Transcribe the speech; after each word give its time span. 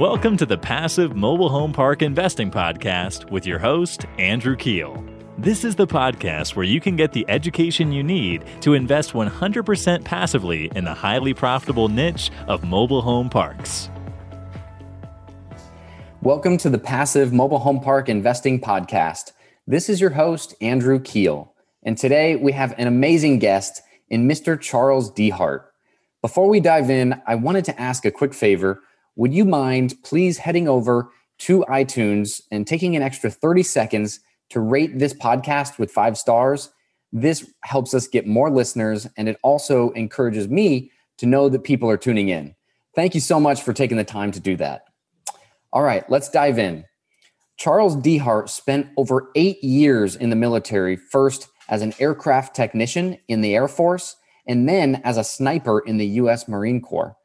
Welcome 0.00 0.38
to 0.38 0.46
the 0.46 0.56
Passive 0.56 1.14
Mobile 1.14 1.50
Home 1.50 1.74
Park 1.74 2.00
Investing 2.00 2.50
Podcast 2.50 3.30
with 3.30 3.44
your 3.44 3.58
host, 3.58 4.06
Andrew 4.16 4.56
Keel. 4.56 5.04
This 5.36 5.62
is 5.62 5.76
the 5.76 5.86
podcast 5.86 6.56
where 6.56 6.64
you 6.64 6.80
can 6.80 6.96
get 6.96 7.12
the 7.12 7.26
education 7.28 7.92
you 7.92 8.02
need 8.02 8.46
to 8.62 8.72
invest 8.72 9.12
100% 9.12 10.02
passively 10.02 10.72
in 10.74 10.84
the 10.84 10.94
highly 10.94 11.34
profitable 11.34 11.88
niche 11.88 12.30
of 12.48 12.64
mobile 12.64 13.02
home 13.02 13.28
parks. 13.28 13.90
Welcome 16.22 16.56
to 16.56 16.70
the 16.70 16.78
Passive 16.78 17.34
Mobile 17.34 17.58
Home 17.58 17.80
Park 17.80 18.08
Investing 18.08 18.58
Podcast. 18.58 19.32
This 19.66 19.90
is 19.90 20.00
your 20.00 20.12
host, 20.12 20.54
Andrew 20.62 20.98
Keel. 20.98 21.52
And 21.82 21.98
today 21.98 22.36
we 22.36 22.52
have 22.52 22.74
an 22.78 22.86
amazing 22.86 23.38
guest 23.38 23.82
in 24.08 24.26
Mr. 24.26 24.58
Charles 24.58 25.12
Dehart. 25.12 25.64
Before 26.22 26.48
we 26.48 26.60
dive 26.60 26.88
in, 26.88 27.20
I 27.26 27.34
wanted 27.34 27.66
to 27.66 27.78
ask 27.78 28.06
a 28.06 28.10
quick 28.10 28.32
favor. 28.32 28.82
Would 29.20 29.34
you 29.34 29.44
mind 29.44 30.02
please 30.02 30.38
heading 30.38 30.66
over 30.66 31.10
to 31.40 31.62
iTunes 31.68 32.40
and 32.50 32.66
taking 32.66 32.96
an 32.96 33.02
extra 33.02 33.30
30 33.30 33.62
seconds 33.62 34.20
to 34.48 34.60
rate 34.60 34.98
this 34.98 35.12
podcast 35.12 35.78
with 35.78 35.90
five 35.90 36.16
stars? 36.16 36.70
This 37.12 37.52
helps 37.62 37.92
us 37.92 38.08
get 38.08 38.26
more 38.26 38.50
listeners 38.50 39.06
and 39.18 39.28
it 39.28 39.36
also 39.42 39.90
encourages 39.90 40.48
me 40.48 40.90
to 41.18 41.26
know 41.26 41.50
that 41.50 41.64
people 41.64 41.90
are 41.90 41.98
tuning 41.98 42.30
in. 42.30 42.54
Thank 42.94 43.14
you 43.14 43.20
so 43.20 43.38
much 43.38 43.60
for 43.60 43.74
taking 43.74 43.98
the 43.98 44.04
time 44.04 44.32
to 44.32 44.40
do 44.40 44.56
that. 44.56 44.84
All 45.70 45.82
right, 45.82 46.08
let's 46.08 46.30
dive 46.30 46.58
in. 46.58 46.86
Charles 47.58 47.96
Dehart 47.96 48.48
spent 48.48 48.86
over 48.96 49.30
eight 49.34 49.62
years 49.62 50.16
in 50.16 50.30
the 50.30 50.36
military, 50.36 50.96
first 50.96 51.48
as 51.68 51.82
an 51.82 51.92
aircraft 51.98 52.56
technician 52.56 53.18
in 53.28 53.42
the 53.42 53.54
Air 53.54 53.68
Force, 53.68 54.16
and 54.46 54.66
then 54.66 55.02
as 55.04 55.18
a 55.18 55.24
sniper 55.24 55.80
in 55.80 55.98
the 55.98 56.06
US 56.06 56.48
Marine 56.48 56.80
Corps. 56.80 57.18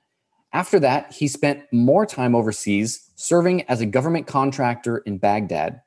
After 0.55 0.79
that, 0.79 1.11
he 1.11 1.27
spent 1.27 1.65
more 1.73 2.05
time 2.05 2.33
overseas, 2.33 3.11
serving 3.15 3.63
as 3.63 3.81
a 3.81 3.85
government 3.85 4.25
contractor 4.25 4.99
in 4.99 5.17
Baghdad. 5.17 5.81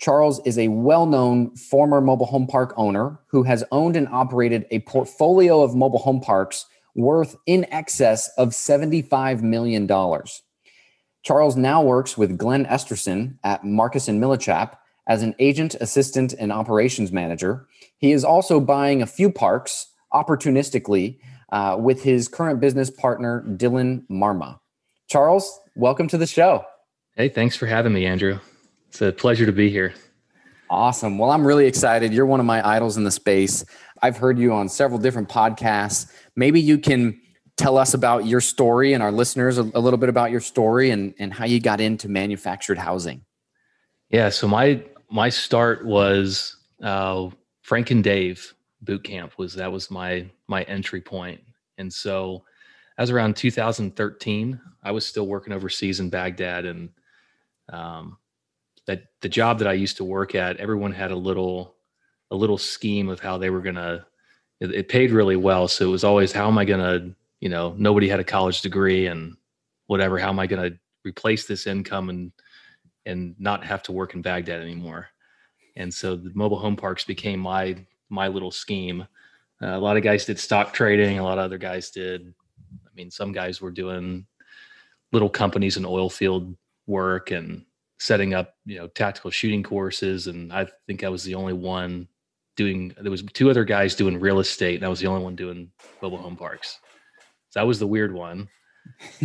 Charles 0.00 0.40
is 0.44 0.58
a 0.58 0.66
well 0.66 1.06
known 1.06 1.54
former 1.54 2.00
mobile 2.00 2.26
home 2.26 2.48
park 2.48 2.74
owner 2.76 3.20
who 3.28 3.44
has 3.44 3.62
owned 3.70 3.94
and 3.94 4.08
operated 4.08 4.66
a 4.72 4.80
portfolio 4.80 5.62
of 5.62 5.76
mobile 5.76 6.00
home 6.00 6.20
parks 6.20 6.66
worth 6.96 7.36
in 7.46 7.64
excess 7.72 8.28
of 8.36 8.48
$75 8.48 9.40
million. 9.40 9.86
Charles 11.22 11.56
now 11.56 11.80
works 11.80 12.18
with 12.18 12.36
Glenn 12.36 12.66
Esterson 12.66 13.38
at 13.44 13.64
Marcus 13.64 14.08
and 14.08 14.20
Millichap 14.20 14.78
as 15.06 15.22
an 15.22 15.36
agent, 15.38 15.76
assistant, 15.80 16.34
and 16.40 16.50
operations 16.50 17.12
manager. 17.12 17.68
He 17.98 18.10
is 18.10 18.24
also 18.24 18.58
buying 18.58 19.00
a 19.00 19.06
few 19.06 19.30
parks 19.30 19.92
opportunistically 20.12 21.20
uh, 21.52 21.76
with 21.78 22.02
his 22.02 22.26
current 22.26 22.58
business 22.58 22.90
partner, 22.90 23.44
Dylan 23.46 24.04
Marma. 24.10 24.58
Charles, 25.08 25.60
welcome 25.76 26.08
to 26.08 26.18
the 26.18 26.26
show. 26.26 26.64
Hey, 27.14 27.28
thanks 27.28 27.54
for 27.54 27.66
having 27.66 27.92
me, 27.92 28.06
Andrew. 28.06 28.38
It's 28.88 29.02
a 29.02 29.12
pleasure 29.12 29.46
to 29.46 29.52
be 29.52 29.70
here. 29.70 29.94
Awesome. 30.70 31.18
Well, 31.18 31.30
I'm 31.30 31.46
really 31.46 31.66
excited. 31.66 32.14
You're 32.14 32.24
one 32.24 32.40
of 32.40 32.46
my 32.46 32.66
idols 32.66 32.96
in 32.96 33.04
the 33.04 33.10
space. 33.10 33.64
I've 34.00 34.16
heard 34.16 34.38
you 34.38 34.54
on 34.54 34.70
several 34.70 34.98
different 34.98 35.28
podcasts. 35.28 36.10
Maybe 36.34 36.60
you 36.60 36.78
can 36.78 37.20
tell 37.58 37.76
us 37.76 37.92
about 37.92 38.24
your 38.24 38.40
story 38.40 38.94
and 38.94 39.02
our 39.02 39.12
listeners 39.12 39.58
a, 39.58 39.70
a 39.74 39.80
little 39.80 39.98
bit 39.98 40.08
about 40.08 40.30
your 40.30 40.40
story 40.40 40.90
and, 40.90 41.12
and 41.18 41.34
how 41.34 41.44
you 41.44 41.60
got 41.60 41.82
into 41.82 42.08
manufactured 42.08 42.78
housing. 42.78 43.26
Yeah. 44.08 44.30
So 44.30 44.48
my 44.48 44.82
my 45.10 45.28
start 45.28 45.84
was 45.84 46.56
uh, 46.82 47.28
Frank 47.60 47.90
and 47.90 48.02
Dave 48.02 48.54
boot 48.82 49.04
camp 49.04 49.38
was 49.38 49.54
that 49.54 49.72
was 49.72 49.90
my 49.90 50.28
my 50.48 50.62
entry 50.64 51.00
point, 51.00 51.40
and 51.78 51.92
so 51.92 52.44
as 52.98 53.10
around 53.10 53.36
2013. 53.36 54.60
I 54.82 54.90
was 54.90 55.06
still 55.06 55.26
working 55.26 55.52
overseas 55.52 56.00
in 56.00 56.10
Baghdad, 56.10 56.64
and 56.64 56.90
um, 57.72 58.18
that 58.86 59.04
the 59.20 59.28
job 59.28 59.58
that 59.60 59.68
I 59.68 59.72
used 59.72 59.96
to 59.98 60.04
work 60.04 60.34
at, 60.34 60.56
everyone 60.58 60.92
had 60.92 61.10
a 61.10 61.16
little 61.16 61.76
a 62.30 62.36
little 62.36 62.58
scheme 62.58 63.08
of 63.08 63.20
how 63.20 63.38
they 63.38 63.50
were 63.50 63.60
gonna. 63.60 64.06
It, 64.60 64.72
it 64.72 64.88
paid 64.88 65.10
really 65.10 65.36
well, 65.36 65.68
so 65.68 65.86
it 65.86 65.90
was 65.90 66.04
always 66.04 66.32
how 66.32 66.48
am 66.48 66.58
I 66.58 66.64
gonna, 66.64 67.14
you 67.40 67.48
know, 67.48 67.74
nobody 67.78 68.08
had 68.08 68.20
a 68.20 68.24
college 68.24 68.62
degree 68.62 69.06
and 69.06 69.36
whatever. 69.86 70.18
How 70.18 70.28
am 70.28 70.38
I 70.38 70.46
gonna 70.46 70.72
replace 71.04 71.46
this 71.46 71.66
income 71.66 72.08
and 72.08 72.32
and 73.06 73.34
not 73.38 73.64
have 73.64 73.82
to 73.84 73.92
work 73.92 74.14
in 74.14 74.22
Baghdad 74.22 74.60
anymore? 74.60 75.08
And 75.76 75.92
so 75.92 76.16
the 76.16 76.30
mobile 76.34 76.58
home 76.58 76.76
parks 76.76 77.04
became 77.04 77.40
my 77.40 77.84
my 78.12 78.28
little 78.28 78.50
scheme. 78.50 79.06
Uh, 79.60 79.76
a 79.76 79.78
lot 79.78 79.96
of 79.96 80.02
guys 80.02 80.24
did 80.24 80.38
stock 80.38 80.72
trading. 80.72 81.18
A 81.18 81.22
lot 81.24 81.38
of 81.38 81.44
other 81.44 81.58
guys 81.58 81.90
did. 81.90 82.32
I 82.72 82.90
mean, 82.94 83.10
some 83.10 83.32
guys 83.32 83.60
were 83.60 83.70
doing 83.70 84.26
little 85.12 85.30
companies 85.30 85.76
in 85.76 85.84
oil 85.84 86.10
field 86.10 86.54
work 86.86 87.30
and 87.30 87.64
setting 87.98 88.34
up, 88.34 88.54
you 88.66 88.76
know, 88.76 88.88
tactical 88.88 89.30
shooting 89.30 89.62
courses. 89.62 90.26
And 90.26 90.52
I 90.52 90.66
think 90.86 91.04
I 91.04 91.08
was 91.08 91.24
the 91.24 91.34
only 91.34 91.54
one 91.54 92.06
doing. 92.56 92.94
There 93.00 93.10
was 93.10 93.22
two 93.22 93.50
other 93.50 93.64
guys 93.64 93.94
doing 93.94 94.20
real 94.20 94.40
estate, 94.40 94.76
and 94.76 94.84
I 94.84 94.88
was 94.88 95.00
the 95.00 95.06
only 95.06 95.24
one 95.24 95.36
doing 95.36 95.70
mobile 96.02 96.18
home 96.18 96.36
parks. 96.36 96.78
So 97.50 97.60
that 97.60 97.66
was 97.66 97.78
the 97.78 97.86
weird 97.86 98.12
one. 98.12 98.48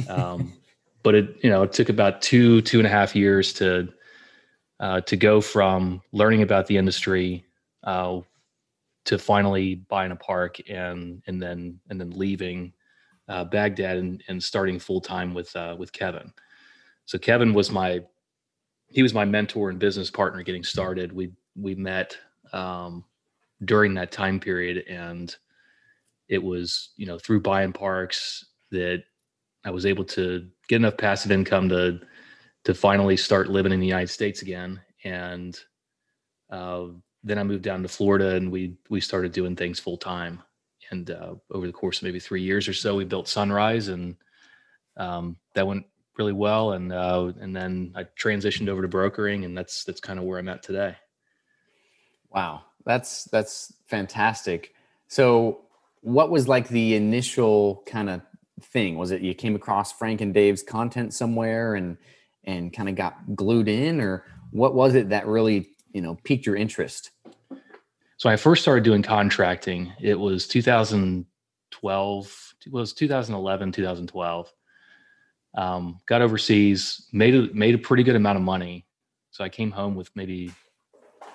Um, 0.08 0.54
but 1.04 1.16
it, 1.16 1.44
you 1.44 1.50
know, 1.50 1.64
it 1.64 1.74
took 1.74 1.90
about 1.90 2.22
two 2.22 2.62
two 2.62 2.80
and 2.80 2.88
a 2.88 2.92
half 2.92 3.16
years 3.16 3.54
to 3.54 3.90
uh, 4.80 5.02
to 5.02 5.18
go 5.18 5.42
from 5.42 6.02
learning 6.12 6.44
about 6.44 6.68
the 6.68 6.78
industry, 6.78 7.46
uh, 7.84 8.20
to 9.08 9.18
finally 9.18 9.76
buying 9.76 10.12
a 10.12 10.16
park 10.16 10.58
and 10.70 11.24
and 11.28 11.42
then 11.42 11.80
and 11.90 12.00
then 12.00 12.12
leaving 12.12 12.74
uh, 13.30 13.46
Baghdad 13.46 13.98
and, 13.98 14.24
and 14.28 14.42
starting 14.42 14.80
full 14.80 15.02
time 15.02 15.34
with 15.34 15.56
uh, 15.56 15.76
with 15.80 15.92
Kevin. 15.94 16.32
So 17.06 17.18
Kevin 17.18 17.54
was 17.54 17.72
my 17.72 18.02
he 18.90 19.02
was 19.02 19.14
my 19.14 19.24
mentor 19.26 19.70
and 19.70 19.80
business 19.80 20.12
partner 20.12 20.44
getting 20.44 20.64
started. 20.64 21.12
We 21.14 21.32
we 21.56 21.74
met 21.74 22.18
um, 22.52 23.06
during 23.64 23.94
that 23.94 24.12
time 24.12 24.42
period, 24.42 24.86
and 24.90 25.34
it 26.28 26.44
was 26.44 26.90
you 26.98 27.06
know 27.06 27.18
through 27.18 27.42
buying 27.42 27.72
parks 27.72 28.46
that 28.72 29.04
I 29.64 29.72
was 29.72 29.86
able 29.86 30.04
to 30.04 30.46
get 30.68 30.78
enough 30.78 30.98
passive 30.98 31.32
income 31.32 31.70
to 31.70 32.02
to 32.66 32.74
finally 32.74 33.16
start 33.16 33.50
living 33.50 33.72
in 33.72 33.80
the 33.80 33.88
United 33.88 34.10
States 34.10 34.42
again 34.42 34.82
and 35.06 35.58
uh, 36.50 36.88
then 37.28 37.38
I 37.38 37.44
moved 37.44 37.64
down 37.64 37.82
to 37.84 37.90
Florida 37.90 38.36
and 38.36 38.52
we 38.52 38.78
we 38.90 39.02
started 39.02 39.32
doing 39.32 39.56
things 39.56 39.80
full 39.80 39.98
time. 39.98 40.42
And 40.90 41.12
uh, 41.12 41.36
over 41.52 41.68
the 41.68 41.74
course 41.74 41.98
of 41.98 42.04
maybe 42.04 42.20
three 42.20 42.42
years 42.42 42.68
or 42.68 42.74
so, 42.74 42.96
we 42.96 43.04
built 43.04 43.28
Sunrise, 43.28 43.90
and 43.90 44.16
um, 44.96 45.36
that 45.54 45.68
went 45.68 45.86
really 46.18 46.34
well. 46.34 46.72
And 46.72 46.94
uh, 46.94 47.34
and 47.40 47.56
then 47.56 47.94
I 47.96 48.04
transitioned 48.04 48.70
over 48.70 48.82
to 48.82 48.88
brokering, 48.88 49.46
and 49.46 49.58
that's 49.58 49.84
that's 49.84 50.00
kind 50.00 50.18
of 50.20 50.26
where 50.26 50.40
I'm 50.40 50.50
at 50.50 50.64
today. 50.64 50.96
Wow, 52.30 52.64
that's 52.86 53.26
that's 53.26 53.74
fantastic. 53.88 54.74
So, 55.08 55.66
what 56.02 56.30
was 56.30 56.48
like 56.48 56.68
the 56.70 56.96
initial 56.96 57.84
kind 57.86 58.10
of 58.10 58.22
thing? 58.62 58.98
Was 58.98 59.12
it 59.12 59.22
you 59.22 59.34
came 59.34 59.56
across 59.56 59.92
Frank 59.92 60.22
and 60.22 60.34
Dave's 60.34 60.64
content 60.64 61.14
somewhere 61.14 61.76
and 61.76 61.98
and 62.44 62.74
kind 62.74 62.90
of 62.90 62.96
got 62.96 63.36
glued 63.36 63.68
in, 63.68 64.00
or 64.02 64.26
what 64.52 64.74
was 64.74 64.96
it 64.96 65.10
that 65.10 65.28
really 65.28 65.70
you 65.92 66.02
know 66.02 66.18
piqued 66.24 66.46
your 66.46 66.56
interest? 66.56 67.12
So 68.18 68.30
I 68.30 68.36
first 68.36 68.64
started 68.64 68.84
doing 68.84 69.04
contracting. 69.04 69.94
It 70.02 70.20
was 70.20 70.48
2012. 70.48 72.54
It 72.66 72.72
was 72.72 72.94
2011, 72.94 73.72
2012. 73.72 74.54
Um, 75.56 76.00
got 76.08 76.22
overseas, 76.22 77.08
made 77.14 77.36
a, 77.36 77.54
made 77.54 77.76
a 77.76 77.78
pretty 77.78 78.04
good 78.04 78.16
amount 78.16 78.38
of 78.38 78.44
money. 78.44 78.86
So 79.32 79.44
I 79.44 79.50
came 79.50 79.70
home 79.70 79.96
with 79.96 80.10
maybe 80.16 80.52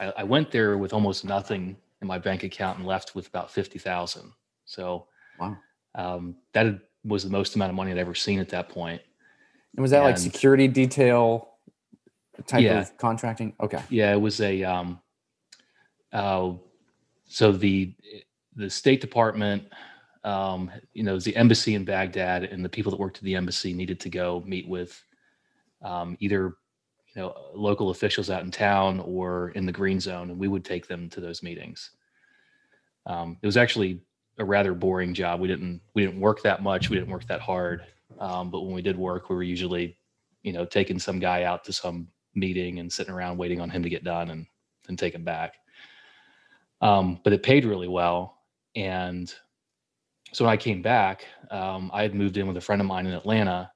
I, 0.00 0.12
I 0.18 0.24
went 0.24 0.50
there 0.50 0.76
with 0.76 0.92
almost 0.92 1.24
nothing 1.24 1.76
in 2.00 2.08
my 2.08 2.18
bank 2.18 2.42
account 2.42 2.78
and 2.78 2.86
left 2.86 3.14
with 3.14 3.28
about 3.28 3.50
fifty 3.50 3.78
thousand. 3.78 4.32
So 4.64 5.06
wow, 5.38 5.56
um, 5.94 6.36
that 6.52 6.80
was 7.04 7.22
the 7.22 7.30
most 7.30 7.54
amount 7.54 7.70
of 7.70 7.76
money 7.76 7.92
I'd 7.92 7.98
ever 7.98 8.14
seen 8.14 8.40
at 8.40 8.48
that 8.48 8.68
point. 8.68 9.00
And 9.76 9.82
was 9.82 9.92
that 9.92 9.98
and, 9.98 10.06
like 10.06 10.18
security 10.18 10.66
detail 10.66 11.48
type 12.46 12.62
yeah. 12.62 12.80
of 12.80 12.96
contracting? 12.96 13.54
Okay. 13.60 13.82
Yeah, 13.88 14.12
it 14.12 14.20
was 14.20 14.40
a 14.40 14.64
um, 14.64 15.00
uh, 16.12 16.52
so 17.32 17.50
the 17.50 17.94
the 18.56 18.68
State 18.68 19.00
Department, 19.00 19.64
um, 20.22 20.70
you 20.92 21.02
know, 21.02 21.18
the 21.18 21.34
embassy 21.34 21.74
in 21.74 21.84
Baghdad, 21.84 22.44
and 22.44 22.62
the 22.62 22.68
people 22.68 22.90
that 22.90 23.00
worked 23.00 23.16
at 23.16 23.24
the 23.24 23.34
embassy 23.34 23.72
needed 23.72 23.98
to 24.00 24.10
go 24.10 24.42
meet 24.46 24.68
with 24.68 25.02
um, 25.80 26.16
either 26.20 26.56
you 27.14 27.22
know 27.22 27.34
local 27.54 27.88
officials 27.88 28.28
out 28.28 28.42
in 28.42 28.50
town 28.50 29.00
or 29.00 29.48
in 29.50 29.64
the 29.64 29.72
green 29.72 29.98
zone, 29.98 30.28
and 30.28 30.38
we 30.38 30.46
would 30.46 30.64
take 30.64 30.86
them 30.86 31.08
to 31.08 31.20
those 31.20 31.42
meetings. 31.42 31.92
Um, 33.06 33.38
it 33.40 33.46
was 33.46 33.56
actually 33.56 34.02
a 34.38 34.44
rather 34.44 34.74
boring 34.74 35.14
job. 35.14 35.40
We 35.40 35.48
didn't 35.48 35.80
we 35.94 36.04
didn't 36.04 36.20
work 36.20 36.42
that 36.42 36.62
much. 36.62 36.90
We 36.90 36.98
didn't 36.98 37.10
work 37.10 37.26
that 37.28 37.40
hard. 37.40 37.86
Um, 38.18 38.50
but 38.50 38.60
when 38.60 38.74
we 38.74 38.82
did 38.82 38.98
work, 38.98 39.30
we 39.30 39.36
were 39.36 39.42
usually, 39.42 39.96
you 40.42 40.52
know, 40.52 40.66
taking 40.66 40.98
some 40.98 41.18
guy 41.18 41.44
out 41.44 41.64
to 41.64 41.72
some 41.72 42.08
meeting 42.34 42.78
and 42.78 42.92
sitting 42.92 43.14
around 43.14 43.38
waiting 43.38 43.60
on 43.60 43.70
him 43.70 43.82
to 43.82 43.88
get 43.88 44.04
done 44.04 44.28
and 44.28 44.46
then 44.86 44.98
take 44.98 45.14
him 45.14 45.24
back 45.24 45.54
um, 46.82 47.20
but 47.24 47.32
it 47.32 47.42
paid 47.42 47.64
really 47.64 47.88
well. 47.88 48.42
And 48.76 49.32
so 50.32 50.44
when 50.44 50.52
I 50.52 50.56
came 50.56 50.82
back, 50.82 51.26
um, 51.50 51.90
I 51.94 52.02
had 52.02 52.14
moved 52.14 52.36
in 52.36 52.46
with 52.46 52.56
a 52.56 52.60
friend 52.60 52.82
of 52.82 52.88
mine 52.88 53.06
in 53.06 53.14
Atlanta, 53.14 53.70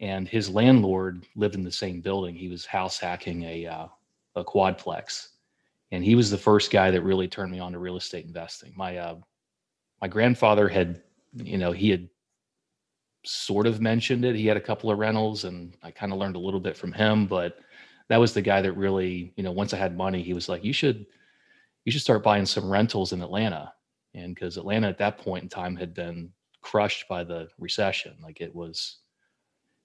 and 0.00 0.28
his 0.28 0.50
landlord 0.50 1.24
lived 1.36 1.54
in 1.54 1.64
the 1.64 1.72
same 1.72 2.00
building. 2.00 2.34
He 2.34 2.48
was 2.48 2.66
house 2.66 2.98
hacking 2.98 3.44
a 3.44 3.66
uh, 3.66 3.86
a 4.34 4.44
quadplex, 4.44 5.28
and 5.92 6.04
he 6.04 6.14
was 6.14 6.30
the 6.30 6.38
first 6.38 6.70
guy 6.70 6.90
that 6.90 7.02
really 7.02 7.28
turned 7.28 7.52
me 7.52 7.60
on 7.60 7.72
to 7.72 7.78
real 7.78 7.96
estate 7.96 8.26
investing. 8.26 8.72
My 8.76 8.96
uh, 8.96 9.16
my 10.00 10.08
grandfather 10.08 10.68
had, 10.68 11.02
you 11.34 11.58
know, 11.58 11.72
he 11.72 11.90
had 11.90 12.08
sort 13.24 13.66
of 13.66 13.80
mentioned 13.80 14.24
it. 14.24 14.36
He 14.36 14.46
had 14.46 14.56
a 14.56 14.60
couple 14.60 14.90
of 14.90 14.98
rentals, 14.98 15.44
and 15.44 15.76
I 15.82 15.90
kind 15.90 16.12
of 16.12 16.18
learned 16.18 16.36
a 16.36 16.40
little 16.40 16.60
bit 16.60 16.76
from 16.76 16.92
him. 16.92 17.26
But 17.26 17.58
that 18.08 18.20
was 18.20 18.32
the 18.32 18.42
guy 18.42 18.62
that 18.62 18.72
really, 18.72 19.32
you 19.36 19.42
know, 19.42 19.52
once 19.52 19.74
I 19.74 19.78
had 19.78 19.96
money, 19.96 20.22
he 20.22 20.32
was 20.32 20.48
like, 20.48 20.64
"You 20.64 20.72
should, 20.72 21.06
you 21.88 21.92
should 21.92 22.02
start 22.02 22.22
buying 22.22 22.44
some 22.44 22.70
rentals 22.70 23.14
in 23.14 23.22
Atlanta," 23.22 23.72
and 24.12 24.34
because 24.34 24.58
Atlanta 24.58 24.88
at 24.88 24.98
that 24.98 25.16
point 25.16 25.42
in 25.42 25.48
time 25.48 25.74
had 25.74 25.94
been 25.94 26.30
crushed 26.60 27.08
by 27.08 27.24
the 27.24 27.48
recession, 27.58 28.14
like 28.22 28.42
it 28.42 28.54
was, 28.54 28.98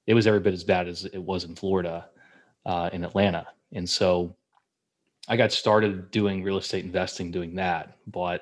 it 0.06 0.14
was 0.14 0.28
every 0.28 0.42
bit 0.42 0.54
as 0.54 0.66
bad 0.66 0.90
as 0.90 1.06
it 1.06 1.24
was 1.24 1.46
in 1.46 1.56
Florida, 1.56 2.10
uh, 2.66 2.90
in 2.92 3.06
Atlanta, 3.06 3.48
and 3.72 3.90
so 3.90 4.36
I 5.30 5.38
got 5.38 5.54
started 5.54 6.12
doing 6.12 6.44
real 6.44 6.58
estate 6.58 6.84
investing, 6.84 7.32
doing 7.32 7.56
that, 7.56 7.98
bought 8.08 8.42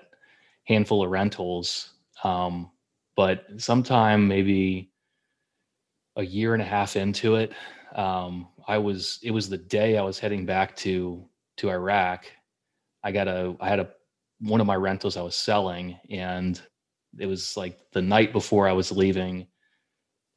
handful 0.63 1.03
of 1.03 1.11
rentals. 1.11 1.91
Um, 2.23 2.71
but 3.15 3.45
sometime 3.57 4.27
maybe 4.27 4.91
a 6.15 6.23
year 6.23 6.53
and 6.55 6.63
a 6.63 6.65
half 6.65 6.95
into 6.95 7.35
it, 7.35 7.51
um, 7.95 8.47
I 8.67 8.79
was 8.79 9.19
it 9.21 9.29
was 9.29 9.47
the 9.47 9.57
day 9.57 9.97
I 9.97 10.01
was 10.01 10.17
heading 10.17 10.45
back 10.45 10.75
to 10.77 11.23
to 11.57 11.69
Iraq. 11.69 12.25
I 13.03 13.11
got 13.11 13.27
a 13.27 13.55
I 13.59 13.69
had 13.69 13.79
a 13.79 13.89
one 14.39 14.61
of 14.61 14.67
my 14.67 14.75
rentals 14.75 15.17
I 15.17 15.21
was 15.21 15.35
selling, 15.35 15.99
and 16.09 16.59
it 17.19 17.27
was 17.27 17.55
like 17.57 17.79
the 17.91 18.01
night 18.01 18.33
before 18.33 18.67
I 18.67 18.73
was 18.73 18.91
leaving. 18.91 19.47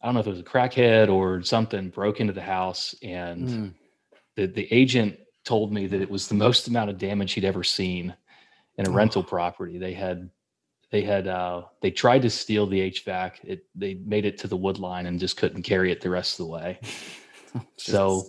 I 0.02 0.06
don't 0.06 0.14
know 0.14 0.20
if 0.20 0.26
it 0.26 0.30
was 0.30 0.40
a 0.40 0.44
crackhead 0.44 1.08
or 1.08 1.42
something 1.42 1.88
broke 1.88 2.20
into 2.20 2.32
the 2.32 2.42
house, 2.42 2.94
and 3.02 3.48
mm. 3.48 3.74
the 4.36 4.46
the 4.46 4.72
agent 4.72 5.18
told 5.44 5.72
me 5.72 5.86
that 5.86 6.00
it 6.00 6.10
was 6.10 6.28
the 6.28 6.34
most 6.34 6.68
amount 6.68 6.90
of 6.90 6.98
damage 6.98 7.32
he'd 7.32 7.44
ever 7.44 7.64
seen 7.64 8.14
in 8.78 8.86
a 8.86 8.90
oh. 8.90 8.94
rental 8.94 9.22
property. 9.22 9.78
They 9.78 9.92
had 9.92 10.30
they 10.90 11.02
had 11.02 11.26
uh, 11.26 11.62
they 11.80 11.90
tried 11.90 12.22
to 12.22 12.30
steal 12.30 12.66
the 12.66 12.90
HVAC. 12.90 13.32
It 13.44 13.66
they 13.74 13.94
made 13.94 14.24
it 14.24 14.38
to 14.38 14.48
the 14.48 14.56
wood 14.56 14.78
line 14.78 15.06
and 15.06 15.18
just 15.18 15.36
couldn't 15.36 15.62
carry 15.62 15.90
it 15.90 16.00
the 16.00 16.10
rest 16.10 16.38
of 16.38 16.46
the 16.46 16.52
way. 16.52 16.78
oh, 17.54 17.62
so 17.76 18.26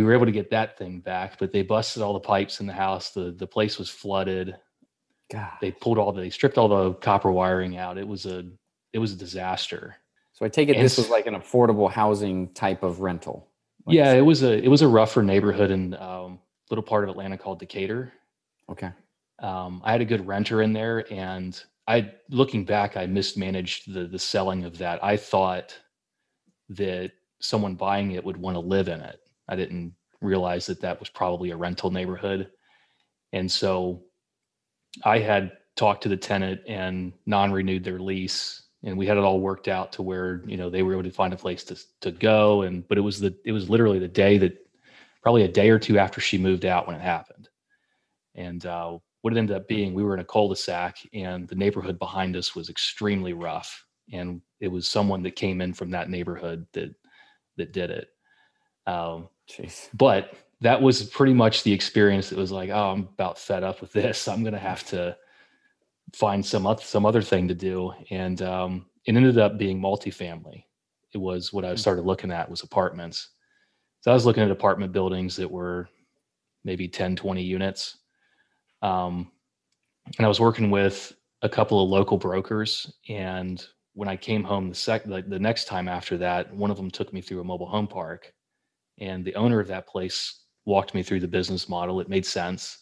we 0.00 0.06
were 0.06 0.14
able 0.14 0.26
to 0.26 0.32
get 0.32 0.50
that 0.50 0.78
thing 0.78 1.00
back, 1.00 1.38
but 1.38 1.52
they 1.52 1.62
busted 1.62 2.02
all 2.02 2.12
the 2.12 2.20
pipes 2.20 2.60
in 2.60 2.66
the 2.66 2.72
house. 2.72 3.10
The 3.10 3.32
the 3.32 3.46
place 3.46 3.78
was 3.78 3.88
flooded. 3.88 4.56
God. 5.30 5.52
They 5.60 5.70
pulled 5.70 5.98
all 5.98 6.12
the 6.12 6.22
they 6.22 6.30
stripped 6.30 6.58
all 6.58 6.68
the 6.68 6.94
copper 6.94 7.30
wiring 7.30 7.76
out. 7.76 7.98
It 7.98 8.06
was 8.06 8.26
a 8.26 8.44
it 8.92 8.98
was 8.98 9.12
a 9.12 9.16
disaster. 9.16 9.96
So 10.32 10.44
I 10.44 10.48
take 10.48 10.68
it 10.68 10.76
and 10.76 10.84
this 10.84 10.96
was 10.96 11.10
like 11.10 11.26
an 11.26 11.34
affordable 11.34 11.90
housing 11.90 12.52
type 12.54 12.82
of 12.82 13.00
rental. 13.00 13.48
Like 13.86 13.96
yeah, 13.96 14.12
it 14.12 14.22
was 14.22 14.42
a 14.42 14.52
it 14.52 14.68
was 14.68 14.82
a 14.82 14.88
rougher 14.88 15.22
neighborhood 15.22 15.70
in 15.70 15.94
um, 15.94 16.40
little 16.70 16.82
part 16.82 17.04
of 17.04 17.10
Atlanta 17.10 17.36
called 17.36 17.58
Decatur. 17.58 18.12
Okay. 18.70 18.90
Um, 19.40 19.80
I 19.84 19.92
had 19.92 20.00
a 20.00 20.04
good 20.04 20.26
renter 20.26 20.60
in 20.62 20.72
there, 20.72 21.10
and 21.12 21.60
I, 21.86 22.12
looking 22.28 22.64
back, 22.64 22.96
I 22.96 23.06
mismanaged 23.06 23.92
the 23.92 24.06
the 24.06 24.18
selling 24.18 24.64
of 24.64 24.78
that. 24.78 25.02
I 25.02 25.16
thought 25.16 25.78
that 26.70 27.12
someone 27.40 27.74
buying 27.74 28.12
it 28.12 28.24
would 28.24 28.36
want 28.36 28.54
to 28.54 28.60
live 28.60 28.88
in 28.88 29.00
it. 29.00 29.20
I 29.50 29.56
didn't 29.56 29.94
realize 30.22 30.66
that 30.66 30.80
that 30.80 31.00
was 31.00 31.10
probably 31.10 31.50
a 31.50 31.56
rental 31.56 31.90
neighborhood, 31.90 32.50
and 33.32 33.50
so 33.50 34.04
I 35.04 35.18
had 35.18 35.52
talked 35.76 36.02
to 36.04 36.08
the 36.08 36.16
tenant 36.16 36.60
and 36.66 37.12
non-renewed 37.26 37.84
their 37.84 38.00
lease 38.00 38.62
and 38.82 38.96
we 38.96 39.06
had 39.06 39.16
it 39.16 39.24
all 39.24 39.40
worked 39.40 39.68
out 39.68 39.92
to 39.92 40.02
where 40.02 40.42
you 40.46 40.56
know 40.56 40.68
they 40.68 40.82
were 40.82 40.92
able 40.92 41.02
to 41.02 41.10
find 41.10 41.32
a 41.32 41.36
place 41.36 41.64
to 41.64 41.78
to 42.00 42.10
go 42.10 42.62
and 42.62 42.86
but 42.88 42.98
it 42.98 43.02
was 43.02 43.20
the 43.20 43.34
it 43.44 43.52
was 43.52 43.70
literally 43.70 43.98
the 43.98 44.08
day 44.08 44.36
that 44.36 44.58
probably 45.22 45.42
a 45.42 45.48
day 45.48 45.70
or 45.70 45.78
two 45.78 45.98
after 45.98 46.20
she 46.20 46.38
moved 46.38 46.64
out 46.64 46.86
when 46.86 46.96
it 46.96 47.02
happened. 47.02 47.48
And 48.34 48.64
uh, 48.64 48.98
what 49.22 49.34
it 49.34 49.38
ended 49.38 49.56
up 49.56 49.68
being, 49.68 49.92
we 49.92 50.02
were 50.02 50.14
in 50.14 50.20
a 50.20 50.24
cul-de-sac, 50.24 50.98
and 51.12 51.46
the 51.48 51.54
neighborhood 51.54 51.98
behind 51.98 52.36
us 52.36 52.54
was 52.54 52.70
extremely 52.70 53.32
rough, 53.32 53.84
and 54.12 54.40
it 54.60 54.68
was 54.68 54.88
someone 54.88 55.22
that 55.24 55.36
came 55.36 55.60
in 55.60 55.74
from 55.74 55.90
that 55.90 56.08
neighborhood 56.08 56.66
that 56.72 56.94
that 57.56 57.72
did 57.72 57.90
it. 57.90 58.08
Um, 58.86 59.28
Jeez. 59.50 59.88
But 59.94 60.34
that 60.60 60.80
was 60.80 61.02
pretty 61.02 61.34
much 61.34 61.62
the 61.62 61.72
experience. 61.72 62.30
That 62.30 62.38
was 62.38 62.52
like, 62.52 62.70
oh, 62.70 62.90
I'm 62.90 63.08
about 63.14 63.38
fed 63.38 63.64
up 63.64 63.80
with 63.80 63.92
this. 63.92 64.28
I'm 64.28 64.44
gonna 64.44 64.58
have 64.58 64.84
to 64.88 65.16
find 66.14 66.44
some 66.44 66.66
other, 66.66 66.82
some 66.82 67.06
other 67.06 67.22
thing 67.22 67.48
to 67.48 67.54
do, 67.54 67.92
and 68.10 68.40
um, 68.42 68.86
it 69.06 69.16
ended 69.16 69.38
up 69.38 69.58
being 69.58 69.80
multifamily. 69.80 70.64
It 71.12 71.18
was 71.18 71.52
what 71.52 71.64
I 71.64 71.70
hmm. 71.70 71.76
started 71.76 72.04
looking 72.04 72.30
at 72.30 72.50
was 72.50 72.62
apartments 72.62 73.30
so 74.00 74.10
I 74.10 74.14
was 74.14 74.24
looking 74.24 74.42
at 74.42 74.50
apartment 74.50 74.92
buildings 74.92 75.36
that 75.36 75.50
were 75.50 75.88
maybe 76.64 76.88
10, 76.88 77.16
20 77.16 77.42
units. 77.42 77.98
Um, 78.82 79.30
and 80.16 80.24
I 80.24 80.28
was 80.28 80.40
working 80.40 80.70
with 80.70 81.12
a 81.42 81.48
couple 81.48 81.82
of 81.82 81.90
local 81.90 82.16
brokers. 82.16 82.94
And 83.08 83.64
when 83.92 84.08
I 84.08 84.16
came 84.16 84.42
home 84.42 84.70
the 84.70 84.74
sec 84.74 85.04
the, 85.04 85.22
the 85.22 85.38
next 85.38 85.66
time 85.66 85.86
after 85.86 86.16
that, 86.18 86.54
one 86.54 86.70
of 86.70 86.78
them 86.78 86.90
took 86.90 87.12
me 87.12 87.20
through 87.20 87.40
a 87.40 87.44
mobile 87.44 87.68
home 87.68 87.86
park. 87.86 88.32
And 89.00 89.24
the 89.24 89.34
owner 89.34 89.60
of 89.60 89.68
that 89.68 89.86
place 89.86 90.42
walked 90.66 90.94
me 90.94 91.02
through 91.02 91.20
the 91.20 91.28
business 91.28 91.68
model. 91.68 92.00
It 92.00 92.08
made 92.08 92.26
sense. 92.26 92.78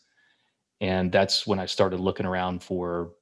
And 0.81 1.11
that's 1.11 1.47
when 1.47 1.59
I 1.59 1.67
started 1.67 2.01
looking 2.01 2.27
around 2.27 2.63
for 2.63 3.13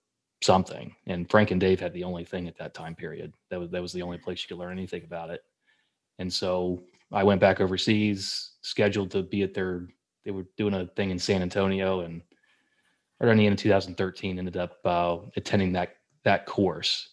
something. 0.43 0.95
And 1.07 1.31
Frank 1.31 1.51
and 1.51 1.61
Dave 1.61 1.81
had 1.81 1.93
the 1.93 2.05
only 2.05 2.25
thing 2.25 2.49
at 2.49 2.59
that 2.59 2.75
time 2.75 2.95
period. 2.95 3.33
That 3.51 3.61
was 3.61 3.71
that 3.71 3.83
was 3.83 3.93
the 3.93 4.03
only 4.03 4.19
place 4.19 4.43
you 4.43 4.49
could 4.49 4.61
learn 4.61 4.77
anything 4.77 5.05
about 5.05 5.31
it. 5.31 5.43
And 6.19 6.33
so 6.33 6.83
I 7.13 7.23
went 7.23 7.41
back 7.41 7.61
overseas, 7.61 8.53
scheduled 8.63 9.11
to 9.13 9.23
be 9.23 9.43
at 9.43 9.55
their. 9.55 9.89
They 10.25 10.33
were 10.33 10.47
doing 10.57 10.75
a 10.75 10.87
thing 10.89 11.11
in 11.11 11.19
San 11.19 11.41
Antonio, 11.41 12.01
and 12.01 12.21
around 13.21 13.37
the 13.37 13.47
end 13.47 13.53
of 13.53 13.61
2013, 13.61 14.39
ended 14.39 14.57
up 14.57 14.79
uh, 14.85 15.19
attending 15.37 15.73
that 15.73 15.97
that 16.25 16.47
course 16.47 17.11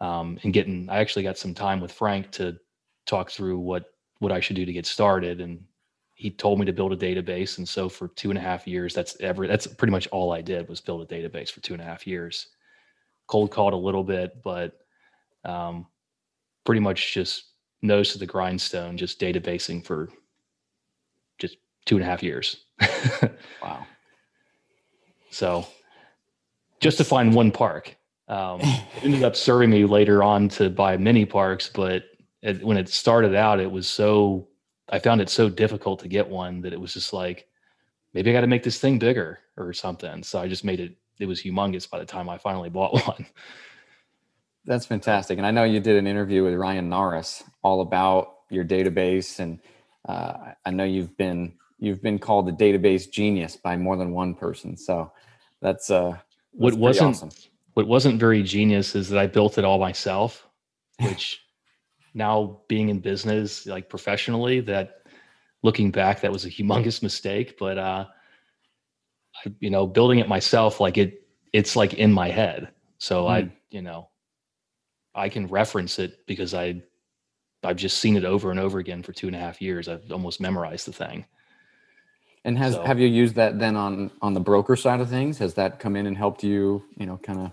um, 0.00 0.38
and 0.42 0.52
getting. 0.52 0.88
I 0.90 0.98
actually 0.98 1.22
got 1.22 1.38
some 1.38 1.54
time 1.54 1.80
with 1.80 1.92
Frank 1.92 2.30
to 2.32 2.56
talk 3.06 3.30
through 3.30 3.58
what 3.58 3.84
what 4.20 4.32
I 4.32 4.40
should 4.40 4.56
do 4.56 4.64
to 4.64 4.72
get 4.72 4.86
started, 4.86 5.40
and 5.40 5.62
he 6.14 6.30
told 6.30 6.60
me 6.60 6.66
to 6.66 6.72
build 6.72 6.92
a 6.92 6.96
database. 6.96 7.58
And 7.58 7.68
so 7.68 7.88
for 7.88 8.08
two 8.08 8.30
and 8.30 8.38
a 8.38 8.42
half 8.42 8.66
years, 8.66 8.94
that's 8.94 9.18
ever 9.20 9.46
that's 9.46 9.66
pretty 9.66 9.90
much 9.90 10.06
all 10.08 10.32
I 10.32 10.42
did 10.42 10.68
was 10.68 10.80
build 10.80 11.02
a 11.02 11.14
database 11.14 11.50
for 11.50 11.60
two 11.60 11.72
and 11.72 11.82
a 11.82 11.84
half 11.84 12.06
years. 12.06 12.48
Cold 13.26 13.50
called 13.50 13.72
a 13.72 13.76
little 13.76 14.04
bit, 14.04 14.42
but 14.42 14.78
um, 15.44 15.86
pretty 16.64 16.80
much 16.80 17.14
just 17.14 17.44
nose 17.82 18.12
to 18.12 18.18
the 18.18 18.26
grindstone, 18.26 18.96
just 18.96 19.18
databasing 19.18 19.84
for 19.84 20.10
just 21.38 21.56
two 21.86 21.96
and 21.96 22.04
a 22.04 22.06
half 22.06 22.22
years. 22.22 22.64
wow. 23.62 23.86
So 25.30 25.66
just 26.80 26.98
to 26.98 27.04
find 27.04 27.34
one 27.34 27.50
park. 27.50 27.96
Um, 28.28 28.60
it 28.60 29.04
ended 29.04 29.24
up 29.24 29.34
serving 29.34 29.70
me 29.70 29.84
later 29.84 30.22
on 30.22 30.48
to 30.50 30.70
buy 30.70 30.96
many 30.96 31.24
parks, 31.24 31.68
but 31.68 32.04
it, 32.42 32.64
when 32.64 32.76
it 32.76 32.88
started 32.88 33.34
out, 33.34 33.60
it 33.60 33.70
was 33.70 33.88
so, 33.88 34.48
I 34.88 34.98
found 34.98 35.20
it 35.20 35.28
so 35.28 35.48
difficult 35.48 36.00
to 36.00 36.08
get 36.08 36.28
one 36.28 36.60
that 36.62 36.72
it 36.72 36.80
was 36.80 36.94
just 36.94 37.12
like, 37.12 37.48
maybe 38.14 38.30
I 38.30 38.32
got 38.32 38.40
to 38.40 38.46
make 38.46 38.62
this 38.62 38.80
thing 38.80 38.98
bigger 38.98 39.38
or 39.56 39.72
something. 39.72 40.22
So 40.22 40.40
I 40.40 40.48
just 40.48 40.64
made 40.64 40.80
it, 40.80 40.96
it 41.18 41.26
was 41.26 41.42
humongous 41.42 41.88
by 41.88 41.98
the 41.98 42.06
time 42.06 42.28
I 42.28 42.38
finally 42.38 42.70
bought 42.70 43.06
one. 43.06 43.26
That's 44.64 44.86
fantastic. 44.86 45.38
And 45.38 45.46
I 45.46 45.50
know 45.50 45.64
you 45.64 45.80
did 45.80 45.96
an 45.96 46.06
interview 46.06 46.44
with 46.44 46.54
Ryan 46.54 46.88
Norris 46.88 47.42
all 47.62 47.80
about 47.80 48.34
your 48.50 48.64
database, 48.64 49.38
and 49.38 49.58
uh, 50.06 50.52
I 50.66 50.70
know 50.70 50.84
you've 50.84 51.16
been 51.16 51.54
you've 51.78 52.02
been 52.02 52.18
called 52.18 52.46
the 52.46 52.52
database 52.52 53.10
genius 53.10 53.56
by 53.56 53.76
more 53.76 53.96
than 53.96 54.12
one 54.12 54.34
person. 54.34 54.76
So 54.76 55.12
that's 55.62 55.90
uh, 55.90 56.10
that's 56.10 56.22
what 56.52 56.74
wasn't 56.74 57.10
awesome. 57.10 57.30
what 57.74 57.86
wasn't 57.86 58.20
very 58.20 58.42
genius 58.42 58.94
is 58.94 59.08
that 59.08 59.18
I 59.18 59.26
built 59.26 59.56
it 59.56 59.64
all 59.64 59.78
myself, 59.78 60.46
which 61.00 61.40
now 62.14 62.60
being 62.68 62.88
in 62.88 63.00
business 63.00 63.66
like 63.66 63.88
professionally, 63.88 64.60
that 64.60 65.02
looking 65.62 65.90
back, 65.90 66.20
that 66.20 66.32
was 66.32 66.44
a 66.44 66.50
humongous 66.50 67.02
mistake. 67.08 67.58
But 67.58 67.78
uh, 67.78 68.06
I, 69.44 69.52
you 69.60 69.70
know, 69.70 69.86
building 69.86 70.18
it 70.18 70.28
myself, 70.28 70.80
like 70.80 70.98
it, 70.98 71.26
it's 71.52 71.76
like 71.76 71.94
in 71.94 72.12
my 72.12 72.28
head. 72.28 72.68
So 72.98 73.24
mm. 73.24 73.30
I, 73.30 73.52
you 73.70 73.82
know, 73.82 74.08
I 75.14 75.28
can 75.28 75.46
reference 75.46 75.98
it 75.98 76.26
because 76.26 76.54
I 76.54 76.82
I've 77.62 77.76
just 77.76 77.98
seen 77.98 78.16
it 78.16 78.24
over 78.24 78.50
and 78.50 78.58
over 78.58 78.78
again 78.78 79.02
for 79.02 79.12
two 79.12 79.26
and 79.26 79.36
a 79.36 79.38
half 79.38 79.60
years. 79.60 79.88
I've 79.88 80.10
almost 80.10 80.40
memorized 80.40 80.86
the 80.86 80.92
thing. 80.92 81.26
And 82.44 82.56
has 82.56 82.74
so, 82.74 82.84
have 82.84 82.98
you 82.98 83.06
used 83.06 83.34
that 83.34 83.58
then 83.58 83.76
on 83.76 84.10
on 84.22 84.32
the 84.32 84.40
broker 84.40 84.76
side 84.76 85.00
of 85.00 85.10
things? 85.10 85.36
Has 85.38 85.54
that 85.54 85.78
come 85.78 85.94
in 85.94 86.06
and 86.06 86.16
helped 86.16 86.42
you, 86.42 86.82
you 86.96 87.04
know, 87.04 87.18
kind 87.18 87.40
of 87.40 87.52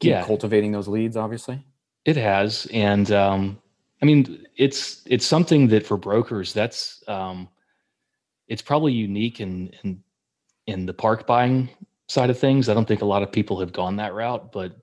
keep 0.00 0.10
yeah. 0.10 0.24
cultivating 0.24 0.72
those 0.72 0.88
leads? 0.88 1.16
Obviously, 1.16 1.64
it 2.04 2.16
has, 2.16 2.66
and 2.72 3.12
um, 3.12 3.58
I 4.02 4.06
mean, 4.06 4.46
it's 4.56 5.02
it's 5.06 5.26
something 5.26 5.68
that 5.68 5.86
for 5.86 5.96
brokers, 5.96 6.52
that's 6.52 7.02
um, 7.08 7.48
it's 8.48 8.62
probably 8.62 8.92
unique 8.92 9.40
in 9.40 9.72
in 9.82 10.02
in 10.66 10.86
the 10.86 10.94
park 10.94 11.26
buying 11.26 11.68
side 12.08 12.30
of 12.30 12.38
things. 12.38 12.68
I 12.68 12.74
don't 12.74 12.86
think 12.88 13.02
a 13.02 13.06
lot 13.06 13.22
of 13.22 13.30
people 13.32 13.60
have 13.60 13.72
gone 13.72 13.96
that 13.96 14.14
route, 14.14 14.52
but 14.52 14.76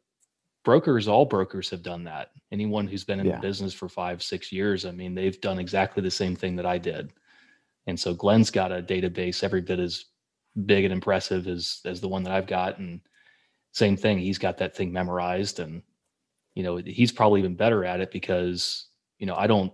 brokers, 0.63 1.07
all 1.07 1.25
brokers 1.25 1.69
have 1.69 1.81
done 1.83 2.03
that. 2.05 2.31
Anyone 2.51 2.88
who's 2.88 3.03
been 3.03 3.19
in 3.19 3.25
Yeah. 3.25 3.36
the 3.36 3.41
business 3.41 3.74
for 3.74 3.89
five, 3.89 4.21
six 4.21 4.51
years, 4.51 4.86
I 4.86 4.91
mean, 4.91 5.15
they've 5.15 5.39
done 5.41 5.59
exactly 5.59 6.03
the 6.03 6.12
same 6.12 6.36
thing 6.36 6.55
that 6.57 6.65
I 6.65 6.77
did. 6.77 7.12
And 7.88 8.00
so 8.00 8.13
Glenn's 8.13 8.51
got 8.51 8.71
a 8.71 8.81
database 8.83 9.43
every 9.43 9.62
bit 9.62 9.79
as 9.79 10.05
big 10.65 10.83
and 10.86 10.93
impressive 10.93 11.47
as 11.47 11.81
as 11.86 12.01
the 12.01 12.07
one 12.07 12.24
that 12.24 12.33
I've 12.33 12.47
got. 12.47 12.79
And 12.79 13.01
same 13.71 13.97
thing, 13.97 14.19
he's 14.19 14.38
got 14.38 14.57
that 14.59 14.75
thing 14.75 14.91
memorized 14.91 15.59
and 15.59 15.81
you 16.55 16.63
know, 16.63 16.77
he's 16.77 17.12
probably 17.12 17.39
even 17.39 17.53
better 17.55 17.86
at 17.86 18.00
it 18.00 18.12
because, 18.12 18.88
you 19.19 19.25
know, 19.25 19.36
I 19.36 19.47
don't 19.47 19.74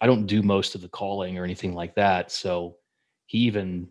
I 0.00 0.06
don't 0.06 0.26
do 0.26 0.42
most 0.42 0.74
of 0.74 0.80
the 0.82 0.88
calling 0.88 1.38
or 1.38 1.44
anything 1.44 1.74
like 1.74 1.94
that. 1.96 2.30
So 2.30 2.76
he 3.26 3.38
even, 3.38 3.88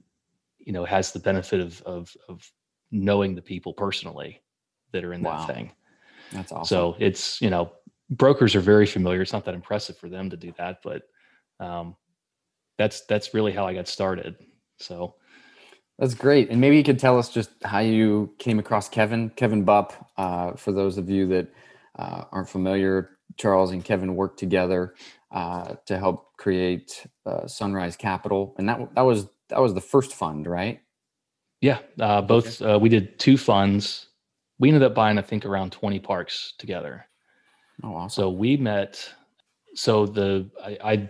you 0.59 0.73
know, 0.73 0.85
has 0.85 1.11
the 1.11 1.19
benefit 1.19 1.59
of 1.59 1.81
of 1.83 2.15
of 2.29 2.49
knowing 2.91 3.35
the 3.35 3.41
people 3.41 3.73
personally 3.73 4.41
that 4.93 5.03
are 5.03 5.13
in 5.13 5.21
Wow. 5.21 5.37
that 5.37 5.47
thing. 5.47 5.71
That's 6.31 6.51
awesome. 6.51 6.69
So 6.69 6.95
it's, 6.99 7.41
you 7.41 7.49
know, 7.49 7.71
brokers 8.09 8.55
are 8.55 8.61
very 8.61 8.85
familiar. 8.85 9.21
It's 9.21 9.33
not 9.33 9.45
that 9.45 9.55
impressive 9.55 9.97
for 9.97 10.09
them 10.09 10.29
to 10.29 10.37
do 10.37 10.53
that, 10.57 10.79
but 10.83 11.03
um 11.59 11.95
that's 12.77 13.01
that's 13.05 13.33
really 13.33 13.51
how 13.51 13.65
I 13.67 13.73
got 13.73 13.87
started. 13.87 14.35
So 14.79 15.15
That's 15.99 16.13
great. 16.13 16.49
And 16.51 16.61
maybe 16.61 16.77
you 16.77 16.83
could 16.83 16.99
tell 16.99 17.17
us 17.17 17.29
just 17.29 17.51
how 17.63 17.79
you 17.79 18.33
came 18.37 18.59
across 18.59 18.87
Kevin, 18.89 19.31
Kevin 19.31 19.65
Bupp. 19.65 19.93
Uh, 20.17 20.53
for 20.53 20.71
those 20.71 20.97
of 20.97 21.09
you 21.09 21.27
that 21.27 21.47
uh, 21.97 22.25
aren't 22.31 22.49
familiar, 22.49 23.16
Charles 23.35 23.71
and 23.71 23.83
Kevin 23.83 24.15
worked 24.15 24.39
together 24.39 24.95
uh, 25.31 25.75
to 25.85 25.97
help 25.97 26.37
create 26.37 27.05
uh, 27.25 27.47
Sunrise 27.47 27.95
Capital, 27.95 28.55
and 28.57 28.69
that 28.69 28.95
that 28.95 29.01
was 29.01 29.27
that 29.49 29.59
was 29.59 29.73
the 29.73 29.81
first 29.81 30.13
fund, 30.13 30.47
right? 30.47 30.81
yeah, 31.61 31.79
uh, 31.99 32.21
both 32.21 32.61
uh, 32.61 32.77
we 32.79 32.89
did 32.89 33.17
two 33.19 33.37
funds. 33.37 34.09
We 34.59 34.69
ended 34.69 34.83
up 34.83 34.93
buying, 34.93 35.17
I 35.17 35.21
think, 35.21 35.45
around 35.45 35.71
20 35.71 35.99
parks 35.99 36.53
together. 36.57 37.05
Oh, 37.83 37.95
awesome. 37.95 38.21
So 38.21 38.29
we 38.29 38.57
met. 38.57 39.13
So 39.75 40.05
the 40.05 40.49
I, 40.63 40.77
I 40.83 41.09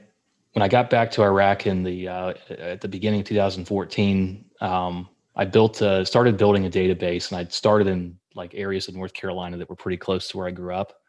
when 0.53 0.63
I 0.63 0.67
got 0.67 0.89
back 0.89 1.11
to 1.11 1.23
Iraq 1.23 1.67
in 1.67 1.83
the 1.83 2.07
uh, 2.07 2.33
at 2.49 2.81
the 2.81 2.87
beginning 2.87 3.21
of 3.21 3.25
2014, 3.27 4.45
um, 4.61 5.07
I 5.35 5.45
built 5.45 5.81
uh, 5.81 6.03
started 6.03 6.37
building 6.37 6.65
a 6.65 6.69
database, 6.69 7.31
and 7.31 7.39
I 7.39 7.49
started 7.49 7.87
in 7.87 8.17
like 8.35 8.53
areas 8.53 8.87
of 8.87 8.95
North 8.95 9.13
Carolina 9.13 9.57
that 9.57 9.69
were 9.69 9.75
pretty 9.75 9.97
close 9.97 10.27
to 10.29 10.37
where 10.37 10.47
I 10.47 10.51
grew 10.51 10.73
up. 10.73 11.01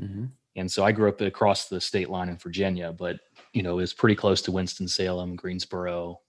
Mhm. 0.00 0.30
And 0.56 0.70
so 0.70 0.84
I 0.84 0.92
grew 0.92 1.08
up 1.08 1.20
across 1.20 1.68
the 1.68 1.80
state 1.80 2.08
line 2.10 2.28
in 2.28 2.36
Virginia, 2.38 2.92
but 2.92 3.18
you 3.52 3.62
know 3.62 3.72
it 3.72 3.82
was 3.82 3.94
pretty 3.94 4.16
close 4.16 4.42
to 4.42 4.52
Winston 4.52 4.88
Salem, 4.88 5.36
Greensboro. 5.36 6.20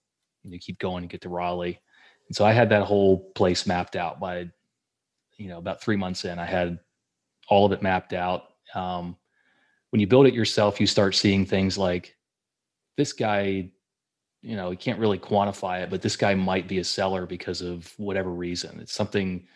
And 0.44 0.52
you 0.52 0.58
keep 0.58 0.78
going, 0.78 1.02
and 1.02 1.10
get 1.10 1.22
to 1.22 1.28
Raleigh, 1.28 1.80
and 2.28 2.36
so 2.36 2.44
I 2.44 2.52
had 2.52 2.68
that 2.68 2.84
whole 2.84 3.30
place 3.34 3.66
mapped 3.66 3.96
out 3.96 4.20
by, 4.20 4.50
you 5.38 5.48
know, 5.48 5.58
about 5.58 5.80
three 5.80 5.96
months 5.96 6.24
in. 6.24 6.38
I 6.38 6.44
had 6.44 6.78
all 7.48 7.66
of 7.66 7.72
it 7.72 7.82
mapped 7.82 8.12
out. 8.12 8.44
Um, 8.74 9.16
when 9.90 10.00
you 10.00 10.06
build 10.06 10.26
it 10.26 10.34
yourself, 10.34 10.78
you 10.78 10.86
start 10.86 11.14
seeing 11.14 11.46
things 11.46 11.78
like 11.78 12.14
this 12.98 13.14
guy, 13.14 13.70
you 14.42 14.56
know, 14.56 14.70
you 14.70 14.76
can't 14.76 14.98
really 14.98 15.18
quantify 15.18 15.82
it, 15.82 15.88
but 15.88 16.02
this 16.02 16.16
guy 16.16 16.34
might 16.34 16.68
be 16.68 16.78
a 16.78 16.84
seller 16.84 17.24
because 17.24 17.62
of 17.62 17.92
whatever 17.96 18.30
reason. 18.30 18.78
It's 18.80 18.92
something 18.92 19.46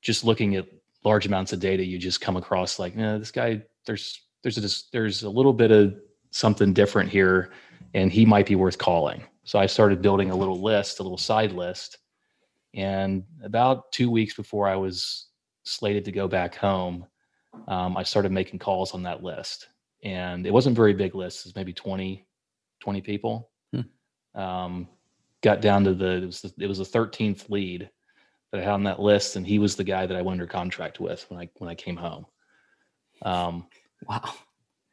just 0.00 0.24
looking 0.24 0.56
at 0.56 0.66
large 1.04 1.26
amounts 1.26 1.52
of 1.52 1.60
data, 1.60 1.84
you 1.84 1.98
just 1.98 2.20
come 2.20 2.36
across 2.36 2.80
like, 2.80 2.96
nah, 2.96 3.18
this 3.18 3.30
guy, 3.30 3.62
there's 3.86 4.20
there's 4.42 4.58
a 4.58 4.84
there's 4.92 5.22
a 5.22 5.30
little 5.30 5.52
bit 5.52 5.70
of 5.70 5.94
something 6.30 6.72
different 6.72 7.10
here, 7.10 7.50
and 7.94 8.12
he 8.12 8.24
might 8.24 8.46
be 8.46 8.54
worth 8.54 8.78
calling. 8.78 9.22
So 9.44 9.58
I 9.58 9.66
started 9.66 10.02
building 10.02 10.30
a 10.30 10.36
little 10.36 10.60
list, 10.60 11.00
a 11.00 11.02
little 11.02 11.18
side 11.18 11.52
list, 11.52 11.98
and 12.74 13.24
about 13.42 13.92
two 13.92 14.10
weeks 14.10 14.34
before 14.34 14.68
I 14.68 14.76
was 14.76 15.28
slated 15.64 16.04
to 16.06 16.12
go 16.12 16.26
back 16.26 16.54
home, 16.54 17.06
um, 17.68 17.96
I 17.96 18.02
started 18.02 18.32
making 18.32 18.58
calls 18.58 18.94
on 18.94 19.02
that 19.02 19.22
list. 19.22 19.68
And 20.04 20.46
it 20.46 20.52
wasn't 20.52 20.76
very 20.76 20.94
big 20.94 21.14
list, 21.14 21.40
it 21.40 21.48
was 21.48 21.56
maybe 21.56 21.72
20, 21.72 22.26
20 22.80 23.00
people. 23.02 23.50
Um, 24.34 24.88
got 25.42 25.60
down 25.60 25.84
to 25.84 25.94
the 25.94 26.22
it 26.22 26.26
was 26.26 26.40
the, 26.40 26.52
it 26.58 26.66
was 26.66 26.78
the 26.78 26.84
13th 26.84 27.50
lead 27.50 27.90
that 28.50 28.60
I 28.60 28.64
had 28.64 28.72
on 28.72 28.84
that 28.84 29.00
list, 29.00 29.36
and 29.36 29.46
he 29.46 29.58
was 29.58 29.76
the 29.76 29.84
guy 29.84 30.06
that 30.06 30.16
I 30.16 30.22
went 30.22 30.40
under 30.40 30.46
contract 30.46 31.00
with 31.00 31.24
when 31.28 31.40
I 31.40 31.48
when 31.58 31.70
I 31.70 31.74
came 31.74 31.96
home. 31.96 32.26
Um, 33.24 33.66
Wow. 34.08 34.34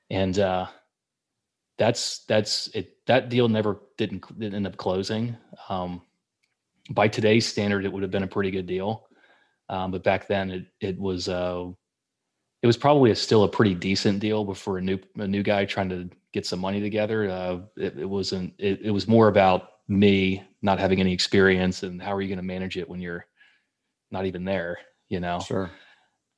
and 0.09 0.37
uh, 0.37 0.67
that's 1.77 2.25
that's 2.25 2.67
it. 2.75 2.97
That 3.07 3.29
deal 3.29 3.47
never 3.47 3.79
didn't, 3.97 4.39
didn't 4.39 4.55
end 4.55 4.67
up 4.67 4.77
closing. 4.77 5.35
Um, 5.69 6.01
by 6.91 7.07
today's 7.07 7.47
standard, 7.47 7.85
it 7.85 7.91
would 7.91 8.03
have 8.03 8.11
been 8.11 8.23
a 8.23 8.27
pretty 8.27 8.51
good 8.51 8.67
deal, 8.67 9.07
um, 9.69 9.91
but 9.91 10.03
back 10.03 10.27
then 10.27 10.51
it 10.51 10.65
it 10.79 10.99
was 10.99 11.27
uh, 11.29 11.67
it 12.61 12.67
was 12.67 12.77
probably 12.77 13.11
a, 13.11 13.15
still 13.15 13.43
a 13.43 13.49
pretty 13.49 13.73
decent 13.73 14.19
deal. 14.19 14.43
But 14.43 14.57
for 14.57 14.77
a 14.77 14.81
new 14.81 14.99
a 15.17 15.27
new 15.27 15.41
guy 15.43 15.65
trying 15.65 15.89
to 15.89 16.09
get 16.33 16.45
some 16.45 16.59
money 16.59 16.79
together, 16.81 17.29
uh, 17.29 17.59
it, 17.77 17.97
it 17.97 18.05
wasn't. 18.09 18.53
It, 18.59 18.81
it 18.83 18.91
was 18.91 19.07
more 19.07 19.27
about 19.27 19.69
me 19.87 20.43
not 20.61 20.79
having 20.79 20.99
any 20.99 21.13
experience 21.13 21.83
and 21.83 22.01
how 22.01 22.13
are 22.13 22.21
you 22.21 22.27
going 22.27 22.37
to 22.37 22.43
manage 22.43 22.77
it 22.77 22.87
when 22.87 22.99
you're 22.99 23.25
not 24.11 24.25
even 24.25 24.43
there, 24.43 24.77
you 25.07 25.19
know. 25.19 25.39
Sure. 25.39 25.71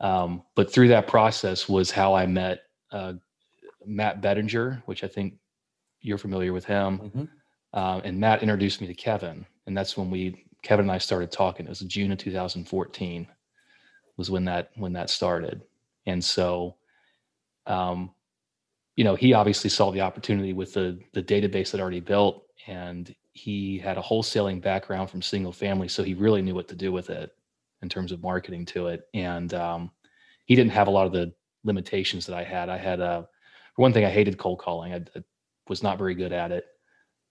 Um, 0.02 0.42
but 0.56 0.74
through 0.74 0.90
that 0.90 1.08
process 1.08 1.70
was 1.70 1.92
how 1.92 2.16
I 2.16 2.26
met 2.26 2.64
uh, 2.92 3.14
Matt 3.86 4.22
Bettinger, 4.22 4.82
which 4.88 5.04
I 5.04 5.08
think 5.08 5.36
you're 6.02 6.18
familiar 6.18 6.54
with 6.54 6.66
him. 6.66 7.00
Mhm. 7.00 7.30
Uh, 7.74 8.02
and 8.04 8.20
Matt 8.20 8.42
introduced 8.42 8.82
me 8.82 8.88
to 8.88 8.94
Kevin, 8.94 9.46
and 9.68 9.78
that's 9.78 9.96
when 9.96 10.10
we 10.10 10.46
Kevin 10.64 10.86
and 10.86 10.92
I 10.92 10.98
started 10.98 11.32
talking. 11.32 11.66
It 11.66 11.70
was 11.70 11.80
June 11.82 12.12
of 12.12 12.18
2014 12.18 13.28
was 14.18 14.30
when 14.30 14.46
that 14.46 14.72
when 14.76 14.94
that 14.94 15.10
started, 15.10 15.62
and 16.06 16.24
so, 16.24 16.76
um, 17.68 18.14
you 18.96 19.04
know, 19.04 19.16
he 19.16 19.34
obviously 19.34 19.70
saw 19.70 19.92
the 19.92 20.02
opportunity 20.02 20.52
with 20.52 20.74
the 20.74 21.00
the 21.14 21.24
database 21.24 21.72
that 21.72 21.80
I 21.80 21.82
already 21.82 22.02
built, 22.02 22.44
and 22.68 23.16
he 23.34 23.78
had 23.78 23.98
a 23.98 24.02
wholesaling 24.02 24.62
background 24.62 25.10
from 25.10 25.22
single 25.22 25.54
family, 25.54 25.88
so 25.88 26.04
he 26.04 26.16
really 26.16 26.42
knew 26.42 26.56
what 26.56 26.68
to 26.68 26.76
do 26.76 26.92
with 26.92 27.10
it 27.10 27.32
in 27.82 27.90
terms 27.90 28.12
of 28.12 28.22
marketing 28.22 28.66
to 28.68 28.88
it. 28.88 29.02
And 29.14 29.54
um, 29.54 29.92
he 30.46 30.56
didn't 30.56 30.72
have 30.72 30.88
a 30.88 30.92
lot 30.92 31.06
of 31.08 31.14
the 31.14 31.34
limitations 31.64 32.26
that 32.26 32.36
I 32.36 32.44
had. 32.44 32.70
I 32.70 32.78
had 32.78 33.00
a 33.00 33.28
for 33.76 33.82
one 33.84 33.94
thing, 33.94 34.06
I 34.06 34.10
hated 34.10 34.38
cold 34.38 34.60
calling. 34.60 34.94
I, 34.94 34.98
I 34.98 35.24
was 35.70 35.82
not 35.82 35.98
very 35.98 36.14
good 36.14 36.34
at 36.34 36.52
it. 36.52 36.66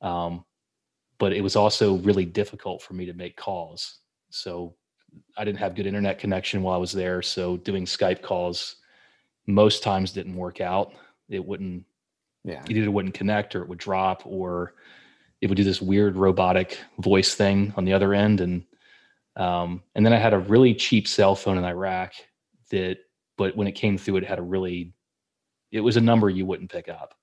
Um, 0.00 0.44
but 1.18 1.34
it 1.34 1.42
was 1.42 1.54
also 1.54 1.96
really 1.98 2.24
difficult 2.24 2.80
for 2.80 2.94
me 2.94 3.04
to 3.04 3.12
make 3.12 3.36
calls. 3.36 3.98
So 4.30 4.74
I 5.36 5.44
didn't 5.44 5.58
have 5.58 5.74
good 5.74 5.86
internet 5.86 6.18
connection 6.18 6.62
while 6.62 6.74
I 6.74 6.78
was 6.78 6.92
there. 6.92 7.20
So 7.20 7.58
doing 7.58 7.84
Skype 7.84 8.22
calls 8.22 8.76
most 9.46 9.82
times 9.82 10.12
didn't 10.12 10.36
work 10.36 10.60
out. 10.60 10.92
It 11.28 11.44
wouldn't 11.44 11.84
Yeah. 12.44 12.62
it 12.64 12.76
either 12.76 12.90
wouldn't 12.90 13.14
connect 13.14 13.54
or 13.54 13.62
it 13.62 13.68
would 13.68 13.78
drop 13.78 14.22
or 14.24 14.74
it 15.42 15.48
would 15.48 15.56
do 15.56 15.64
this 15.64 15.82
weird 15.82 16.16
robotic 16.16 16.78
voice 16.98 17.34
thing 17.34 17.74
on 17.76 17.84
the 17.84 17.92
other 17.92 18.14
end 18.14 18.40
and 18.40 18.64
um, 19.40 19.82
and 19.94 20.04
then 20.04 20.12
i 20.12 20.16
had 20.16 20.34
a 20.34 20.38
really 20.38 20.74
cheap 20.74 21.08
cell 21.08 21.34
phone 21.34 21.58
in 21.58 21.64
iraq 21.64 22.12
that 22.70 22.98
but 23.36 23.56
when 23.56 23.66
it 23.66 23.72
came 23.72 23.98
through 23.98 24.16
it 24.16 24.24
had 24.24 24.38
a 24.38 24.42
really 24.42 24.92
it 25.72 25.80
was 25.80 25.96
a 25.96 26.00
number 26.00 26.28
you 26.28 26.46
wouldn't 26.46 26.70
pick 26.70 26.88
up 26.88 27.14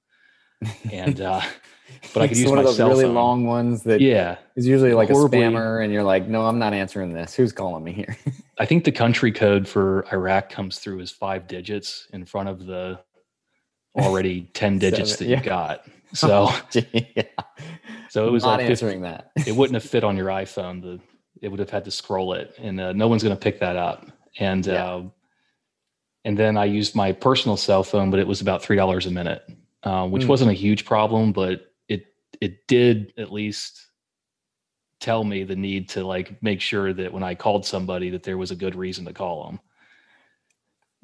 and 0.91 1.21
uh 1.21 1.41
but 2.13 2.23
i 2.23 2.27
could 2.27 2.37
use 2.37 2.49
one 2.49 2.55
my 2.55 2.61
of 2.61 2.65
those 2.65 2.79
really 2.79 3.05
phone 3.05 3.13
long 3.13 3.45
ones 3.45 3.83
that 3.83 4.01
yeah 4.01 4.37
is 4.55 4.67
usually 4.67 4.93
like 4.93 5.09
Horribly- 5.09 5.41
a 5.41 5.49
spammer, 5.49 5.83
and 5.83 5.93
you're 5.93 6.03
like, 6.03 6.27
no, 6.27 6.45
I'm 6.45 6.59
not 6.59 6.73
answering 6.73 7.13
this. 7.13 7.35
Who's 7.35 7.53
calling 7.53 7.83
me 7.83 7.93
here? 7.93 8.17
i 8.59 8.65
think 8.65 8.83
the 8.83 8.91
country 8.91 9.31
code 9.31 9.67
for 9.67 10.05
iraq 10.11 10.49
comes 10.49 10.79
through 10.79 10.99
as 10.99 11.11
five 11.11 11.47
digits 11.47 12.07
in 12.11 12.25
front 12.25 12.49
of 12.49 12.65
the 12.65 12.99
already 13.95 14.49
10 14.53 14.79
digits 14.79 15.11
Seven, 15.11 15.27
that 15.27 15.29
you've 15.29 15.45
yeah. 15.45 15.49
got 15.49 15.85
so 16.13 16.49
yeah. 16.73 17.23
so 18.09 18.27
it 18.27 18.31
was 18.31 18.43
not 18.43 18.59
like 18.59 18.67
50 18.67 18.71
answering 18.71 19.01
that. 19.01 19.31
it 19.45 19.55
wouldn't 19.55 19.75
have 19.75 19.89
fit 19.89 20.03
on 20.03 20.15
your 20.15 20.27
iPhone. 20.27 20.81
The 20.81 20.99
it 21.41 21.49
would 21.49 21.59
have 21.59 21.69
had 21.69 21.85
to 21.85 21.91
scroll 21.91 22.33
it, 22.33 22.55
and 22.57 22.79
uh, 22.79 22.93
no 22.93 23.07
one's 23.07 23.23
going 23.23 23.35
to 23.35 23.41
pick 23.41 23.59
that 23.59 23.75
up. 23.75 24.07
And 24.39 24.67
Yeah. 24.67 24.85
uh, 24.85 25.03
and 26.25 26.37
then 26.37 26.57
I 26.57 26.65
used 26.65 26.95
my 26.95 27.11
personal 27.13 27.57
cell 27.57 27.83
phone, 27.83 28.11
but 28.11 28.19
it 28.19 28.27
was 28.27 28.41
about 28.41 28.61
three 28.61 28.75
dollars 28.75 29.05
a 29.05 29.11
minute, 29.11 29.43
uh, 29.83 30.07
which 30.07 30.23
Hmm. 30.23 30.29
wasn't 30.29 30.51
a 30.51 30.55
huge 30.55 30.85
problem, 30.85 31.31
but 31.31 31.73
it 31.87 32.05
it 32.41 32.67
did 32.67 33.13
at 33.17 33.31
least 33.31 33.87
tell 34.99 35.23
me 35.23 35.43
the 35.43 35.55
need 35.55 35.89
to 35.89 36.03
like 36.05 36.41
make 36.41 36.59
sure 36.59 36.93
that 36.93 37.13
when 37.13 37.23
I 37.23 37.35
called 37.35 37.65
somebody 37.65 38.09
that 38.09 38.23
there 38.23 38.37
was 38.37 38.51
a 38.51 38.55
good 38.55 38.75
reason 38.75 39.05
to 39.05 39.13
call 39.13 39.45
them. 39.45 39.59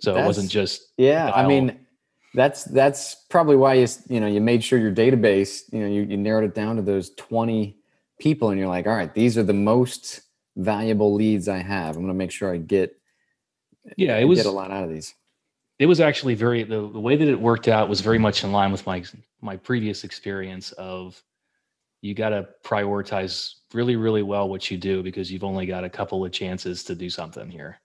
So 0.01 0.19
it 0.19 0.25
wasn't 0.25 0.49
just 0.51 0.91
Yeah, 0.97 1.31
I 1.33 1.47
mean, 1.47 1.85
that's 2.33 2.63
that's 2.65 3.15
probably 3.29 3.55
why 3.55 3.75
you 3.75 3.87
you 4.09 4.19
know 4.19 4.27
you 4.27 4.41
made 4.41 4.63
sure 4.63 4.79
your 4.79 4.91
database 4.93 5.71
you 5.71 5.79
know 5.79 5.87
you, 5.87 6.01
you 6.01 6.17
narrowed 6.17 6.43
it 6.43 6.55
down 6.55 6.75
to 6.77 6.81
those 6.81 7.11
twenty 7.11 7.77
people, 8.19 8.49
and 8.49 8.59
you're 8.59 8.67
like, 8.67 8.87
all 8.87 8.95
right, 8.95 9.13
these 9.13 9.37
are 9.37 9.43
the 9.43 9.53
most 9.53 10.21
valuable 10.55 11.13
leads 11.13 11.47
I 11.47 11.57
have. 11.57 11.95
I'm 11.95 12.03
going 12.03 12.07
to 12.07 12.13
make 12.13 12.31
sure 12.31 12.53
I 12.53 12.57
get 12.57 12.95
yeah, 13.97 14.17
it 14.17 14.25
was 14.25 14.39
get 14.39 14.45
a 14.45 14.51
lot 14.51 14.71
out 14.71 14.83
of 14.83 14.89
these. 14.89 15.13
it 15.79 15.85
was 15.85 15.99
actually 15.99 16.35
very 16.35 16.63
the, 16.63 16.89
the 16.89 16.99
way 16.99 17.15
that 17.15 17.27
it 17.27 17.39
worked 17.39 17.67
out 17.67 17.89
was 17.89 18.01
very 18.01 18.19
much 18.19 18.43
in 18.43 18.51
line 18.51 18.71
with 18.71 18.85
my 18.85 19.03
my 19.41 19.57
previous 19.57 20.03
experience 20.03 20.71
of 20.73 21.21
you 22.01 22.13
got 22.13 22.29
to 22.29 22.47
prioritize 22.63 23.55
really 23.73 23.95
really 23.95 24.23
well 24.23 24.47
what 24.47 24.69
you 24.71 24.77
do 24.77 25.03
because 25.03 25.31
you've 25.31 25.43
only 25.43 25.65
got 25.65 25.83
a 25.83 25.89
couple 25.89 26.23
of 26.23 26.31
chances 26.31 26.83
to 26.83 26.95
do 26.95 27.09
something 27.09 27.49
here 27.49 27.79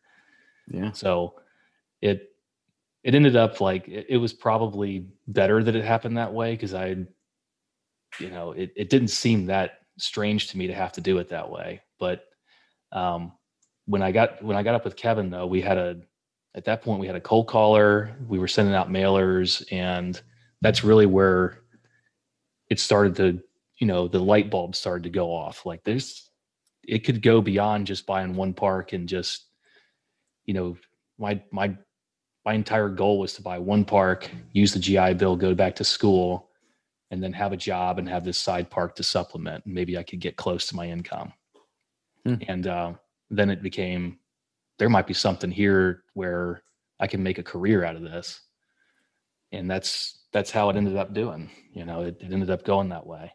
Yeah, 0.71 0.93
so 0.93 1.35
it 2.01 2.31
it 3.03 3.15
ended 3.15 3.37
up 3.37 3.61
like 3.61 3.89
it, 3.89 4.07
it 4.09 4.17
was 4.19 4.33
probably 4.33 5.07
better 5.27 5.63
that 5.65 5.75
it 5.75 5.85
happened 5.85 6.17
that 6.17 6.33
way 6.33 6.53
because 6.53 6.75
I, 6.75 6.97
you 8.19 8.31
know, 8.31 8.53
it, 8.53 8.73
it 8.77 8.91
didn't 8.91 9.09
seem 9.09 9.47
that 9.47 9.78
strange 9.99 10.49
to 10.49 10.59
me 10.59 10.67
to 10.67 10.75
have 10.75 10.93
to 10.93 11.01
do 11.01 11.19
it 11.19 11.29
that 11.29 11.51
way. 11.51 11.83
But 11.99 12.25
um, 12.93 13.33
when 13.87 14.03
I 14.03 14.13
got 14.13 14.43
when 14.43 14.57
I 14.57 14.63
got 14.63 14.75
up 14.75 14.85
with 14.85 14.97
Kevin 14.97 15.31
though, 15.31 15.47
we 15.47 15.61
had 15.61 15.79
a 15.79 16.01
at 16.55 16.65
that 16.65 16.83
point 16.83 17.01
we 17.01 17.07
had 17.07 17.17
a 17.17 17.21
cold 17.21 17.47
caller. 17.47 18.17
We 18.27 18.39
were 18.39 18.49
sending 18.49 18.75
out 18.75 18.91
mailers, 18.91 19.65
and 19.73 20.21
that's 20.61 20.85
really 20.85 21.07
where 21.07 21.61
it 22.71 22.81
started 22.81 23.17
to 23.17 23.43
you 23.79 23.87
know 23.87 24.09
the 24.09 24.19
light 24.19 24.51
bulb 24.51 24.75
started 24.75 25.05
to 25.05 25.11
go 25.11 25.33
off. 25.33 25.67
Like 25.67 25.85
there's 25.85 26.31
it 26.87 27.05
could 27.05 27.23
go 27.23 27.41
beyond 27.41 27.87
just 27.87 28.07
buying 28.07 28.35
one 28.35 28.55
park 28.55 28.93
and 28.93 29.09
just 29.09 29.47
you 30.47 30.55
know 30.55 30.77
my 31.19 31.41
my 31.51 31.77
my 32.45 32.55
entire 32.55 32.89
goal 32.89 33.19
was 33.19 33.35
to 33.35 33.43
buy 33.43 33.59
one 33.59 33.85
park, 33.85 34.31
use 34.53 34.73
the 34.73 34.79
GI 34.79 35.15
Bill, 35.15 35.37
go 35.37 35.55
back 35.55 35.75
to 35.77 35.85
school, 35.85 36.48
and 37.11 37.23
then 37.23 37.33
have 37.33 37.53
a 37.53 37.57
job 37.57 37.99
and 37.99 38.09
have 38.09 38.25
this 38.25 38.39
side 38.39 38.71
park 38.71 38.95
to 38.97 39.03
supplement. 39.03 39.65
And 39.65 39.75
maybe 39.75 39.97
I 39.97 40.03
could 40.03 40.21
get 40.21 40.37
close 40.37 40.67
to 40.69 40.77
my 40.77 40.89
income. 40.89 41.33
Hmm. 42.25 42.35
And 42.47 42.67
uh, 42.67 42.93
then 43.31 43.51
it 43.51 43.63
became 43.63 44.19
there 44.79 44.89
might 44.89 45.07
be 45.07 45.15
something 45.15 45.51
here 45.51 46.05
where 46.15 46.63
I 47.01 47.07
can 47.07 47.23
make 47.23 47.39
a 47.39 47.43
career 47.43 47.85
out 47.85 47.97
of 47.97 48.03
this. 48.03 48.41
And 49.53 49.71
that's 49.71 50.19
that's 50.33 50.51
how 50.51 50.69
it 50.71 50.77
ended 50.77 50.97
up 50.97 51.15
doing. 51.15 51.51
You 51.73 51.85
know, 51.85 52.03
it, 52.03 52.19
it 52.21 52.33
ended 52.33 52.51
up 52.51 52.65
going 52.65 52.91
that 52.91 53.07
way. 53.07 53.33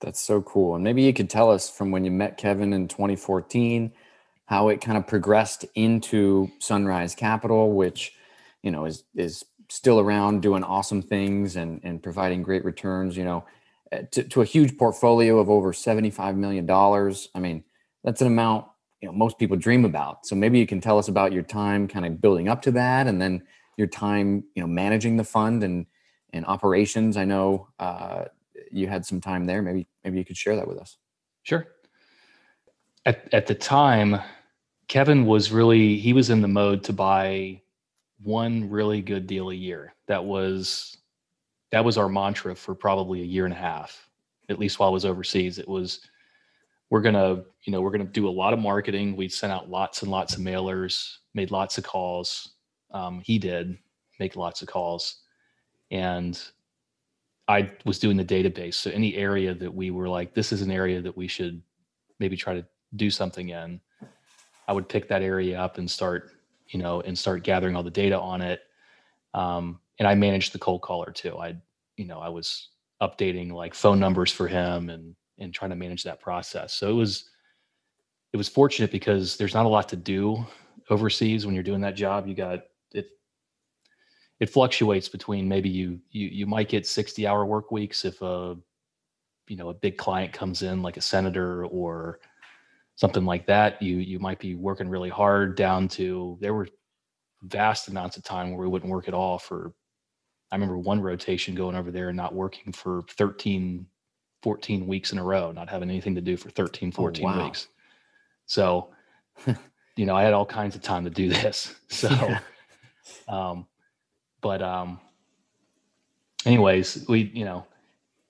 That's 0.00 0.20
so 0.20 0.42
cool. 0.42 0.74
And 0.74 0.82
maybe 0.82 1.02
you 1.02 1.12
could 1.12 1.30
tell 1.30 1.50
us 1.50 1.70
from 1.70 1.90
when 1.90 2.04
you 2.04 2.10
met 2.10 2.38
Kevin 2.38 2.72
in 2.72 2.88
2014 2.88 3.92
how 4.46 4.68
it 4.68 4.80
kind 4.80 4.98
of 4.98 5.06
progressed 5.06 5.64
into 5.74 6.50
Sunrise 6.58 7.14
Capital, 7.14 7.72
which 7.72 8.12
you 8.62 8.70
know 8.70 8.84
is 8.84 9.04
is 9.14 9.44
still 9.72 9.98
around 9.98 10.42
doing 10.42 10.62
awesome 10.62 11.02
things 11.02 11.56
and 11.56 11.80
and 11.82 12.02
providing 12.02 12.42
great 12.42 12.64
returns. 12.64 13.16
You 13.16 13.24
know, 13.24 13.44
eh, 13.90 14.02
to, 14.12 14.22
to 14.24 14.42
a 14.42 14.44
huge 14.44 14.76
portfolio 14.76 15.38
of 15.38 15.48
over 15.48 15.72
seventy 15.72 16.10
five 16.10 16.36
million 16.36 16.66
dollars. 16.66 17.28
I 17.34 17.40
mean, 17.40 17.64
that's 18.04 18.20
an 18.20 18.26
amount 18.26 18.66
you 19.00 19.08
know 19.08 19.12
most 19.12 19.38
people 19.38 19.56
dream 19.56 19.84
about. 19.84 20.26
So 20.26 20.36
maybe 20.36 20.58
you 20.58 20.66
can 20.66 20.80
tell 20.80 20.98
us 20.98 21.08
about 21.08 21.32
your 21.32 21.42
time 21.42 21.88
kind 21.88 22.06
of 22.06 22.20
building 22.20 22.48
up 22.48 22.62
to 22.62 22.70
that, 22.72 23.06
and 23.06 23.20
then 23.20 23.42
your 23.76 23.86
time 23.86 24.44
you 24.54 24.62
know 24.62 24.68
managing 24.68 25.16
the 25.16 25.24
fund 25.24 25.64
and 25.64 25.86
and 26.32 26.46
operations. 26.46 27.16
I 27.16 27.24
know 27.24 27.68
uh, 27.78 28.24
you 28.70 28.88
had 28.88 29.04
some 29.06 29.20
time 29.20 29.46
there. 29.46 29.62
Maybe 29.62 29.86
maybe 30.04 30.18
you 30.18 30.24
could 30.24 30.36
share 30.36 30.56
that 30.56 30.68
with 30.68 30.78
us. 30.78 30.98
Sure. 31.42 31.66
At 33.06 33.32
at 33.32 33.46
the 33.46 33.54
time, 33.54 34.20
Kevin 34.88 35.24
was 35.24 35.50
really 35.50 35.96
he 35.96 36.12
was 36.12 36.30
in 36.30 36.42
the 36.42 36.48
mode 36.48 36.84
to 36.84 36.92
buy 36.92 37.62
one 38.22 38.68
really 38.70 39.02
good 39.02 39.26
deal 39.26 39.50
a 39.50 39.54
year. 39.54 39.94
That 40.08 40.24
was 40.24 40.96
that 41.70 41.84
was 41.84 41.96
our 41.96 42.08
mantra 42.08 42.54
for 42.54 42.74
probably 42.74 43.22
a 43.22 43.24
year 43.24 43.44
and 43.44 43.54
a 43.54 43.56
half, 43.56 44.08
at 44.48 44.58
least 44.58 44.78
while 44.78 44.90
I 44.90 44.92
was 44.92 45.04
overseas. 45.04 45.58
It 45.58 45.68
was 45.68 46.00
we're 46.90 47.00
gonna, 47.00 47.42
you 47.64 47.72
know, 47.72 47.80
we're 47.80 47.90
gonna 47.90 48.04
do 48.04 48.28
a 48.28 48.30
lot 48.30 48.52
of 48.52 48.58
marketing. 48.58 49.16
We 49.16 49.28
sent 49.28 49.52
out 49.52 49.70
lots 49.70 50.02
and 50.02 50.10
lots 50.10 50.34
of 50.34 50.40
mailers, 50.40 51.16
made 51.34 51.50
lots 51.50 51.78
of 51.78 51.84
calls. 51.84 52.52
Um, 52.90 53.22
he 53.24 53.38
did 53.38 53.78
make 54.20 54.36
lots 54.36 54.62
of 54.62 54.68
calls, 54.68 55.22
and 55.90 56.40
I 57.48 57.70
was 57.84 57.98
doing 57.98 58.16
the 58.16 58.24
database. 58.24 58.74
So 58.74 58.90
any 58.90 59.16
area 59.16 59.54
that 59.54 59.74
we 59.74 59.90
were 59.90 60.08
like, 60.08 60.34
this 60.34 60.52
is 60.52 60.62
an 60.62 60.70
area 60.70 61.00
that 61.00 61.16
we 61.16 61.26
should 61.26 61.62
maybe 62.18 62.36
try 62.36 62.54
to 62.54 62.66
do 62.94 63.10
something 63.10 63.48
in 63.48 63.80
I 64.68 64.72
would 64.72 64.88
pick 64.88 65.08
that 65.08 65.22
area 65.22 65.60
up 65.60 65.78
and 65.78 65.90
start, 65.90 66.30
you 66.72 66.78
know, 66.78 67.00
and 67.02 67.16
start 67.16 67.44
gathering 67.44 67.76
all 67.76 67.82
the 67.82 67.90
data 67.90 68.18
on 68.18 68.40
it. 68.40 68.60
Um, 69.34 69.80
and 69.98 70.08
I 70.08 70.14
managed 70.14 70.52
the 70.52 70.58
cold 70.58 70.82
caller 70.82 71.12
too. 71.12 71.38
I, 71.38 71.56
you 71.96 72.06
know, 72.06 72.18
I 72.18 72.28
was 72.28 72.70
updating 73.00 73.52
like 73.52 73.74
phone 73.74 74.00
numbers 74.00 74.32
for 74.32 74.48
him 74.48 74.88
and 74.90 75.14
and 75.38 75.52
trying 75.52 75.70
to 75.70 75.76
manage 75.76 76.02
that 76.04 76.20
process. 76.20 76.72
So 76.72 76.90
it 76.90 76.94
was 76.94 77.30
it 78.32 78.36
was 78.36 78.48
fortunate 78.48 78.90
because 78.90 79.36
there's 79.36 79.54
not 79.54 79.66
a 79.66 79.68
lot 79.68 79.88
to 79.90 79.96
do 79.96 80.44
overseas 80.90 81.44
when 81.44 81.54
you're 81.54 81.64
doing 81.64 81.80
that 81.82 81.94
job. 81.94 82.26
You 82.26 82.34
got 82.34 82.60
it 82.92 83.06
it 84.40 84.50
fluctuates 84.50 85.08
between 85.08 85.48
maybe 85.48 85.68
you 85.68 86.00
you 86.10 86.28
you 86.28 86.46
might 86.46 86.68
get 86.68 86.86
60 86.86 87.26
hour 87.26 87.44
work 87.44 87.70
weeks 87.70 88.04
if 88.04 88.20
a 88.22 88.56
you 89.48 89.56
know 89.56 89.68
a 89.68 89.74
big 89.74 89.96
client 89.98 90.32
comes 90.32 90.62
in 90.62 90.82
like 90.82 90.96
a 90.96 91.02
senator 91.02 91.66
or 91.66 92.20
something 93.02 93.24
like 93.24 93.46
that, 93.46 93.82
you 93.82 93.96
you 93.96 94.20
might 94.20 94.38
be 94.38 94.54
working 94.54 94.88
really 94.88 95.08
hard 95.08 95.56
down 95.56 95.88
to 95.88 96.38
there 96.40 96.54
were 96.54 96.68
vast 97.42 97.88
amounts 97.88 98.16
of 98.16 98.22
time 98.22 98.52
where 98.52 98.60
we 98.60 98.68
wouldn't 98.68 98.92
work 98.92 99.08
at 99.08 99.14
all 99.14 99.40
for 99.40 99.74
I 100.52 100.54
remember 100.54 100.78
one 100.78 101.00
rotation 101.00 101.56
going 101.56 101.74
over 101.74 101.90
there 101.90 102.10
and 102.10 102.16
not 102.16 102.32
working 102.32 102.72
for 102.72 103.02
13 103.10 103.86
14 104.44 104.86
weeks 104.86 105.10
in 105.10 105.18
a 105.18 105.24
row, 105.24 105.50
not 105.50 105.68
having 105.68 105.90
anything 105.90 106.14
to 106.14 106.20
do 106.20 106.36
for 106.36 106.50
13 106.50 106.92
14 106.92 107.24
oh, 107.24 107.28
wow. 107.28 107.44
weeks. 107.44 107.66
So, 108.46 108.90
you 109.96 110.06
know, 110.06 110.14
I 110.14 110.22
had 110.22 110.32
all 110.32 110.46
kinds 110.46 110.76
of 110.76 110.82
time 110.82 111.02
to 111.04 111.10
do 111.10 111.28
this. 111.28 111.74
So 111.88 112.08
yeah. 112.08 112.38
um 113.26 113.66
but 114.40 114.62
um 114.62 115.00
anyways, 116.46 117.04
we 117.08 117.32
you 117.34 117.44
know, 117.44 117.66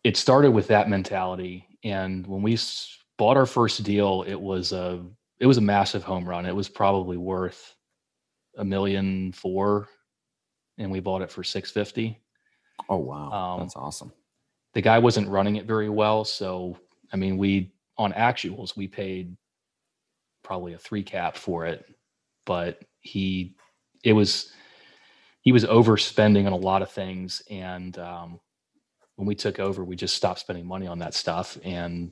it 0.03 0.17
started 0.17 0.53
with 0.53 0.69
that 0.69 0.89
mentality 0.89 1.67
and 1.85 2.27
when 2.27 2.41
we 2.41 2.57
bought 3.23 3.37
our 3.37 3.47
first 3.47 3.85
deal, 3.85 4.25
it 4.27 4.35
was 4.35 4.73
a 4.73 5.01
it 5.39 5.47
was 5.47 5.57
a 5.57 5.61
massive 5.61 6.03
home 6.03 6.29
run. 6.29 6.45
It 6.45 6.57
was 6.57 6.69
probably 6.69 7.17
worth 7.17 7.77
a 8.59 8.65
million 8.65 9.31
four, 9.31 9.89
and 10.77 10.91
we 10.91 10.99
bought 10.99 11.23
it 11.23 11.31
for 11.31 11.45
six 11.45 11.71
fifty. 11.71 12.21
Oh 12.89 12.97
wow, 12.97 13.31
um, 13.31 13.61
that's 13.61 13.77
awesome. 13.77 14.13
The 14.75 14.81
guy 14.81 14.99
wasn't 14.99 15.29
running 15.29 15.55
it 15.55 15.67
very 15.67 15.89
well, 15.89 16.25
so 16.25 16.77
I 17.13 17.17
mean, 17.17 17.39
we 17.39 17.73
on 17.97 18.13
actuals 18.13 18.77
we 18.77 18.89
paid 18.89 19.37
probably 20.43 20.73
a 20.73 20.79
three 20.79 21.05
cap 21.05 21.37
for 21.37 21.65
it, 21.65 21.85
but 22.45 22.83
he 23.03 23.55
it 24.03 24.15
was 24.15 24.53
he 25.43 25.53
was 25.53 25.65
overspending 25.65 26.45
on 26.45 26.53
a 26.53 26.57
lot 26.57 26.83
of 26.83 26.91
things, 26.91 27.41
and 27.49 27.97
um, 28.01 28.41
when 29.15 29.29
we 29.29 29.37
took 29.37 29.61
over, 29.61 29.85
we 29.85 29.95
just 29.95 30.17
stopped 30.17 30.41
spending 30.41 30.67
money 30.67 30.89
on 30.89 30.99
that 30.99 31.15
stuff, 31.15 31.57
and 31.63 32.11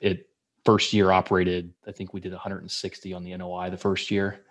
it 0.00 0.28
first 0.66 0.92
year 0.92 1.12
operated, 1.12 1.72
I 1.86 1.92
think 1.92 2.12
we 2.12 2.20
did 2.20 2.32
160 2.32 3.14
on 3.14 3.24
the 3.24 3.34
NOI 3.36 3.70
the 3.70 3.76
first 3.78 4.10
year, 4.10 4.44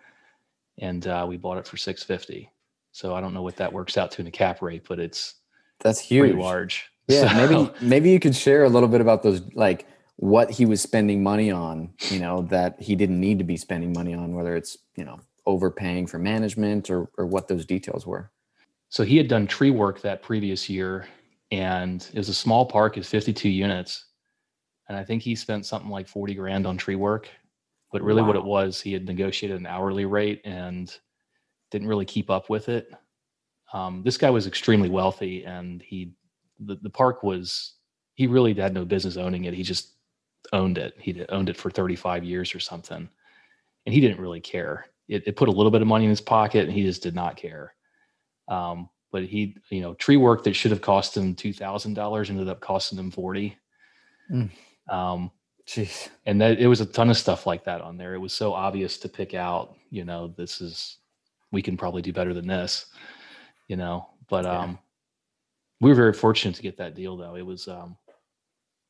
and 0.80 1.06
uh, 1.06 1.25
we 1.28 1.38
bought 1.38 1.58
it 1.58 1.67
for 1.67 1.78
650. 1.78 2.49
So 2.93 3.13
I 3.13 3.21
don't 3.21 3.34
know 3.34 3.43
what 3.43 3.58
that 3.58 3.71
works 3.71 3.97
out 3.97 4.10
to 4.12 4.21
in 4.21 4.28
a 4.28 4.32
cap 4.32 4.62
rate, 4.62 4.86
but 4.88 4.99
it's 4.99 5.36
that's 5.82 5.99
huge, 5.99 6.34
large. 6.34 6.89
Yeah, 7.08 7.30
so, 7.30 7.47
maybe 7.47 7.71
maybe 7.82 8.10
you 8.10 8.19
could 8.19 8.36
share 8.36 8.63
a 8.63 8.69
little 8.69 8.88
bit 8.88 9.01
about 9.01 9.21
those, 9.21 9.41
like 9.54 9.86
what 10.15 10.49
he 10.49 10.65
was 10.65 10.82
spending 10.82 11.21
money 11.21 11.51
on. 11.51 11.93
You 12.10 12.19
know 12.19 12.43
that 12.43 12.82
he 12.82 12.95
didn't 12.95 13.19
need 13.19 13.38
to 13.39 13.43
be 13.43 13.58
spending 13.58 13.91
money 13.91 14.13
on, 14.13 14.34
whether 14.34 14.56
it's 14.56 14.78
you 14.95 15.04
know 15.04 15.19
overpaying 15.45 16.08
for 16.08 16.17
management 16.17 16.89
or 16.89 17.10
or 17.17 17.25
what 17.25 17.49
those 17.49 17.65
details 17.65 18.08
were. 18.08 18.32
So 18.88 19.04
he 19.04 19.17
had 19.17 19.28
done 19.28 19.45
tree 19.45 19.71
work 19.71 19.99
that 20.01 20.23
previous 20.23 20.69
year, 20.69 21.06
and 21.51 22.08
it 22.13 22.17
was 22.17 22.30
a 22.30 22.34
small 22.34 22.65
park, 22.65 22.97
it's 22.97 23.10
52 23.10 23.49
units, 23.49 24.06
and 24.88 24.98
I 24.98 25.04
think 25.04 25.21
he 25.21 25.36
spent 25.36 25.65
something 25.65 25.89
like 25.89 26.08
40 26.08 26.36
grand 26.36 26.67
on 26.67 26.78
tree 26.78 26.95
work. 26.95 27.30
But 27.91 28.02
really, 28.02 28.21
wow. 28.21 28.28
what 28.28 28.36
it 28.36 28.43
was, 28.43 28.82
he 28.82 28.93
had 28.93 29.06
negotiated 29.06 29.60
an 29.60 29.67
hourly 29.67 30.06
rate 30.06 30.41
and 30.43 30.93
didn't 31.71 31.88
really 31.88 32.06
keep 32.06 32.30
up 32.30 32.50
with 32.50 32.67
it. 32.67 32.91
Um, 33.74 34.02
this 34.04 34.17
guy 34.17 34.30
was 34.30 34.48
extremely 34.48 34.89
wealthy, 34.89 35.45
and 35.45 35.82
he 35.82 36.13
the, 36.60 36.76
the 36.82 36.89
park 36.89 37.24
was 37.24 37.74
he 38.15 38.28
really 38.28 38.54
had 38.54 38.74
no 38.74 38.86
business 38.86 39.17
owning 39.17 39.45
it. 39.45 39.54
He 39.54 39.63
just 39.63 39.93
owned 40.54 40.78
it. 40.78 40.93
He 40.98 41.26
owned 41.30 41.50
it 41.50 41.58
for 41.58 41.69
35 41.69 42.24
years 42.24 42.54
or 42.54 42.60
something, 42.60 43.10
and 43.86 43.93
he 43.93 44.02
didn't 44.02 44.19
really 44.19 44.41
care. 44.41 44.88
It, 45.08 45.24
it 45.28 45.36
put 45.36 45.50
a 45.50 45.52
little 45.52 45.71
bit 45.71 45.82
of 45.82 45.88
money 45.88 46.06
in 46.06 46.10
his 46.10 46.21
pocket, 46.21 46.65
and 46.65 46.74
he 46.74 46.84
just 46.84 47.04
did 47.04 47.15
not 47.15 47.38
care. 47.38 47.74
Um, 48.48 48.89
but 49.12 49.24
he, 49.24 49.56
you 49.69 49.82
know, 49.82 49.93
tree 49.93 50.17
work 50.17 50.43
that 50.43 50.56
should 50.56 50.71
have 50.71 50.82
cost 50.82 51.15
him 51.15 51.36
two 51.36 51.54
thousand 51.54 51.93
dollars 51.93 52.30
ended 52.30 52.50
up 52.50 52.60
costing 52.60 53.00
him 53.00 53.12
forty. 53.12 53.58
Mm. 54.32 54.50
Um, 54.89 55.32
Jeez. 55.67 56.10
And 56.26 56.39
that 56.41 56.60
it 56.60 56.67
was 56.67 56.82
a 56.82 56.86
ton 56.86 57.10
of 57.10 57.17
stuff 57.17 57.48
like 57.48 57.63
that 57.65 57.82
on 57.82 57.98
there. 57.98 58.13
It 58.13 58.19
was 58.19 58.34
so 58.34 58.54
obvious 58.54 58.98
to 59.00 59.10
pick 59.10 59.34
out, 59.34 59.76
you 59.89 60.06
know, 60.06 60.28
this 60.38 60.62
is 60.62 60.98
we 61.52 61.62
can 61.62 61.76
probably 61.76 62.02
do 62.02 62.13
better 62.13 62.34
than 62.34 62.48
this, 62.48 62.88
you 63.67 63.76
know. 63.76 64.10
But 64.30 64.45
um 64.45 64.80
we 65.82 65.89
were 65.89 65.95
very 65.95 66.13
fortunate 66.13 66.56
to 66.56 66.62
get 66.62 66.78
that 66.78 66.95
deal 66.95 67.17
though. 67.17 67.36
It 67.36 67.45
was 67.45 67.67
um 67.67 67.98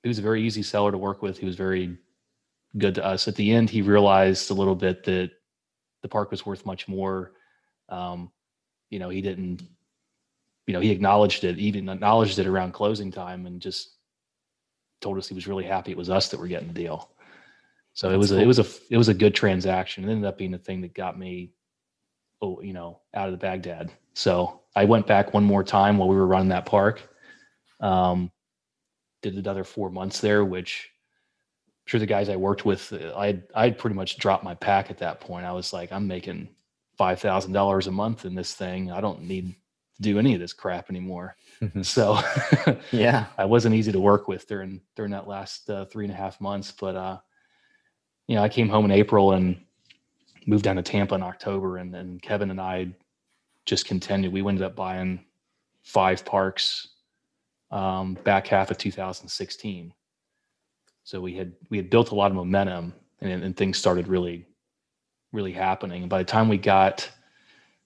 he 0.03 0.09
was 0.09 0.19
a 0.19 0.23
very 0.23 0.43
easy 0.43 0.63
seller 0.63 0.91
to 0.91 0.97
work 0.97 1.21
with. 1.21 1.37
He 1.37 1.45
was 1.45 1.55
very 1.55 1.97
good 2.77 2.95
to 2.95 3.05
us. 3.05 3.27
At 3.27 3.35
the 3.35 3.51
end, 3.53 3.69
he 3.69 3.81
realized 3.81 4.51
a 4.51 4.53
little 4.53 4.75
bit 4.75 5.03
that 5.05 5.31
the 6.01 6.09
park 6.09 6.29
was 6.29 6.45
worth 6.45 6.65
much 6.65 6.87
more. 6.87 7.31
Um, 7.89 8.31
you 8.89 8.99
know, 8.99 9.09
he 9.09 9.21
didn't, 9.21 9.63
you 10.67 10.73
know, 10.73 10.79
he 10.79 10.91
acknowledged 10.91 11.43
it, 11.43 11.57
even 11.57 11.89
acknowledged 11.89 12.37
it 12.37 12.47
around 12.47 12.73
closing 12.73 13.11
time 13.11 13.47
and 13.47 13.61
just 13.61 13.94
told 15.01 15.17
us 15.17 15.27
he 15.27 15.35
was 15.35 15.47
really 15.47 15.65
happy 15.65 15.91
it 15.91 15.97
was 15.97 16.09
us 16.09 16.29
that 16.29 16.39
were 16.39 16.47
getting 16.47 16.67
the 16.67 16.73
deal. 16.73 17.11
So 17.93 18.07
That's 18.07 18.15
it 18.15 18.17
was 18.17 18.29
cool. 18.31 18.39
a, 18.39 18.41
it 18.41 18.45
was 18.45 18.59
a 18.59 18.65
it 18.89 18.97
was 18.97 19.07
a 19.07 19.13
good 19.13 19.35
transaction. 19.35 20.03
It 20.03 20.11
ended 20.11 20.25
up 20.25 20.37
being 20.37 20.51
the 20.51 20.57
thing 20.57 20.81
that 20.81 20.93
got 20.93 21.17
me, 21.17 21.51
oh, 22.41 22.61
you 22.61 22.73
know, 22.73 22.99
out 23.13 23.27
of 23.27 23.31
the 23.31 23.37
Baghdad 23.37 23.91
So 24.13 24.61
I 24.75 24.85
went 24.85 25.07
back 25.07 25.33
one 25.33 25.43
more 25.43 25.63
time 25.63 25.97
while 25.97 26.09
we 26.09 26.15
were 26.15 26.27
running 26.27 26.49
that 26.49 26.65
park. 26.65 27.01
Um, 27.79 28.31
did 29.21 29.35
another 29.35 29.63
four 29.63 29.89
months 29.89 30.19
there, 30.19 30.43
which 30.45 30.89
I'm 31.69 31.89
sure 31.89 31.99
the 31.99 32.05
guys 32.05 32.29
I 32.29 32.35
worked 32.35 32.65
with, 32.65 32.93
I 33.15 33.41
I'd 33.53 33.77
pretty 33.77 33.95
much 33.95 34.17
dropped 34.17 34.43
my 34.43 34.55
pack 34.55 34.91
at 34.91 34.97
that 34.99 35.19
point. 35.19 35.45
I 35.45 35.51
was 35.51 35.73
like, 35.73 35.91
I'm 35.91 36.07
making 36.07 36.49
five 36.97 37.19
thousand 37.19 37.53
dollars 37.53 37.87
a 37.87 37.91
month 37.91 38.25
in 38.25 38.35
this 38.35 38.53
thing. 38.53 38.91
I 38.91 39.01
don't 39.01 39.23
need 39.23 39.55
to 39.95 40.01
do 40.01 40.19
any 40.19 40.33
of 40.33 40.39
this 40.39 40.53
crap 40.53 40.89
anymore. 40.89 41.35
So 41.81 42.19
yeah, 42.91 43.25
I 43.37 43.45
wasn't 43.45 43.75
easy 43.75 43.91
to 43.91 43.99
work 43.99 44.27
with 44.27 44.47
during 44.47 44.81
during 44.95 45.11
that 45.11 45.27
last 45.27 45.69
uh, 45.69 45.85
three 45.85 46.05
and 46.05 46.13
a 46.13 46.17
half 46.17 46.39
months. 46.41 46.71
But 46.71 46.95
uh, 46.95 47.17
you 48.27 48.35
know, 48.35 48.43
I 48.43 48.49
came 48.49 48.69
home 48.69 48.85
in 48.85 48.91
April 48.91 49.33
and 49.33 49.59
moved 50.45 50.63
down 50.63 50.75
to 50.75 50.83
Tampa 50.83 51.15
in 51.15 51.23
October, 51.23 51.77
and 51.77 51.93
then 51.93 52.19
Kevin 52.19 52.51
and 52.51 52.61
I 52.61 52.93
just 53.65 53.85
continued. 53.85 54.33
We 54.33 54.41
ended 54.41 54.63
up 54.63 54.75
buying 54.75 55.23
five 55.83 56.25
parks 56.25 56.89
um, 57.71 58.15
back 58.23 58.47
half 58.47 58.71
of 58.71 58.77
2016. 58.77 59.93
So 61.03 61.21
we 61.21 61.35
had 61.35 61.53
we 61.69 61.77
had 61.77 61.89
built 61.89 62.11
a 62.11 62.15
lot 62.15 62.31
of 62.31 62.35
momentum, 62.35 62.93
and, 63.21 63.43
and 63.43 63.55
things 63.55 63.77
started 63.77 64.07
really, 64.07 64.45
really 65.31 65.51
happening. 65.51 66.01
And 66.01 66.09
by 66.09 66.19
the 66.19 66.25
time 66.25 66.49
we 66.49 66.57
got 66.57 67.09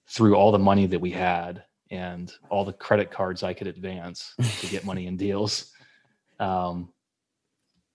through 0.06 0.34
all 0.34 0.50
the 0.50 0.58
money 0.58 0.86
that 0.86 1.00
we 1.00 1.10
had 1.10 1.62
and 1.90 2.32
all 2.48 2.64
the 2.64 2.72
credit 2.72 3.10
cards 3.10 3.42
I 3.42 3.52
could 3.52 3.66
advance 3.66 4.34
to 4.60 4.66
get 4.66 4.84
money 4.84 5.06
in 5.06 5.16
deals, 5.16 5.72
um, 6.38 6.88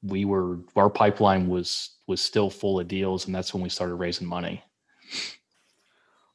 we 0.03 0.25
were 0.25 0.59
our 0.75 0.89
pipeline 0.89 1.47
was 1.47 1.95
was 2.07 2.21
still 2.21 2.49
full 2.49 2.79
of 2.79 2.87
deals, 2.87 3.25
and 3.25 3.33
that's 3.33 3.53
when 3.53 3.63
we 3.63 3.69
started 3.69 3.95
raising 3.95 4.27
money. 4.27 4.63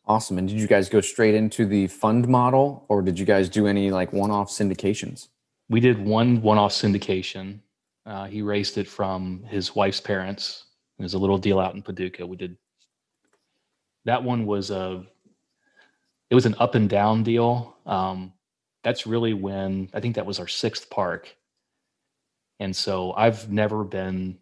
Awesome. 0.07 0.39
And 0.39 0.49
did 0.49 0.59
you 0.59 0.67
guys 0.67 0.89
go 0.89 1.01
straight 1.01 1.35
into 1.35 1.67
the 1.67 1.87
fund 1.87 2.27
model, 2.27 2.85
or 2.89 3.01
did 3.01 3.19
you 3.19 3.25
guys 3.25 3.49
do 3.49 3.69
any 3.69 3.91
like 3.93 4.13
one-off 4.13 4.51
syndications? 4.51 5.29
We 5.69 5.79
did 5.79 6.05
one 6.05 6.43
one-off 6.43 6.73
syndication. 6.73 7.61
Uh, 8.05 8.27
he 8.27 8.43
raised 8.43 8.77
it 8.77 8.89
from 8.89 9.45
his 9.45 9.77
wife's 9.77 10.01
parents. 10.01 10.65
It 10.99 11.03
was 11.03 11.15
a 11.15 11.19
little 11.19 11.39
deal 11.39 11.61
out 11.61 11.75
in 11.75 11.83
Paducah. 11.83 12.27
We 12.27 12.37
did 12.37 12.57
that 14.05 14.25
one 14.25 14.47
was 14.47 14.71
a 14.71 15.07
it 16.31 16.35
was 16.35 16.47
an 16.47 16.55
up 16.59 16.75
and 16.75 16.89
down 16.89 17.23
deal. 17.23 17.77
Um, 17.85 18.33
that's 18.83 19.07
really 19.07 19.35
when 19.35 19.91
I 19.93 20.01
think 20.01 20.15
that 20.15 20.27
was 20.27 20.39
our 20.39 20.49
sixth 20.49 20.89
park, 20.89 21.37
and 22.59 22.75
so 22.75 23.13
I've 23.13 23.51
never 23.51 23.85
been 23.85 24.39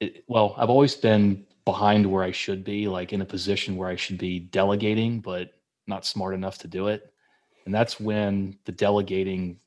it, 0.00 0.24
well. 0.28 0.54
I've 0.58 0.70
always 0.70 0.94
been 0.94 1.46
behind 1.64 2.04
where 2.04 2.24
I 2.24 2.32
should 2.32 2.64
be, 2.64 2.88
like 2.88 3.12
in 3.12 3.20
a 3.22 3.26
position 3.26 3.76
where 3.76 3.88
I 3.88 3.96
should 3.96 4.18
be 4.18 4.38
delegating, 4.40 5.20
but 5.20 5.52
not 5.86 6.06
smart 6.06 6.34
enough 6.34 6.58
to 6.58 6.68
do 6.68 6.88
it. 6.88 7.12
And 7.64 7.74
that's 7.74 8.00
when 8.00 8.58
the 8.64 8.72
delegating 8.72 9.60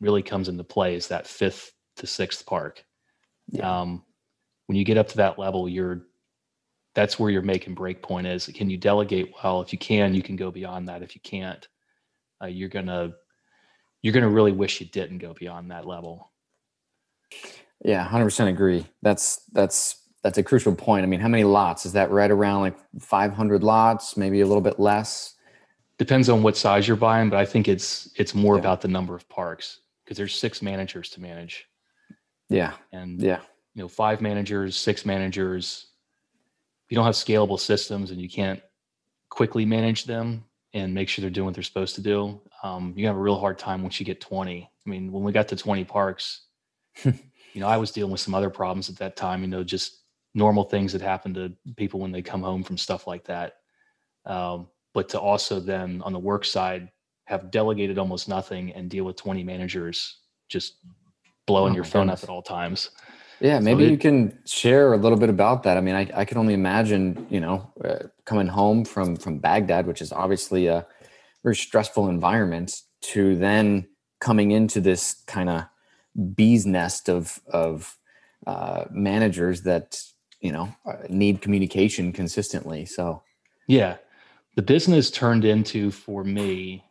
really 0.00 0.22
comes 0.22 0.48
into 0.48 0.64
play 0.64 0.94
is 0.94 1.08
that 1.08 1.26
fifth 1.26 1.72
to 1.96 2.06
sixth 2.06 2.46
park. 2.46 2.84
Yeah. 3.48 3.80
Um, 3.80 4.02
when 4.66 4.76
you 4.76 4.84
get 4.84 4.96
up 4.96 5.08
to 5.08 5.16
that 5.18 5.38
level, 5.38 5.68
you're 5.68 6.06
that's 7.00 7.18
where 7.18 7.30
your 7.30 7.40
make 7.40 7.66
and 7.66 7.74
break 7.74 8.02
point 8.02 8.26
is. 8.26 8.46
Can 8.54 8.68
you 8.68 8.76
delegate 8.76 9.32
well? 9.42 9.62
If 9.62 9.72
you 9.72 9.78
can, 9.78 10.14
you 10.14 10.22
can 10.22 10.36
go 10.36 10.50
beyond 10.50 10.88
that. 10.88 11.02
If 11.02 11.14
you 11.14 11.20
can't, 11.22 11.66
uh, 12.42 12.46
you're 12.46 12.68
gonna 12.68 13.12
you're 14.02 14.12
gonna 14.12 14.28
really 14.28 14.52
wish 14.52 14.80
you 14.80 14.86
didn't 14.86 15.18
go 15.18 15.32
beyond 15.32 15.70
that 15.70 15.86
level. 15.86 16.30
Yeah, 17.82 18.04
hundred 18.04 18.24
percent 18.24 18.50
agree. 18.50 18.86
That's 19.00 19.42
that's 19.52 19.96
that's 20.22 20.36
a 20.36 20.42
crucial 20.42 20.74
point. 20.74 21.04
I 21.04 21.06
mean, 21.06 21.20
how 21.20 21.28
many 21.28 21.44
lots 21.44 21.86
is 21.86 21.94
that? 21.94 22.10
Right 22.10 22.30
around 22.30 22.60
like 22.60 22.76
500 23.00 23.62
lots, 23.64 24.18
maybe 24.18 24.42
a 24.42 24.46
little 24.46 24.60
bit 24.60 24.78
less. 24.78 25.36
Depends 25.96 26.28
on 26.28 26.42
what 26.42 26.54
size 26.58 26.86
you're 26.86 26.98
buying, 26.98 27.30
but 27.30 27.38
I 27.38 27.46
think 27.46 27.66
it's 27.66 28.10
it's 28.16 28.34
more 28.34 28.56
yeah. 28.56 28.60
about 28.60 28.82
the 28.82 28.88
number 28.88 29.14
of 29.14 29.26
parks 29.30 29.80
because 30.04 30.18
there's 30.18 30.34
six 30.34 30.60
managers 30.60 31.08
to 31.10 31.20
manage. 31.22 31.66
Yeah, 32.50 32.72
and 32.92 33.22
yeah, 33.22 33.40
you 33.74 33.82
know, 33.82 33.88
five 33.88 34.20
managers, 34.20 34.76
six 34.76 35.06
managers. 35.06 35.86
If 36.90 36.94
you 36.94 36.96
don't 36.96 37.06
have 37.06 37.14
scalable 37.14 37.60
systems 37.60 38.10
and 38.10 38.20
you 38.20 38.28
can't 38.28 38.60
quickly 39.28 39.64
manage 39.64 40.06
them 40.06 40.44
and 40.74 40.92
make 40.92 41.08
sure 41.08 41.22
they're 41.22 41.30
doing 41.30 41.44
what 41.44 41.54
they're 41.54 41.62
supposed 41.62 41.94
to 41.94 42.00
do, 42.00 42.40
um, 42.64 42.94
you 42.96 43.06
have 43.06 43.14
a 43.14 43.20
real 43.20 43.38
hard 43.38 43.60
time 43.60 43.82
once 43.82 44.00
you 44.00 44.04
get 44.04 44.20
20. 44.20 44.64
I 44.64 44.90
mean, 44.90 45.12
when 45.12 45.22
we 45.22 45.30
got 45.30 45.46
to 45.48 45.56
20 45.56 45.84
parks, 45.84 46.46
you 47.04 47.14
know, 47.54 47.68
I 47.68 47.76
was 47.76 47.92
dealing 47.92 48.10
with 48.10 48.20
some 48.20 48.34
other 48.34 48.50
problems 48.50 48.90
at 48.90 48.96
that 48.96 49.14
time. 49.14 49.42
You 49.42 49.46
know, 49.46 49.62
just 49.62 50.02
normal 50.34 50.64
things 50.64 50.92
that 50.92 51.00
happen 51.00 51.32
to 51.34 51.52
people 51.76 52.00
when 52.00 52.10
they 52.10 52.22
come 52.22 52.42
home 52.42 52.64
from 52.64 52.76
stuff 52.76 53.06
like 53.06 53.24
that. 53.26 53.58
Um, 54.26 54.66
but 54.92 55.08
to 55.10 55.20
also 55.20 55.60
then 55.60 56.02
on 56.04 56.12
the 56.12 56.18
work 56.18 56.44
side 56.44 56.90
have 57.26 57.52
delegated 57.52 57.98
almost 57.98 58.28
nothing 58.28 58.72
and 58.72 58.90
deal 58.90 59.04
with 59.04 59.14
20 59.14 59.44
managers 59.44 60.22
just 60.48 60.78
blowing 61.46 61.74
oh 61.74 61.76
your 61.76 61.84
phone 61.84 62.08
goodness. 62.08 62.24
up 62.24 62.28
at 62.28 62.32
all 62.32 62.42
times. 62.42 62.90
Yeah, 63.40 63.58
maybe 63.58 63.84
so 63.84 63.86
it, 63.86 63.90
you 63.92 63.98
can 63.98 64.38
share 64.46 64.92
a 64.92 64.96
little 64.96 65.18
bit 65.18 65.30
about 65.30 65.62
that. 65.62 65.76
I 65.76 65.80
mean, 65.80 65.94
I, 65.94 66.10
I 66.14 66.24
can 66.24 66.36
only 66.36 66.54
imagine, 66.54 67.26
you 67.30 67.40
know, 67.40 67.72
uh, 67.82 68.08
coming 68.24 68.46
home 68.46 68.84
from 68.84 69.16
from 69.16 69.38
Baghdad, 69.38 69.86
which 69.86 70.02
is 70.02 70.12
obviously 70.12 70.66
a 70.66 70.86
very 71.42 71.56
stressful 71.56 72.08
environment, 72.08 72.82
to 73.00 73.36
then 73.36 73.88
coming 74.20 74.50
into 74.50 74.80
this 74.80 75.22
kind 75.26 75.48
of 75.48 75.64
bee's 76.34 76.66
nest 76.66 77.08
of 77.08 77.40
of 77.52 77.96
uh, 78.46 78.84
managers 78.90 79.62
that 79.62 80.02
you 80.40 80.52
know 80.52 80.74
uh, 80.86 80.96
need 81.08 81.40
communication 81.40 82.12
consistently 82.12 82.84
so 82.84 83.22
yeah 83.66 83.96
the 84.56 84.62
business 84.62 85.10
turned 85.10 85.44
into 85.44 85.90
for 85.90 86.24
me 86.24 86.84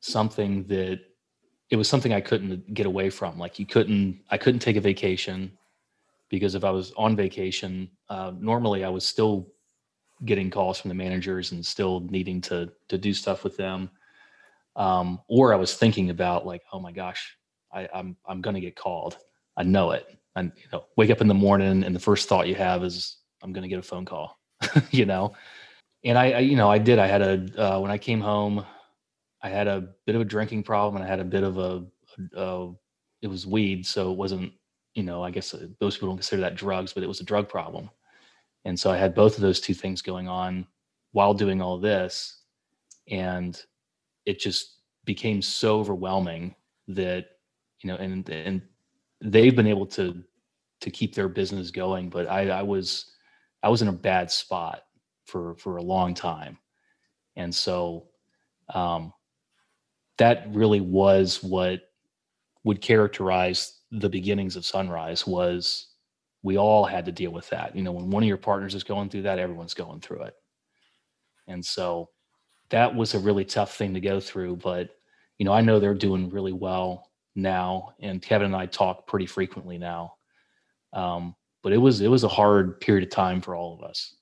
something 0.00 0.64
that 0.64 1.00
it 1.70 1.76
was 1.76 1.88
something 1.88 2.12
i 2.12 2.20
couldn't 2.20 2.72
get 2.74 2.86
away 2.86 3.10
from. 3.10 3.38
Like 3.38 3.58
you 3.58 3.66
couldn't 3.66 4.20
i 4.30 4.38
couldn't 4.38 4.60
take 4.60 4.76
a 4.76 4.80
vacation 4.80 5.52
because 6.28 6.54
if 6.54 6.64
i 6.64 6.70
was 6.70 6.92
on 6.96 7.16
vacation 7.16 7.88
uh, 8.08 8.32
normally 8.38 8.84
i 8.84 8.88
was 8.88 9.04
still 9.04 9.48
getting 10.24 10.50
calls 10.50 10.80
from 10.80 10.88
the 10.88 10.94
managers 10.94 11.52
and 11.52 11.64
still 11.64 12.00
needing 12.00 12.40
to 12.40 12.70
to 12.88 12.98
do 12.98 13.12
stuff 13.12 13.44
with 13.44 13.56
them. 13.56 13.90
Um, 14.76 15.20
or 15.28 15.52
i 15.52 15.56
was 15.56 15.74
thinking 15.74 16.10
about 16.10 16.46
like 16.46 16.62
oh 16.72 16.80
my 16.80 16.92
gosh 16.92 17.36
I, 17.72 17.88
i'm 17.94 18.16
i'm 18.26 18.40
going 18.40 18.54
to 18.54 18.60
get 18.60 18.76
called. 18.76 19.18
I 19.56 19.62
know 19.62 19.92
it. 19.92 20.06
And 20.36 20.52
you 20.56 20.68
know 20.72 20.84
wake 20.96 21.10
up 21.10 21.20
in 21.20 21.28
the 21.28 21.34
morning 21.34 21.82
and 21.82 21.94
the 21.94 22.00
first 22.00 22.28
thought 22.28 22.48
you 22.48 22.54
have 22.54 22.84
is 22.84 23.18
i'm 23.42 23.52
to 23.52 23.68
get 23.68 23.78
a 23.78 23.82
phone 23.82 24.04
call 24.04 24.38
you 24.90 25.04
know? 25.06 25.34
And 26.04 26.16
I, 26.18 26.30
I, 26.32 26.38
you 26.40 26.56
know 26.56 26.70
i 26.70 26.78
did. 26.78 26.98
I 26.98 27.06
had 27.06 27.22
a 27.22 27.34
uh, 27.62 27.80
when 27.80 27.90
i 27.90 27.98
came 27.98 28.20
home 28.20 28.64
i 29.46 29.50
had 29.50 29.66
a 29.66 29.88
bit 30.06 30.14
of 30.14 30.20
a 30.20 30.24
drinking 30.24 30.62
problem 30.62 30.96
and 30.96 31.04
i 31.04 31.08
had 31.08 31.20
a 31.20 31.24
bit 31.24 31.42
of 31.42 31.58
a, 31.58 31.84
a, 32.34 32.70
it 33.22 33.28
was 33.28 33.46
weed 33.46 33.86
so 33.86 34.10
it 34.10 34.16
wasn't 34.16 34.52
you 34.94 35.02
know 35.02 35.22
i 35.22 35.30
guess 35.30 35.54
uh, 35.54 35.66
most 35.80 35.96
people 35.96 36.08
don't 36.08 36.18
consider 36.18 36.42
that 36.42 36.56
drugs 36.56 36.92
but 36.92 37.02
it 37.02 37.08
was 37.08 37.20
a 37.20 37.24
drug 37.24 37.48
problem. 37.48 37.90
And 38.64 38.78
so 38.78 38.90
i 38.90 38.96
had 38.96 39.14
both 39.14 39.36
of 39.36 39.42
those 39.42 39.60
two 39.60 39.74
things 39.74 40.02
going 40.02 40.28
on 40.28 40.66
while 41.12 41.34
doing 41.34 41.62
all 41.62 41.78
this 41.78 42.42
and 43.08 43.62
it 44.24 44.40
just 44.40 44.80
became 45.04 45.40
so 45.40 45.78
overwhelming 45.78 46.54
that 46.88 47.26
you 47.80 47.88
know 47.88 47.96
and 47.96 48.28
and 48.28 48.60
they've 49.20 49.54
been 49.54 49.68
able 49.68 49.86
to 49.86 50.22
to 50.80 50.90
keep 50.90 51.14
their 51.14 51.28
business 51.28 51.70
going 51.70 52.10
but 52.10 52.28
i 52.28 52.48
i 52.48 52.62
was 52.62 53.12
i 53.62 53.68
was 53.68 53.82
in 53.82 53.88
a 53.88 53.92
bad 53.92 54.30
spot 54.30 54.82
for 55.26 55.54
for 55.56 55.76
a 55.76 55.82
long 55.82 56.14
time. 56.14 56.58
And 57.36 57.54
so 57.54 58.08
um 58.74 59.12
that 60.18 60.46
really 60.52 60.80
was 60.80 61.42
what 61.42 61.80
would 62.64 62.80
characterize 62.80 63.80
the 63.90 64.08
beginnings 64.08 64.56
of 64.56 64.64
sunrise 64.64 65.26
was 65.26 65.88
we 66.42 66.58
all 66.58 66.84
had 66.84 67.04
to 67.04 67.12
deal 67.12 67.30
with 67.30 67.48
that. 67.50 67.74
You 67.76 67.82
know 67.82 67.92
when 67.92 68.10
one 68.10 68.22
of 68.22 68.28
your 68.28 68.36
partners 68.36 68.74
is 68.74 68.84
going 68.84 69.08
through 69.08 69.22
that 69.22 69.38
everyone's 69.38 69.74
going 69.74 70.00
through 70.00 70.22
it. 70.22 70.34
And 71.48 71.64
so 71.64 72.10
that 72.70 72.94
was 72.94 73.14
a 73.14 73.18
really 73.18 73.44
tough 73.44 73.76
thing 73.76 73.94
to 73.94 74.00
go 74.00 74.18
through 74.18 74.56
but 74.56 74.90
you 75.38 75.44
know 75.44 75.52
i 75.52 75.60
know 75.60 75.78
they're 75.78 75.94
doing 75.94 76.28
really 76.30 76.52
well 76.52 77.12
now, 77.36 77.94
and 78.00 78.22
Kevin 78.22 78.46
and 78.46 78.56
I 78.56 78.66
talk 78.66 79.06
pretty 79.06 79.26
frequently 79.26 79.78
now. 79.78 80.14
Um, 80.92 81.36
but 81.62 81.72
it 81.72 81.78
was 81.78 82.00
it 82.00 82.08
was 82.08 82.24
a 82.24 82.28
hard 82.28 82.80
period 82.80 83.04
of 83.04 83.10
time 83.10 83.40
for 83.40 83.54
all 83.54 83.74
of 83.74 83.82
us 83.82 84.16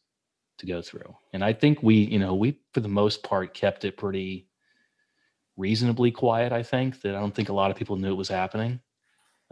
to 0.58 0.66
go 0.66 0.82
through, 0.82 1.14
and 1.32 1.44
I 1.44 1.52
think 1.52 1.82
we, 1.82 1.94
you 1.94 2.18
know, 2.18 2.34
we 2.34 2.60
for 2.72 2.80
the 2.80 2.88
most 2.88 3.22
part 3.22 3.54
kept 3.54 3.84
it 3.84 3.96
pretty 3.96 4.48
reasonably 5.56 6.10
quiet. 6.10 6.52
I 6.52 6.62
think 6.62 7.00
that 7.02 7.14
I 7.14 7.20
don't 7.20 7.34
think 7.34 7.48
a 7.48 7.54
lot 7.54 7.70
of 7.70 7.76
people 7.76 7.96
knew 7.96 8.12
it 8.12 8.16
was 8.16 8.28
happening. 8.28 8.80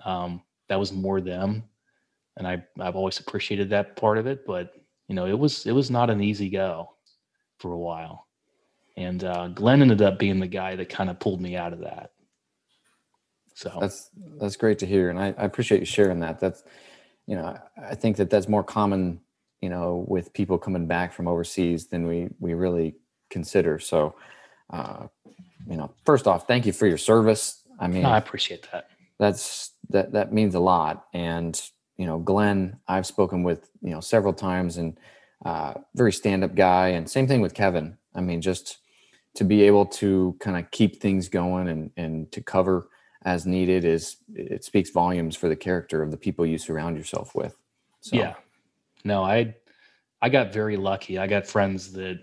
Um, 0.05 0.43
that 0.69 0.79
was 0.79 0.93
more 0.93 1.21
them, 1.21 1.65
and 2.37 2.47
I 2.47 2.65
I've 2.81 2.97
always 2.97 3.19
appreciated 3.21 3.71
that 3.71 3.97
part 3.97 4.19
of 4.19 4.27
it. 4.27 4.47
But 4.47 4.73
you 5.09 5.15
know, 5.15 5.27
it 5.27 5.39
was 5.39 5.67
it 5.67 5.73
was 5.73 5.91
not 5.91 6.11
an 6.11 6.23
easy 6.23 6.49
go 6.49 6.91
for 7.59 7.73
a 7.73 7.79
while, 7.79 8.27
and 8.97 9.23
uh, 9.23 9.49
Glenn 9.49 9.83
ended 9.83 10.03
up 10.03 10.19
being 10.19 10.41
the 10.41 10.47
guy 10.47 10.77
that 10.77 10.89
kind 10.89 11.11
of 11.11 11.21
pulled 11.21 11.41
me 11.41 11.57
out 11.57 11.73
of 11.73 11.81
that. 11.81 12.13
So 13.55 13.77
that's 13.81 14.11
that's 14.41 14.57
great 14.57 14.79
to 14.81 14.87
hear, 14.87 15.11
and 15.11 15.19
I, 15.19 15.35
I 15.39 15.45
appreciate 15.45 15.81
you 15.81 15.87
sharing 15.87 16.21
that. 16.21 16.41
That's 16.41 16.65
you 17.27 17.37
know 17.37 17.59
I 17.81 17.95
think 17.95 18.17
that 18.17 18.31
that's 18.31 18.49
more 18.49 18.65
common 18.65 19.21
you 19.61 19.69
know 19.69 20.05
with 20.09 20.33
people 20.33 20.59
coming 20.59 20.87
back 20.87 21.13
from 21.13 21.29
overseas 21.29 21.87
than 21.87 22.07
we 22.07 22.29
we 22.41 22.55
really 22.55 22.95
consider. 23.31 23.79
So 23.79 24.15
uh, 24.71 25.07
you 25.69 25.77
know, 25.77 25.93
first 26.05 26.27
off, 26.27 26.47
thank 26.47 26.67
you 26.67 26.73
for 26.73 26.87
your 26.87 26.99
service. 26.99 27.63
I 27.79 27.89
mean, 27.89 28.03
no, 28.03 28.11
I 28.11 28.19
appreciate 28.19 28.69
that. 28.73 28.89
That's 29.19 29.73
that 29.91 30.13
that 30.13 30.33
means 30.33 30.55
a 30.55 30.61
lot. 30.61 31.07
And 31.13 31.61
you 31.97 32.07
know, 32.07 32.19
Glenn, 32.19 32.79
I've 32.89 33.07
spoken 33.07 33.43
with 33.43 33.71
you 33.83 33.91
know 33.91 34.01
several 34.01 34.33
times, 34.33 34.77
and 34.77 34.99
uh, 35.45 35.75
very 35.95 36.13
stand 36.13 36.45
up 36.45 36.55
guy. 36.55 36.89
And 36.89 37.09
same 37.09 37.27
thing 37.27 37.41
with 37.41 37.55
Kevin. 37.55 37.97
I 38.15 38.21
mean, 38.21 38.41
just 38.41 38.79
to 39.35 39.45
be 39.45 39.63
able 39.63 39.87
to 39.87 40.37
kind 40.41 40.57
of 40.57 40.71
keep 40.71 41.01
things 41.01 41.29
going 41.29 41.69
and 41.69 41.91
and 41.97 42.31
to 42.33 42.41
cover 42.43 42.89
as 43.25 43.47
needed 43.47 43.85
is 43.85 44.17
it 44.35 44.65
speaks 44.65 44.91
volumes 44.91 45.37
for 45.37 45.49
the 45.49 45.57
character 45.57 46.03
of 46.03 46.11
the 46.11 46.17
people 46.17 46.45
you 46.45 46.59
surround 46.59 46.97
yourself 46.97 47.35
with. 47.35 47.57
So. 48.01 48.17
Yeah. 48.17 48.35
No, 49.05 49.23
I 49.23 49.55
I 50.21 50.29
got 50.29 50.53
very 50.53 50.77
lucky. 50.77 51.19
I 51.19 51.27
got 51.27 51.47
friends 51.47 51.93
that 51.93 52.21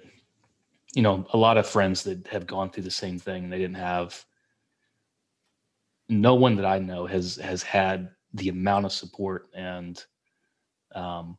you 0.94 1.02
know, 1.02 1.26
a 1.34 1.38
lot 1.38 1.58
of 1.58 1.68
friends 1.68 2.04
that 2.04 2.28
have 2.28 2.48
gone 2.48 2.70
through 2.70 2.84
the 2.84 2.92
same 2.92 3.20
thing. 3.20 3.44
And 3.44 3.54
they 3.54 3.60
didn't 3.60 3.78
have 3.78 4.24
no 6.08 6.34
one 6.34 6.56
that 6.56 6.66
I 6.66 6.80
know 6.80 7.06
has 7.06 7.36
has 7.38 7.62
had 7.62 8.10
the 8.34 8.50
amount 8.50 8.86
of 8.86 8.92
support 8.92 9.48
and 9.54 10.04
um, 10.96 11.38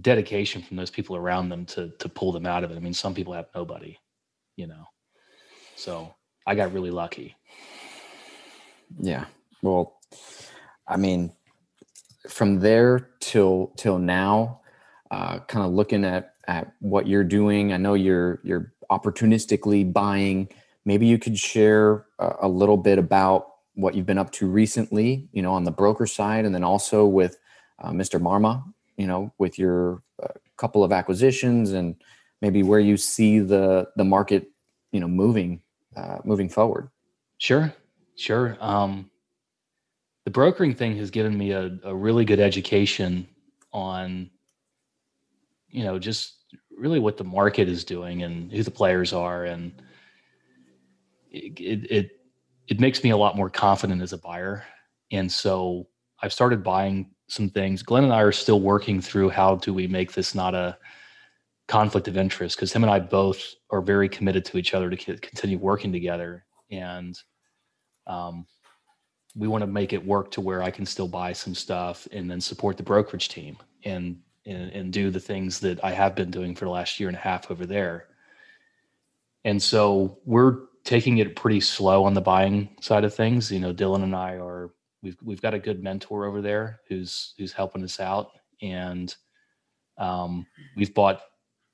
dedication 0.00 0.62
from 0.62 0.76
those 0.76 0.90
people 0.90 1.16
around 1.16 1.48
them 1.48 1.66
to 1.66 1.90
to 1.98 2.08
pull 2.08 2.32
them 2.32 2.46
out 2.46 2.64
of 2.64 2.70
it. 2.70 2.76
I 2.76 2.80
mean, 2.80 2.94
some 2.94 3.14
people 3.14 3.32
have 3.32 3.46
nobody, 3.54 3.98
you 4.56 4.66
know. 4.66 4.86
So 5.76 6.14
I 6.46 6.54
got 6.54 6.72
really 6.72 6.90
lucky. 6.90 7.36
Yeah. 9.00 9.24
Well, 9.62 10.00
I 10.86 10.96
mean, 10.96 11.32
from 12.28 12.60
there 12.60 13.10
till 13.20 13.72
till 13.76 13.98
now, 13.98 14.60
uh, 15.10 15.40
kind 15.40 15.66
of 15.66 15.72
looking 15.72 16.04
at 16.04 16.34
at 16.46 16.72
what 16.80 17.06
you're 17.06 17.24
doing. 17.24 17.72
I 17.72 17.76
know 17.76 17.94
you're 17.94 18.40
you're 18.44 18.72
opportunistically 18.92 19.92
buying. 19.92 20.48
Maybe 20.84 21.06
you 21.06 21.18
could 21.18 21.38
share 21.38 22.06
a, 22.18 22.48
little 22.48 22.76
bit 22.76 22.98
about 22.98 23.48
what 23.74 23.94
you've 23.94 24.06
been 24.06 24.18
up 24.18 24.32
to 24.32 24.46
recently. 24.48 25.28
You 25.32 25.42
know, 25.42 25.52
on 25.52 25.64
the 25.64 25.70
broker 25.70 26.06
side, 26.06 26.44
and 26.44 26.54
then 26.54 26.64
also 26.64 27.06
with 27.06 27.38
uh, 27.80 27.90
Mr. 27.90 28.20
Marma. 28.20 28.64
You 28.96 29.06
know, 29.06 29.32
with 29.38 29.58
your 29.58 30.02
uh, 30.22 30.28
couple 30.56 30.84
of 30.84 30.92
acquisitions 30.92 31.72
and 31.72 31.96
maybe 32.40 32.62
where 32.62 32.80
you 32.80 32.96
see 32.96 33.38
the 33.38 33.88
the 33.96 34.04
market. 34.04 34.48
You 34.92 35.00
know, 35.00 35.08
moving 35.08 35.62
uh, 35.96 36.18
moving 36.24 36.48
forward. 36.48 36.90
Sure, 37.38 37.72
sure. 38.16 38.56
Um, 38.60 39.10
the 40.24 40.30
brokering 40.30 40.74
thing 40.74 40.96
has 40.98 41.10
given 41.10 41.36
me 41.36 41.52
a, 41.52 41.78
a 41.84 41.94
really 41.94 42.24
good 42.24 42.40
education 42.40 43.26
on, 43.72 44.30
you 45.68 45.82
know, 45.84 45.98
just 45.98 46.41
really 46.82 46.98
what 46.98 47.16
the 47.16 47.24
market 47.24 47.68
is 47.68 47.84
doing 47.84 48.24
and 48.24 48.50
who 48.52 48.62
the 48.62 48.70
players 48.70 49.12
are, 49.12 49.44
and 49.44 49.72
it 51.30 51.86
it 51.90 52.10
it, 52.66 52.80
makes 52.80 53.04
me 53.04 53.10
a 53.10 53.16
lot 53.16 53.36
more 53.36 53.48
confident 53.48 54.02
as 54.02 54.12
a 54.12 54.18
buyer. 54.18 54.64
And 55.12 55.30
so 55.30 55.86
I've 56.20 56.32
started 56.32 56.64
buying 56.64 57.10
some 57.28 57.48
things. 57.48 57.82
Glenn 57.82 58.04
and 58.04 58.12
I 58.12 58.22
are 58.22 58.32
still 58.32 58.60
working 58.60 59.00
through 59.00 59.30
how 59.30 59.56
do 59.56 59.72
we 59.72 59.86
make 59.86 60.12
this 60.12 60.34
not 60.34 60.54
a 60.54 60.76
conflict 61.68 62.08
of 62.08 62.16
interest 62.16 62.56
because 62.56 62.72
him 62.72 62.82
and 62.82 62.90
I 62.90 62.98
both 62.98 63.40
are 63.70 63.80
very 63.80 64.08
committed 64.08 64.44
to 64.46 64.58
each 64.58 64.74
other 64.74 64.90
to 64.90 64.96
continue 64.96 65.58
working 65.58 65.92
together, 65.92 66.44
and 66.70 67.16
um, 68.08 68.44
we 69.36 69.46
want 69.46 69.62
to 69.62 69.68
make 69.68 69.92
it 69.92 70.04
work 70.04 70.32
to 70.32 70.40
where 70.40 70.62
I 70.62 70.70
can 70.70 70.84
still 70.84 71.08
buy 71.08 71.32
some 71.32 71.54
stuff 71.54 72.08
and 72.10 72.28
then 72.28 72.40
support 72.40 72.76
the 72.76 72.82
brokerage 72.82 73.28
team 73.28 73.56
and, 73.84 74.18
and 74.46 74.70
and 74.72 74.92
do 74.92 75.10
the 75.10 75.20
things 75.20 75.60
that 75.60 75.82
I 75.84 75.92
have 75.92 76.14
been 76.14 76.30
doing 76.30 76.54
for 76.54 76.64
the 76.64 76.70
last 76.70 76.98
year 76.98 77.08
and 77.08 77.16
a 77.16 77.20
half 77.20 77.50
over 77.50 77.66
there. 77.66 78.06
And 79.44 79.62
so 79.62 80.18
we're 80.24 80.60
taking 80.84 81.18
it 81.18 81.36
pretty 81.36 81.60
slow 81.60 82.04
on 82.04 82.14
the 82.14 82.20
buying 82.20 82.76
side 82.80 83.04
of 83.04 83.14
things. 83.14 83.50
You 83.50 83.60
know, 83.60 83.74
Dylan 83.74 84.02
and 84.02 84.14
I 84.14 84.34
are 84.34 84.70
we've 85.02 85.16
we've 85.22 85.42
got 85.42 85.54
a 85.54 85.58
good 85.58 85.82
mentor 85.82 86.26
over 86.26 86.40
there 86.40 86.80
who's 86.88 87.34
who's 87.38 87.52
helping 87.52 87.84
us 87.84 88.00
out, 88.00 88.30
and 88.60 89.14
um, 89.98 90.46
we've 90.76 90.94
bought 90.94 91.22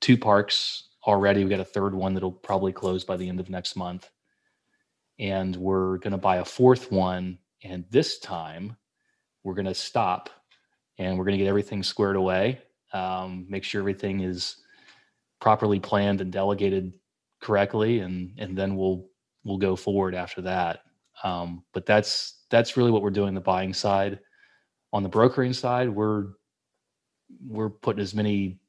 two 0.01 0.17
parks 0.17 0.89
already. 1.05 1.41
We've 1.41 1.49
got 1.49 1.59
a 1.59 1.65
third 1.65 1.95
one 1.95 2.13
that'll 2.13 2.31
probably 2.31 2.73
close 2.73 3.03
by 3.03 3.17
the 3.17 3.27
end 3.27 3.39
of 3.39 3.49
next 3.49 3.75
month, 3.75 4.09
and 5.17 5.55
we're 5.55 5.97
going 5.97 6.11
to 6.11 6.17
buy 6.17 6.37
a 6.37 6.45
fourth 6.45 6.91
one. 6.91 7.39
And 7.63 7.83
this 7.89 8.19
time, 8.19 8.77
we're 9.43 9.53
going 9.53 9.65
to 9.65 9.73
stop, 9.73 10.29
and 10.99 11.17
we're 11.17 11.23
going 11.23 11.37
to 11.37 11.43
get 11.43 11.47
everything 11.47 11.81
squared 11.81 12.17
away. 12.17 12.61
Um, 12.93 13.45
make 13.49 13.63
sure 13.63 13.79
everything 13.79 14.19
is 14.19 14.57
properly 15.39 15.79
planned 15.79 16.21
and 16.21 16.31
delegated 16.31 16.93
correctly, 17.41 18.01
and 18.01 18.33
and 18.37 18.55
then 18.55 18.75
we'll 18.75 19.07
we'll 19.43 19.57
go 19.57 19.75
forward 19.75 20.13
after 20.13 20.41
that. 20.41 20.81
Um, 21.23 21.63
but 21.73 21.85
that's 21.85 22.43
that's 22.51 22.77
really 22.77 22.91
what 22.91 23.01
we're 23.01 23.09
doing 23.09 23.33
the 23.33 23.41
buying 23.41 23.73
side. 23.73 24.19
On 24.91 25.01
the 25.01 25.09
brokering 25.09 25.53
side, 25.53 25.89
we're 25.89 26.27
we're 27.47 27.69
putting 27.69 28.01
as 28.01 28.13
many 28.13 28.59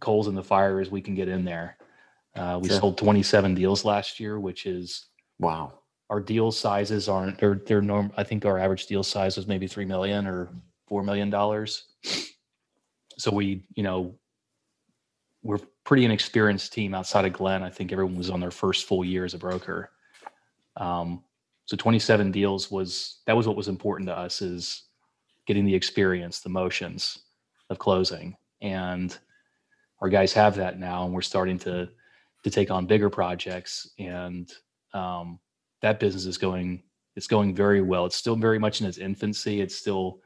coals 0.00 0.28
in 0.28 0.34
the 0.34 0.42
fire 0.42 0.80
as 0.80 0.90
we 0.90 1.00
can 1.00 1.14
get 1.14 1.28
in 1.28 1.44
there. 1.44 1.76
Uh, 2.34 2.58
we 2.62 2.68
sure. 2.68 2.80
sold 2.80 2.98
27 2.98 3.54
deals 3.54 3.84
last 3.84 4.18
year, 4.20 4.40
which 4.40 4.66
is 4.66 5.06
wow. 5.38 5.72
Our 6.10 6.20
deal 6.20 6.52
sizes 6.52 7.08
aren't 7.08 7.38
they're 7.38 7.60
they're 7.66 7.82
norm. 7.82 8.12
I 8.16 8.22
think 8.22 8.44
our 8.44 8.58
average 8.58 8.86
deal 8.86 9.02
size 9.02 9.36
was 9.36 9.46
maybe 9.46 9.66
three 9.66 9.86
million 9.86 10.26
or 10.26 10.50
four 10.92 11.02
million 11.02 11.30
dollars. 11.30 11.84
So 13.16 13.30
we, 13.30 13.64
you 13.74 13.82
know, 13.82 14.14
we're 15.42 15.58
pretty 15.84 16.04
inexperienced 16.04 16.70
team 16.74 16.92
outside 16.92 17.24
of 17.24 17.32
Glenn. 17.32 17.62
I 17.62 17.70
think 17.70 17.92
everyone 17.92 18.14
was 18.14 18.28
on 18.28 18.40
their 18.40 18.50
first 18.50 18.84
full 18.84 19.02
year 19.02 19.24
as 19.24 19.32
a 19.32 19.38
broker. 19.38 19.88
Um, 20.76 21.24
so 21.64 21.78
27 21.78 22.30
deals 22.30 22.70
was 22.70 23.20
that 23.26 23.34
was 23.34 23.48
what 23.48 23.56
was 23.56 23.68
important 23.68 24.06
to 24.08 24.14
us 24.18 24.42
is 24.42 24.82
getting 25.46 25.64
the 25.64 25.74
experience, 25.74 26.40
the 26.40 26.50
motions 26.50 27.20
of 27.70 27.78
closing, 27.78 28.36
and 28.60 29.16
our 30.02 30.10
guys 30.10 30.34
have 30.34 30.54
that 30.56 30.78
now, 30.78 31.06
and 31.06 31.14
we're 31.14 31.22
starting 31.22 31.58
to 31.60 31.88
to 32.44 32.50
take 32.50 32.70
on 32.70 32.84
bigger 32.84 33.08
projects, 33.08 33.88
and 33.98 34.52
um, 34.92 35.38
that 35.80 35.98
business 35.98 36.26
is 36.26 36.36
going 36.36 36.82
it's 37.16 37.28
going 37.28 37.54
very 37.54 37.80
well. 37.80 38.04
It's 38.04 38.16
still 38.16 38.36
very 38.36 38.58
much 38.58 38.82
in 38.82 38.86
its 38.86 38.98
infancy. 38.98 39.62
It's 39.62 39.74
still 39.74 40.20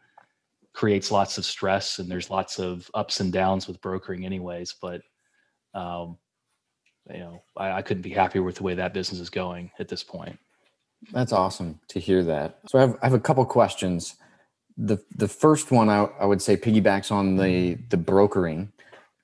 creates 0.76 1.10
lots 1.10 1.38
of 1.38 1.44
stress, 1.46 1.98
and 1.98 2.10
there's 2.10 2.28
lots 2.28 2.58
of 2.58 2.88
ups 2.92 3.20
and 3.20 3.32
downs 3.32 3.66
with 3.66 3.80
brokering, 3.80 4.26
anyways. 4.26 4.76
But 4.80 5.00
um, 5.74 6.18
you 7.10 7.18
know, 7.18 7.42
I, 7.56 7.72
I 7.72 7.82
couldn't 7.82 8.02
be 8.02 8.10
happier 8.10 8.42
with 8.42 8.56
the 8.56 8.62
way 8.62 8.74
that 8.74 8.92
business 8.94 9.18
is 9.18 9.30
going 9.30 9.70
at 9.78 9.88
this 9.88 10.04
point. 10.04 10.38
That's 11.12 11.32
awesome 11.32 11.80
to 11.88 11.98
hear 11.98 12.22
that. 12.24 12.58
So 12.68 12.78
I 12.78 12.82
have, 12.82 12.98
I 13.02 13.06
have 13.06 13.14
a 13.14 13.20
couple 13.20 13.44
questions. 13.46 14.16
The 14.76 14.98
the 15.16 15.28
first 15.28 15.70
one 15.70 15.88
I, 15.88 16.04
I 16.20 16.26
would 16.26 16.42
say 16.42 16.56
piggybacks 16.56 17.10
on 17.10 17.36
the 17.36 17.78
the 17.88 17.96
brokering 17.96 18.70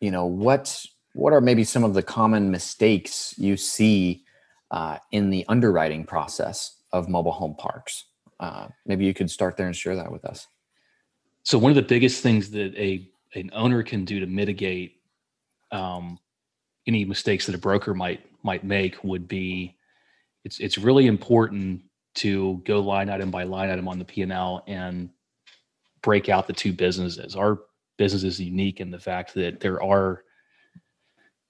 you 0.03 0.11
know 0.11 0.27
what 0.27 0.85
what 1.15 1.33
are 1.33 1.41
maybe 1.41 1.65
some 1.65 1.85
of 1.85 1.95
the 1.95 2.03
common 2.03 2.51
mistakes 2.51 3.35
you 3.39 3.57
see 3.57 4.25
uh, 4.71 4.99
in 5.13 5.31
the 5.31 5.45
underwriting 5.49 6.05
process 6.05 6.77
of 6.93 7.09
mobile 7.09 7.33
home 7.33 7.55
parks 7.55 8.07
uh, 8.41 8.69
maybe 8.87 9.05
you 9.05 9.15
could 9.15 9.31
start 9.31 9.57
there 9.57 9.67
and 9.67 9.77
share 9.77 9.95
that 9.95 10.11
with 10.11 10.25
us 10.25 10.49
so 11.43 11.59
one 11.59 11.71
of 11.71 11.77
the 11.77 11.83
biggest 11.83 12.23
things 12.23 12.51
that 12.51 12.75
a 12.77 13.09
an 13.35 13.51
owner 13.55 13.83
can 13.83 14.05
do 14.05 14.21
to 14.21 14.27
mitigate 14.27 14.97
um, 15.71 16.19
any 16.87 17.05
mistakes 17.05 17.47
that 17.47 17.55
a 17.55 17.59
broker 17.59 17.95
might 17.95 18.21
might 18.43 18.65
make 18.65 19.03
would 19.05 19.29
be 19.29 19.77
it's 20.45 20.59
it's 20.59 20.79
really 20.79 21.07
important 21.07 21.83
to 22.15 22.61
go 22.65 22.81
line 22.81 23.09
item 23.09 23.31
by 23.31 23.45
line 23.45 23.71
item 23.71 23.89
on 23.89 23.99
the 23.99 24.05
P&L 24.05 24.63
and 24.67 25.09
break 26.03 26.29
out 26.29 26.47
the 26.47 26.53
two 26.53 26.73
businesses. 26.73 27.35
Our 27.35 27.61
business 27.97 28.23
is 28.23 28.41
unique 28.41 28.81
in 28.81 28.91
the 28.91 28.99
fact 28.99 29.33
that 29.35 29.61
there 29.61 29.83
are 29.83 30.25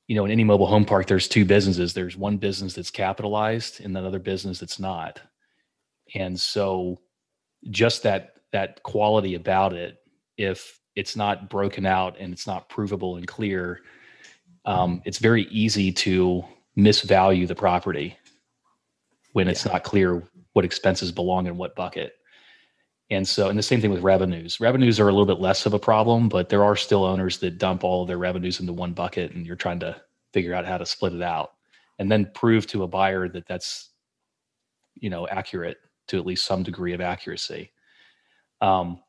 you 0.06 0.16
know 0.16 0.24
in 0.24 0.30
any 0.30 0.44
mobile 0.44 0.66
home 0.66 0.84
park 0.84 1.06
there's 1.06 1.28
two 1.28 1.44
businesses 1.44 1.94
there's 1.94 2.16
one 2.16 2.36
business 2.36 2.74
that's 2.74 2.90
capitalized 2.90 3.80
and 3.80 3.96
another 3.96 4.18
business 4.18 4.58
that's 4.58 4.78
not 4.78 5.20
and 6.14 6.38
so 6.38 7.00
just 7.70 8.02
that 8.02 8.34
that 8.52 8.82
quality 8.82 9.34
about 9.34 9.72
it 9.72 9.98
if 10.36 10.80
it's 10.94 11.16
not 11.16 11.48
broken 11.48 11.86
out 11.86 12.16
and 12.18 12.32
it's 12.32 12.46
not 12.46 12.68
provable 12.68 13.16
and 13.16 13.26
clear 13.26 13.80
um, 14.64 15.02
it's 15.04 15.18
very 15.18 15.44
easy 15.44 15.90
to 15.90 16.44
misvalue 16.76 17.48
the 17.48 17.54
property 17.54 18.16
when 19.32 19.48
it's 19.48 19.64
not 19.64 19.82
clear 19.82 20.22
what 20.52 20.64
expenses 20.64 21.10
belong 21.10 21.46
in 21.46 21.56
what 21.56 21.74
bucket 21.74 22.14
and 23.12 23.28
so, 23.28 23.50
and 23.50 23.58
the 23.58 23.62
same 23.62 23.80
thing 23.80 23.90
with 23.90 24.02
revenues. 24.02 24.58
Revenues 24.58 24.98
are 24.98 25.08
a 25.08 25.12
little 25.12 25.26
bit 25.26 25.38
less 25.38 25.66
of 25.66 25.74
a 25.74 25.78
problem, 25.78 26.30
but 26.30 26.48
there 26.48 26.64
are 26.64 26.74
still 26.74 27.04
owners 27.04 27.36
that 27.38 27.58
dump 27.58 27.84
all 27.84 28.02
of 28.02 28.08
their 28.08 28.16
revenues 28.16 28.58
into 28.58 28.72
one 28.72 28.94
bucket, 28.94 29.32
and 29.32 29.46
you're 29.46 29.54
trying 29.54 29.80
to 29.80 30.00
figure 30.32 30.54
out 30.54 30.64
how 30.64 30.78
to 30.78 30.86
split 30.86 31.12
it 31.12 31.20
out, 31.20 31.52
and 31.98 32.10
then 32.10 32.30
prove 32.34 32.66
to 32.68 32.84
a 32.84 32.88
buyer 32.88 33.28
that 33.28 33.46
that's, 33.46 33.90
you 34.94 35.10
know, 35.10 35.28
accurate 35.28 35.76
to 36.08 36.18
at 36.18 36.24
least 36.24 36.46
some 36.46 36.62
degree 36.62 36.94
of 36.94 37.02
accuracy. 37.02 37.70
Um, 38.62 39.00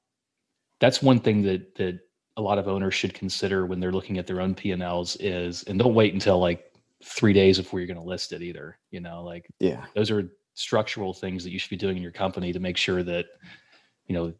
that's 0.79 1.01
one 1.01 1.19
thing 1.19 1.41
that 1.43 1.75
that 1.75 1.99
a 2.35 2.41
lot 2.41 2.57
of 2.57 2.67
owners 2.67 2.93
should 2.93 3.13
consider 3.13 3.65
when 3.65 3.79
they're 3.79 3.91
looking 3.91 4.17
at 4.17 4.27
their 4.27 4.41
own 4.41 4.55
P 4.55 4.71
and 4.71 4.81
Ls 4.81 5.15
is, 5.17 5.63
and 5.63 5.77
don't 5.79 5.93
wait 5.93 6.13
until 6.13 6.39
like 6.39 6.73
three 7.03 7.33
days 7.33 7.57
before 7.57 7.79
you're 7.79 7.87
going 7.87 7.99
to 7.99 8.03
list 8.03 8.33
it 8.33 8.41
either. 8.41 8.77
You 8.91 8.99
know, 8.99 9.23
like 9.23 9.47
yeah, 9.59 9.85
those 9.95 10.11
are 10.11 10.31
structural 10.55 11.13
things 11.13 11.43
that 11.43 11.51
you 11.51 11.59
should 11.59 11.69
be 11.69 11.77
doing 11.77 11.97
in 11.97 12.03
your 12.03 12.11
company 12.11 12.51
to 12.53 12.59
make 12.59 12.77
sure 12.77 13.03
that 13.03 13.25
you 14.07 14.15
know 14.15 14.33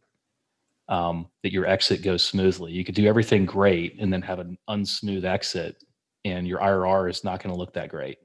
um, 0.89 1.27
that 1.43 1.51
your 1.51 1.65
exit 1.65 2.01
goes 2.01 2.23
smoothly. 2.23 2.71
You 2.71 2.83
could 2.83 2.95
do 2.95 3.07
everything 3.07 3.45
great 3.45 3.99
and 3.99 4.11
then 4.11 4.21
have 4.21 4.39
an 4.39 4.57
unsmooth 4.69 5.23
exit, 5.23 5.83
and 6.25 6.47
your 6.47 6.59
IRR 6.59 7.09
is 7.09 7.23
not 7.23 7.41
going 7.41 7.53
to 7.53 7.59
look 7.59 7.73
that 7.73 7.89
great. 7.89 8.17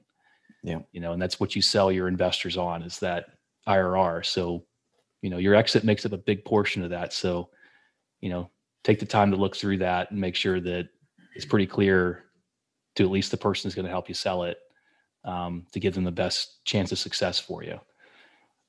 Yeah, 0.63 0.81
you 0.93 1.01
know, 1.01 1.13
and 1.13 1.23
that's 1.23 1.39
what 1.39 1.55
you 1.55 1.63
sell 1.63 1.93
your 1.93 2.09
investors 2.09 2.57
on 2.57 2.83
is 2.83 2.99
that 3.01 3.27
IRR. 3.69 4.25
So, 4.25 4.65
you 5.23 5.31
know, 5.31 5.39
your 5.39 5.55
exit 5.55 5.85
makes 5.85 6.07
up 6.07 6.13
a 6.13 6.19
big 6.19 6.45
portion 6.45 6.83
of 6.83 6.91
that. 6.91 7.13
So, 7.13 7.51
you 8.21 8.31
know, 8.31 8.51
take 8.85 9.01
the 9.01 9.07
time 9.07 9.31
to 9.31 9.37
look 9.37 9.57
through 9.57 9.79
that 9.79 10.11
and 10.11 10.21
make 10.21 10.35
sure 10.35 10.61
that 10.61 10.89
it's 11.35 11.47
pretty 11.47 11.67
clear 11.67 12.25
to 12.97 13.05
at 13.05 13.11
least 13.11 13.31
the 13.31 13.37
person 13.37 13.69
who's 13.69 13.75
going 13.75 13.87
to 13.87 13.91
help 13.91 14.09
you 14.09 14.15
sell 14.15 14.45
it 14.45 14.59
um, 15.25 15.67
to 15.73 15.81
give 15.81 15.95
them 15.95 16.05
the 16.05 16.11
best 16.11 16.65
chance 16.65 16.93
of 16.93 16.99
success 16.99 17.39
for 17.39 17.63
you. 17.63 17.79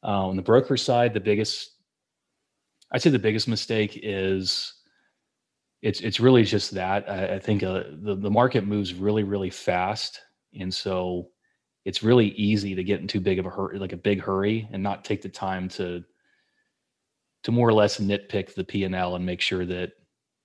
Uh, 0.03 0.27
on 0.27 0.35
the 0.35 0.41
broker 0.41 0.77
side, 0.77 1.13
the 1.13 1.19
biggest, 1.19 1.71
I'd 2.91 3.01
say 3.01 3.09
the 3.09 3.19
biggest 3.19 3.47
mistake 3.47 3.99
is 4.01 4.73
it's 5.81 6.01
it's 6.01 6.19
really 6.19 6.43
just 6.43 6.71
that. 6.71 7.09
I, 7.09 7.35
I 7.35 7.39
think 7.39 7.63
uh, 7.63 7.83
the 8.01 8.15
the 8.15 8.29
market 8.29 8.65
moves 8.65 8.93
really 8.93 9.23
really 9.23 9.49
fast, 9.49 10.19
and 10.59 10.73
so 10.73 11.29
it's 11.85 12.03
really 12.03 12.29
easy 12.29 12.75
to 12.75 12.83
get 12.83 12.99
in 12.99 13.07
too 13.07 13.21
big 13.21 13.39
of 13.39 13.45
a 13.45 13.49
hurry, 13.49 13.79
like 13.79 13.93
a 13.93 13.97
big 13.97 14.19
hurry, 14.19 14.67
and 14.71 14.83
not 14.83 15.05
take 15.05 15.21
the 15.21 15.29
time 15.29 15.69
to 15.69 16.03
to 17.43 17.51
more 17.51 17.67
or 17.67 17.73
less 17.73 17.99
nitpick 17.99 18.53
the 18.53 18.63
P 18.63 18.83
and 18.83 18.95
L 18.95 19.15
and 19.15 19.25
make 19.25 19.41
sure 19.41 19.65
that 19.65 19.91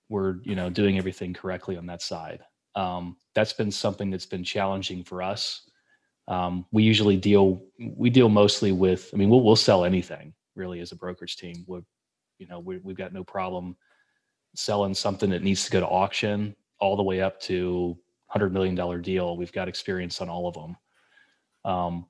we're 0.09 0.37
you 0.43 0.55
know 0.55 0.69
doing 0.69 0.97
everything 0.97 1.33
correctly 1.33 1.77
on 1.77 1.85
that 1.87 2.01
side. 2.01 2.41
Um, 2.75 3.17
that's 3.33 3.53
been 3.53 3.71
something 3.71 4.09
that's 4.09 4.25
been 4.25 4.43
challenging 4.43 5.03
for 5.03 5.21
us. 5.21 5.69
Um, 6.27 6.65
we 6.71 6.83
usually 6.83 7.17
deal 7.17 7.63
we 7.95 8.09
deal 8.09 8.29
mostly 8.29 8.71
with. 8.71 9.09
I 9.13 9.17
mean, 9.17 9.29
we'll 9.29 9.43
we'll 9.43 9.55
sell 9.55 9.85
anything 9.85 10.33
really 10.55 10.79
as 10.79 10.91
a 10.91 10.95
brokerage 10.95 11.37
team. 11.37 11.65
We, 11.67 11.79
you 12.39 12.47
know, 12.47 12.59
we, 12.59 12.77
we've 12.77 12.97
got 12.97 13.13
no 13.13 13.23
problem 13.23 13.75
selling 14.55 14.93
something 14.93 15.29
that 15.29 15.43
needs 15.43 15.65
to 15.65 15.71
go 15.71 15.81
to 15.81 15.87
auction 15.87 16.55
all 16.79 16.95
the 16.95 17.03
way 17.03 17.21
up 17.21 17.39
to 17.41 17.97
hundred 18.27 18.53
million 18.53 18.75
dollar 18.75 18.99
deal. 18.99 19.37
We've 19.37 19.51
got 19.51 19.67
experience 19.67 20.21
on 20.21 20.29
all 20.29 20.47
of 20.47 20.53
them. 20.53 20.77
Um, 21.65 22.05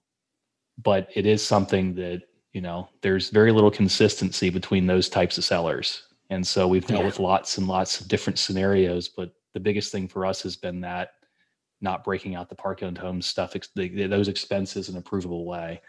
but 0.84 1.10
it 1.16 1.26
is 1.26 1.44
something 1.44 1.96
that 1.96 2.24
you 2.56 2.62
know 2.62 2.88
there's 3.02 3.30
very 3.30 3.52
little 3.52 3.70
consistency 3.70 4.50
between 4.50 4.88
those 4.88 5.10
types 5.10 5.38
of 5.38 5.44
sellers. 5.44 6.04
And 6.32 6.46
so 6.48 6.68
we've 6.68 6.88
dealt 6.88 7.02
yeah. 7.02 7.06
with 7.06 7.20
lots 7.20 7.60
and 7.60 7.68
lots 7.68 8.02
of 8.02 8.08
different 8.08 8.40
scenarios 8.40 9.10
but 9.10 9.32
the 9.54 9.60
biggest 9.60 9.92
thing 9.92 10.08
for 10.08 10.26
us 10.26 10.42
has 10.42 10.56
been 10.56 10.82
that 10.82 11.12
not 11.82 12.04
breaking 12.04 12.34
out 12.34 12.50
the 12.50 12.56
park 12.56 12.82
owned 12.82 12.98
homes 12.98 13.26
stuff 13.26 13.54
those 13.76 14.28
expenses 14.30 14.90
in 14.90 14.96
a 14.96 15.02
provable 15.02 15.46
way. 15.46 15.82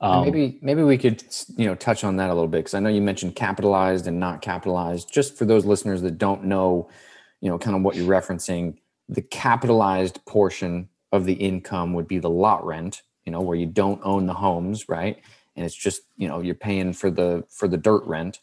Um, 0.00 0.24
maybe 0.24 0.58
maybe 0.62 0.82
we 0.82 0.98
could 0.98 1.24
you 1.56 1.66
know 1.66 1.74
touch 1.74 2.04
on 2.04 2.16
that 2.16 2.28
a 2.28 2.34
little 2.34 2.48
bit 2.48 2.58
because 2.58 2.74
i 2.74 2.80
know 2.80 2.88
you 2.88 3.00
mentioned 3.00 3.34
capitalized 3.34 4.06
and 4.06 4.20
not 4.20 4.42
capitalized. 4.42 5.12
Just 5.12 5.38
for 5.38 5.46
those 5.46 5.64
listeners 5.64 6.02
that 6.02 6.18
don't 6.18 6.44
know 6.44 6.90
you 7.40 7.48
know 7.48 7.58
kind 7.58 7.76
of 7.76 7.82
what 7.82 7.96
you're 7.96 8.08
referencing 8.08 8.76
the 9.08 9.22
capitalized 9.22 10.24
portion 10.26 10.88
of 11.12 11.24
the 11.24 11.34
income 11.34 11.94
would 11.94 12.08
be 12.08 12.18
the 12.18 12.30
lot 12.30 12.64
rent 12.66 13.02
you 13.24 13.32
know 13.32 13.40
where 13.40 13.56
you 13.56 13.66
don't 13.66 14.00
own 14.04 14.26
the 14.26 14.34
homes 14.34 14.88
right 14.88 15.22
and 15.56 15.66
it's 15.66 15.74
just 15.74 16.02
you 16.16 16.28
know 16.28 16.40
you're 16.40 16.54
paying 16.54 16.92
for 16.92 17.10
the 17.10 17.44
for 17.50 17.68
the 17.68 17.76
dirt 17.78 18.04
rent. 18.04 18.40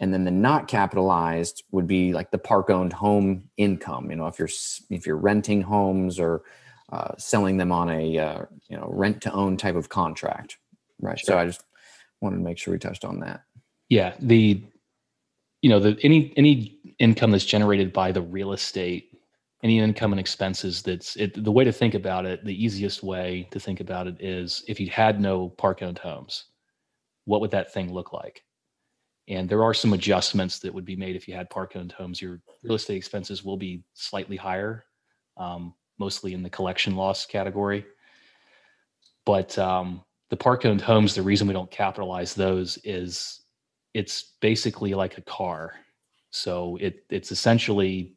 And 0.00 0.12
then 0.12 0.24
the 0.24 0.32
not 0.32 0.66
capitalized 0.66 1.62
would 1.70 1.86
be 1.86 2.12
like 2.12 2.32
the 2.32 2.38
park 2.38 2.70
owned 2.70 2.92
home 2.92 3.44
income 3.56 4.10
you 4.10 4.16
know 4.16 4.26
if 4.26 4.38
you're 4.38 4.48
if 4.90 5.06
you're 5.06 5.16
renting 5.16 5.62
homes 5.62 6.18
or 6.18 6.42
uh, 6.92 7.12
selling 7.18 7.56
them 7.56 7.72
on 7.72 7.88
a 7.88 8.18
uh, 8.18 8.44
you 8.68 8.76
know 8.76 8.88
rent 8.92 9.22
to 9.22 9.32
own 9.32 9.56
type 9.56 9.76
of 9.76 9.88
contract. 9.88 10.58
Right. 11.00 11.18
Sure. 11.18 11.34
so 11.34 11.38
i 11.38 11.46
just 11.46 11.64
wanted 12.20 12.36
to 12.36 12.42
make 12.42 12.58
sure 12.58 12.72
we 12.72 12.78
touched 12.78 13.04
on 13.04 13.20
that. 13.20 13.42
Yeah. 13.88 14.14
The 14.20 14.62
you 15.62 15.70
know 15.70 15.80
the 15.80 15.98
any 16.02 16.32
any 16.36 16.78
income 16.98 17.30
that's 17.30 17.44
generated 17.44 17.92
by 17.92 18.12
the 18.12 18.20
real 18.20 18.52
estate 18.52 19.11
any 19.62 19.78
income 19.78 20.12
and 20.12 20.20
expenses 20.20 20.82
that's 20.82 21.16
it 21.16 21.42
the 21.44 21.52
way 21.52 21.64
to 21.64 21.72
think 21.72 21.94
about 21.94 22.26
it 22.26 22.44
the 22.44 22.64
easiest 22.64 23.02
way 23.02 23.46
to 23.50 23.60
think 23.60 23.80
about 23.80 24.06
it 24.06 24.16
is 24.20 24.64
if 24.66 24.80
you 24.80 24.90
had 24.90 25.20
no 25.20 25.48
park 25.50 25.82
owned 25.82 25.98
homes 25.98 26.46
what 27.24 27.40
would 27.40 27.50
that 27.52 27.72
thing 27.72 27.92
look 27.92 28.12
like? 28.12 28.42
And 29.28 29.48
there 29.48 29.62
are 29.62 29.74
some 29.74 29.92
adjustments 29.92 30.58
that 30.60 30.74
would 30.74 30.84
be 30.84 30.96
made 30.96 31.14
if 31.14 31.28
you 31.28 31.34
had 31.34 31.48
park 31.50 31.72
owned 31.76 31.92
homes. 31.92 32.20
Your 32.20 32.40
real 32.62 32.74
estate 32.74 32.96
expenses 32.96 33.44
will 33.44 33.56
be 33.56 33.84
slightly 33.94 34.36
higher 34.36 34.84
um, 35.36 35.74
mostly 35.98 36.34
in 36.34 36.42
the 36.42 36.50
collection 36.50 36.96
loss 36.96 37.24
category. 37.24 37.84
But 39.24 39.56
um, 39.58 40.02
the 40.30 40.36
park 40.36 40.66
owned 40.66 40.80
homes 40.80 41.14
the 41.14 41.22
reason 41.22 41.46
we 41.46 41.54
don't 41.54 41.70
capitalize 41.70 42.34
those 42.34 42.78
is 42.82 43.42
it's 43.94 44.32
basically 44.40 44.94
like 44.94 45.18
a 45.18 45.22
car. 45.22 45.74
So 46.30 46.76
it 46.80 47.04
it's 47.08 47.30
essentially 47.30 48.16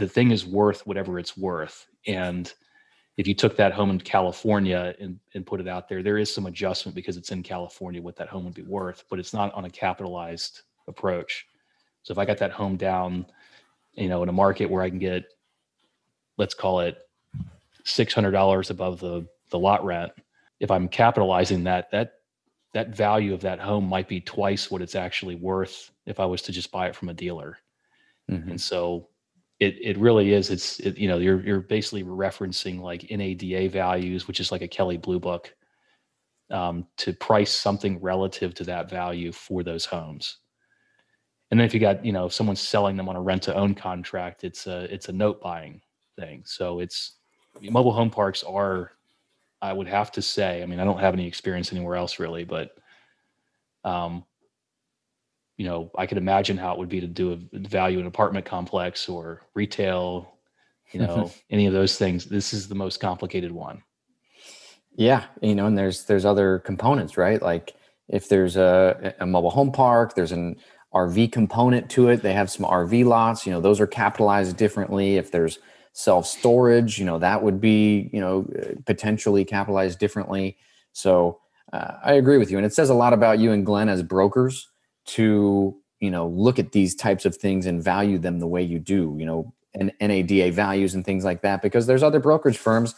the 0.00 0.08
thing 0.08 0.32
is 0.32 0.44
worth 0.44 0.86
whatever 0.86 1.18
it's 1.18 1.36
worth. 1.36 1.86
And 2.06 2.52
if 3.16 3.28
you 3.28 3.34
took 3.34 3.56
that 3.56 3.72
home 3.72 3.90
in 3.90 4.00
California 4.00 4.94
and, 4.98 5.20
and 5.34 5.46
put 5.46 5.60
it 5.60 5.68
out 5.68 5.88
there, 5.88 6.02
there 6.02 6.18
is 6.18 6.32
some 6.34 6.46
adjustment 6.46 6.96
because 6.96 7.16
it's 7.16 7.30
in 7.30 7.42
California 7.42 8.02
what 8.02 8.16
that 8.16 8.28
home 8.28 8.44
would 8.46 8.54
be 8.54 8.62
worth, 8.62 9.04
but 9.10 9.18
it's 9.18 9.34
not 9.34 9.52
on 9.54 9.66
a 9.66 9.70
capitalized 9.70 10.62
approach. 10.88 11.46
So 12.02 12.12
if 12.12 12.18
I 12.18 12.24
got 12.24 12.38
that 12.38 12.50
home 12.50 12.76
down, 12.76 13.26
you 13.92 14.08
know, 14.08 14.22
in 14.22 14.28
a 14.30 14.32
market 14.32 14.70
where 14.70 14.82
I 14.82 14.88
can 14.88 14.98
get, 14.98 15.24
let's 16.38 16.54
call 16.54 16.80
it 16.80 16.96
six 17.84 18.14
hundred 18.14 18.30
dollars 18.30 18.70
above 18.70 19.00
the 19.00 19.26
the 19.50 19.58
lot 19.58 19.84
rent, 19.84 20.12
if 20.58 20.70
I'm 20.70 20.88
capitalizing 20.88 21.64
that, 21.64 21.90
that 21.90 22.14
that 22.72 22.96
value 22.96 23.34
of 23.34 23.42
that 23.42 23.60
home 23.60 23.84
might 23.84 24.08
be 24.08 24.20
twice 24.20 24.70
what 24.70 24.80
it's 24.80 24.94
actually 24.94 25.34
worth 25.34 25.90
if 26.06 26.20
I 26.20 26.24
was 26.24 26.40
to 26.42 26.52
just 26.52 26.70
buy 26.70 26.86
it 26.88 26.96
from 26.96 27.10
a 27.10 27.14
dealer. 27.14 27.58
Mm-hmm. 28.30 28.52
And 28.52 28.60
so 28.60 29.08
it 29.60 29.76
it 29.80 29.98
really 29.98 30.32
is. 30.32 30.50
It's 30.50 30.80
it, 30.80 30.98
you 30.98 31.06
know 31.06 31.18
you're 31.18 31.44
you're 31.44 31.60
basically 31.60 32.02
referencing 32.02 32.80
like 32.80 33.10
NADA 33.10 33.68
values, 33.68 34.26
which 34.26 34.40
is 34.40 34.50
like 34.50 34.62
a 34.62 34.68
Kelley 34.68 34.96
Blue 34.96 35.20
Book, 35.20 35.54
um, 36.50 36.86
to 36.96 37.12
price 37.12 37.52
something 37.52 38.00
relative 38.00 38.54
to 38.54 38.64
that 38.64 38.90
value 38.90 39.32
for 39.32 39.62
those 39.62 39.84
homes. 39.84 40.38
And 41.50 41.60
then 41.60 41.66
if 41.66 41.74
you 41.74 41.80
got 41.80 42.04
you 42.04 42.12
know 42.12 42.26
if 42.26 42.32
someone's 42.32 42.60
selling 42.60 42.96
them 42.96 43.08
on 43.08 43.16
a 43.16 43.22
rent 43.22 43.42
to 43.44 43.54
own 43.54 43.74
contract, 43.74 44.44
it's 44.44 44.66
a 44.66 44.92
it's 44.92 45.08
a 45.08 45.12
note 45.12 45.40
buying 45.40 45.82
thing. 46.18 46.42
So 46.46 46.80
it's 46.80 47.16
mobile 47.62 47.92
home 47.92 48.10
parks 48.10 48.42
are, 48.42 48.92
I 49.60 49.72
would 49.72 49.88
have 49.88 50.12
to 50.12 50.22
say. 50.22 50.62
I 50.62 50.66
mean, 50.66 50.80
I 50.80 50.84
don't 50.84 51.00
have 51.00 51.14
any 51.14 51.26
experience 51.26 51.72
anywhere 51.72 51.96
else 51.96 52.18
really, 52.18 52.44
but 52.44 52.70
um, 53.84 54.24
you 55.60 55.66
know, 55.66 55.90
I 55.98 56.06
could 56.06 56.16
imagine 56.16 56.56
how 56.56 56.72
it 56.72 56.78
would 56.78 56.88
be 56.88 57.02
to 57.02 57.06
do 57.06 57.32
a 57.32 57.58
value 57.58 58.00
an 58.00 58.06
apartment 58.06 58.46
complex 58.46 59.10
or 59.10 59.42
retail, 59.52 60.38
you 60.90 61.00
know, 61.00 61.30
any 61.50 61.66
of 61.66 61.74
those 61.74 61.98
things. 61.98 62.24
This 62.24 62.54
is 62.54 62.66
the 62.66 62.74
most 62.74 62.98
complicated 62.98 63.52
one. 63.52 63.82
Yeah, 64.96 65.26
you 65.42 65.54
know, 65.54 65.66
and 65.66 65.76
there's 65.76 66.06
there's 66.06 66.24
other 66.24 66.60
components, 66.60 67.18
right? 67.18 67.42
Like 67.42 67.74
if 68.08 68.26
there's 68.26 68.56
a, 68.56 69.14
a 69.20 69.26
mobile 69.26 69.50
home 69.50 69.70
park, 69.70 70.14
there's 70.14 70.32
an 70.32 70.56
RV 70.94 71.30
component 71.30 71.90
to 71.90 72.08
it. 72.08 72.22
They 72.22 72.32
have 72.32 72.50
some 72.50 72.64
RV 72.64 73.04
lots, 73.04 73.44
you 73.44 73.52
know, 73.52 73.60
those 73.60 73.80
are 73.80 73.86
capitalized 73.86 74.56
differently. 74.56 75.18
If 75.18 75.30
there's 75.30 75.58
self 75.92 76.26
storage, 76.26 76.98
you 76.98 77.04
know, 77.04 77.18
that 77.18 77.42
would 77.42 77.60
be, 77.60 78.08
you 78.14 78.20
know, 78.22 78.48
potentially 78.86 79.44
capitalized 79.44 79.98
differently. 79.98 80.56
So 80.94 81.38
uh, 81.70 81.96
I 82.02 82.14
agree 82.14 82.38
with 82.38 82.50
you. 82.50 82.56
And 82.56 82.64
it 82.64 82.72
says 82.72 82.88
a 82.88 82.94
lot 82.94 83.12
about 83.12 83.38
you 83.38 83.52
and 83.52 83.66
Glenn 83.66 83.90
as 83.90 84.02
brokers 84.02 84.66
to 85.06 85.76
you 86.00 86.10
know 86.10 86.28
look 86.28 86.58
at 86.58 86.72
these 86.72 86.94
types 86.94 87.24
of 87.24 87.36
things 87.36 87.66
and 87.66 87.82
value 87.82 88.18
them 88.18 88.38
the 88.38 88.46
way 88.46 88.62
you 88.62 88.78
do 88.78 89.16
you 89.18 89.26
know 89.26 89.52
and 89.74 89.92
NADA 90.00 90.50
values 90.50 90.94
and 90.94 91.04
things 91.04 91.24
like 91.24 91.42
that 91.42 91.62
because 91.62 91.86
there's 91.86 92.02
other 92.02 92.20
brokerage 92.20 92.58
firms 92.58 92.94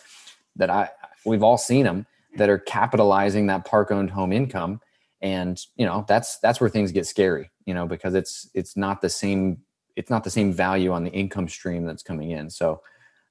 that 0.56 0.70
I 0.70 0.90
we've 1.24 1.42
all 1.42 1.58
seen 1.58 1.84
them 1.84 2.06
that 2.36 2.48
are 2.48 2.58
capitalizing 2.58 3.46
that 3.46 3.64
park 3.64 3.90
owned 3.90 4.10
home 4.10 4.32
income 4.32 4.80
and 5.20 5.60
you 5.76 5.86
know 5.86 6.04
that's 6.08 6.38
that's 6.38 6.60
where 6.60 6.70
things 6.70 6.92
get 6.92 7.06
scary 7.06 7.50
you 7.66 7.74
know 7.74 7.86
because 7.86 8.14
it's 8.14 8.48
it's 8.54 8.76
not 8.76 9.00
the 9.00 9.08
same 9.08 9.58
it's 9.96 10.10
not 10.10 10.24
the 10.24 10.30
same 10.30 10.52
value 10.52 10.92
on 10.92 11.04
the 11.04 11.10
income 11.10 11.48
stream 11.48 11.84
that's 11.84 12.02
coming 12.02 12.30
in. 12.30 12.48
So 12.48 12.80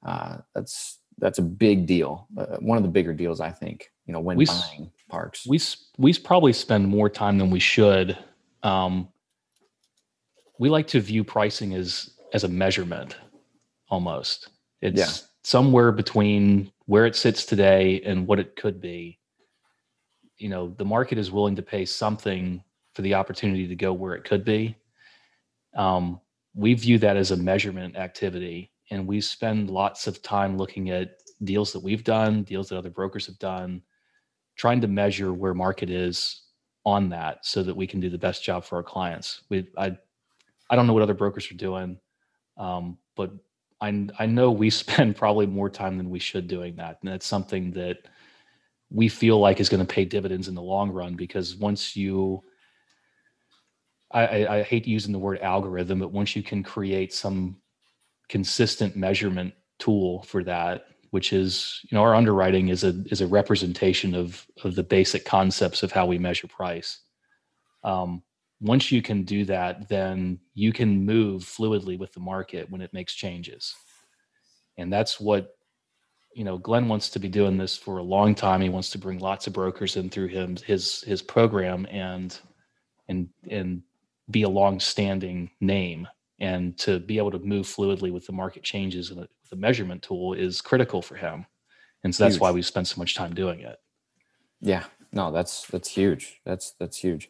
uh, 0.06 0.38
that's 0.54 1.00
that's 1.18 1.40
a 1.40 1.44
big 1.44 1.86
deal 1.86 2.28
uh, 2.38 2.58
one 2.60 2.78
of 2.78 2.84
the 2.84 2.90
bigger 2.90 3.14
deals 3.14 3.42
i 3.42 3.52
think 3.52 3.92
you 4.08 4.14
know 4.14 4.20
when 4.20 4.38
we, 4.38 4.46
buying 4.46 4.90
parks. 5.10 5.46
we 5.46 5.60
we 5.98 6.14
probably 6.14 6.54
spend 6.54 6.88
more 6.88 7.10
time 7.10 7.38
than 7.38 7.52
we 7.52 7.60
should 7.60 8.18
um, 8.64 9.10
we 10.60 10.70
like 10.70 10.88
to 10.88 11.00
view 11.02 11.24
pricing 11.24 11.74
as 11.74 12.12
as 12.34 12.44
a 12.44 12.48
measurement 12.48 13.18
almost. 13.90 14.50
It's 14.82 15.00
yeah. 15.00 15.28
somewhere 15.44 15.92
between 15.92 16.72
where 16.86 17.06
it 17.06 17.16
sits 17.16 17.46
today 17.46 18.02
and 18.06 18.28
what 18.28 18.40
it 18.40 18.56
could 18.56 18.80
be. 18.80 19.20
You 20.38 20.50
know 20.50 20.74
the 20.78 20.86
market 20.86 21.18
is 21.18 21.32
willing 21.32 21.56
to 21.56 21.62
pay 21.62 21.86
something 21.86 22.64
for 22.94 23.02
the 23.02 23.14
opportunity 23.14 23.68
to 23.68 23.76
go 23.76 23.94
where 23.94 24.16
it 24.16 24.24
could 24.24 24.44
be. 24.44 24.76
Um, 25.76 26.20
we 26.54 26.74
view 26.74 26.98
that 27.00 27.16
as 27.16 27.32
a 27.32 27.38
measurement 27.38 27.96
activity 27.96 28.72
and 28.90 29.08
we 29.08 29.22
spend 29.22 29.70
lots 29.70 30.06
of 30.06 30.22
time 30.22 30.58
looking 30.58 30.90
at 30.90 31.16
deals 31.44 31.72
that 31.72 31.80
we've 31.80 32.04
done, 32.04 32.44
deals 32.44 32.70
that 32.70 32.78
other 32.78 32.90
brokers 32.90 33.26
have 33.26 33.40
done, 33.40 33.82
trying 34.58 34.82
to 34.82 34.88
measure 34.88 35.34
where 35.34 35.54
market 35.54 35.90
is 35.90 36.42
on 36.86 37.10
that 37.10 37.46
so 37.46 37.64
that 37.64 37.76
we 37.76 37.88
can 37.88 38.00
do 38.00 38.10
the 38.10 38.18
best 38.18 38.44
job 38.44 38.64
for 38.64 38.78
our 38.78 38.84
clients. 38.84 39.44
We 39.50 39.68
I 39.78 39.98
I 40.70 40.76
don't 40.76 40.88
know 40.88 40.94
what 40.94 41.04
other 41.04 41.14
brokers 41.14 41.52
are 41.52 41.56
doing, 41.56 42.00
um, 42.58 42.98
but 43.16 43.32
I 43.80 44.08
I 44.18 44.26
know 44.26 44.52
we 44.52 44.70
spend 44.84 45.16
probably 45.16 45.46
more 45.46 45.70
time 45.70 45.98
than 45.98 46.10
we 46.10 46.20
should 46.20 46.48
doing 46.48 46.76
that, 46.78 47.00
and 47.02 47.12
that's 47.12 47.26
something 47.26 47.72
that 47.72 47.98
we 48.90 49.08
feel 49.08 49.40
like 49.40 49.60
is 49.60 49.70
going 49.70 49.86
to 49.86 49.94
pay 49.94 50.06
dividends 50.06 50.48
in 50.48 50.56
the 50.56 50.62
long 50.62 50.92
run 50.92 51.16
because 51.16 51.56
once 51.56 51.96
you 51.96 52.44
I, 54.14 54.26
I, 54.26 54.58
I 54.58 54.64
hate 54.64 54.88
using 54.88 55.14
the 55.14 55.20
word 55.20 55.40
algorithm, 55.40 56.00
but 56.00 56.12
once 56.12 56.36
you 56.36 56.44
can 56.44 56.64
create 56.64 57.14
some 57.14 57.58
consistent 58.28 58.96
measurement 58.96 59.54
tool 59.80 60.24
for 60.24 60.44
that, 60.44 60.86
which 61.12 61.34
is 61.34 61.82
you 61.84 61.96
know 61.96 62.02
our 62.02 62.16
underwriting 62.16 62.70
is 62.70 62.84
a 62.84 62.96
is 63.12 63.22
a 63.22 63.28
representation 63.28 64.16
of 64.16 64.46
of 64.64 64.76
the 64.76 64.84
basic 64.84 65.24
concepts 65.24 65.84
of 65.84 65.92
how 65.92 66.06
we 66.06 66.18
measure 66.18 66.48
price. 66.48 67.00
Um, 67.84 68.24
once 68.60 68.92
you 68.92 69.02
can 69.02 69.24
do 69.24 69.46
that, 69.46 69.90
then 69.90 70.40
you 70.54 70.72
can 70.72 71.06
move 71.06 71.44
fluidly 71.44 71.98
with 71.98 72.14
the 72.14 72.20
market 72.20 72.70
when 72.70 72.82
it 72.82 72.94
makes 72.94 73.14
changes, 73.14 73.76
and 74.78 74.92
that's 74.92 75.20
what 75.20 75.56
you 76.34 76.44
know. 76.44 76.58
Glenn 76.58 76.88
wants 76.88 77.10
to 77.10 77.20
be 77.20 77.30
doing 77.30 77.58
this 77.58 77.78
for 77.78 77.98
a 77.98 78.04
long 78.04 78.34
time. 78.34 78.62
He 78.62 78.70
wants 78.70 78.90
to 78.92 78.98
bring 78.98 79.20
lots 79.20 79.48
of 79.48 79.54
brokers 79.54 79.98
in 79.98 80.10
through 80.10 80.28
him 80.28 80.58
his 80.66 81.02
his 81.02 81.22
program 81.22 81.86
and 81.92 82.38
and 83.10 83.30
and 83.50 83.84
be 84.30 84.44
a 84.44 84.50
long-standing 84.50 85.52
name 85.60 86.08
and 86.40 86.78
to 86.78 87.00
be 87.00 87.18
able 87.18 87.32
to 87.32 87.40
move 87.40 87.66
fluidly 87.66 88.12
with 88.12 88.26
the 88.26 88.32
market 88.32 88.64
changes 88.64 89.12
and 89.12 89.28
the 89.52 89.58
measurement 89.58 90.02
tool 90.02 90.34
is 90.34 90.62
critical 90.62 91.02
for 91.02 91.16
him. 91.16 91.46
And 92.04 92.16
so 92.16 92.24
that's 92.24 92.36
huge. 92.36 92.42
why 92.42 92.52
we 92.52 92.64
spend 92.64 92.88
so 92.88 93.00
much 93.00 93.14
time 93.14 93.36
doing 93.36 93.60
it. 93.60 93.78
Yeah. 94.60 94.86
No 95.12 95.32
that's 95.32 95.68
that's 95.68 95.90
huge. 95.90 96.40
That's 96.46 96.74
that's 96.80 96.98
huge. 96.98 97.30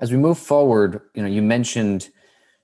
As 0.00 0.10
we 0.10 0.18
move 0.18 0.38
forward 0.38 1.02
you 1.14 1.22
know 1.22 1.28
you 1.28 1.42
mentioned 1.42 2.10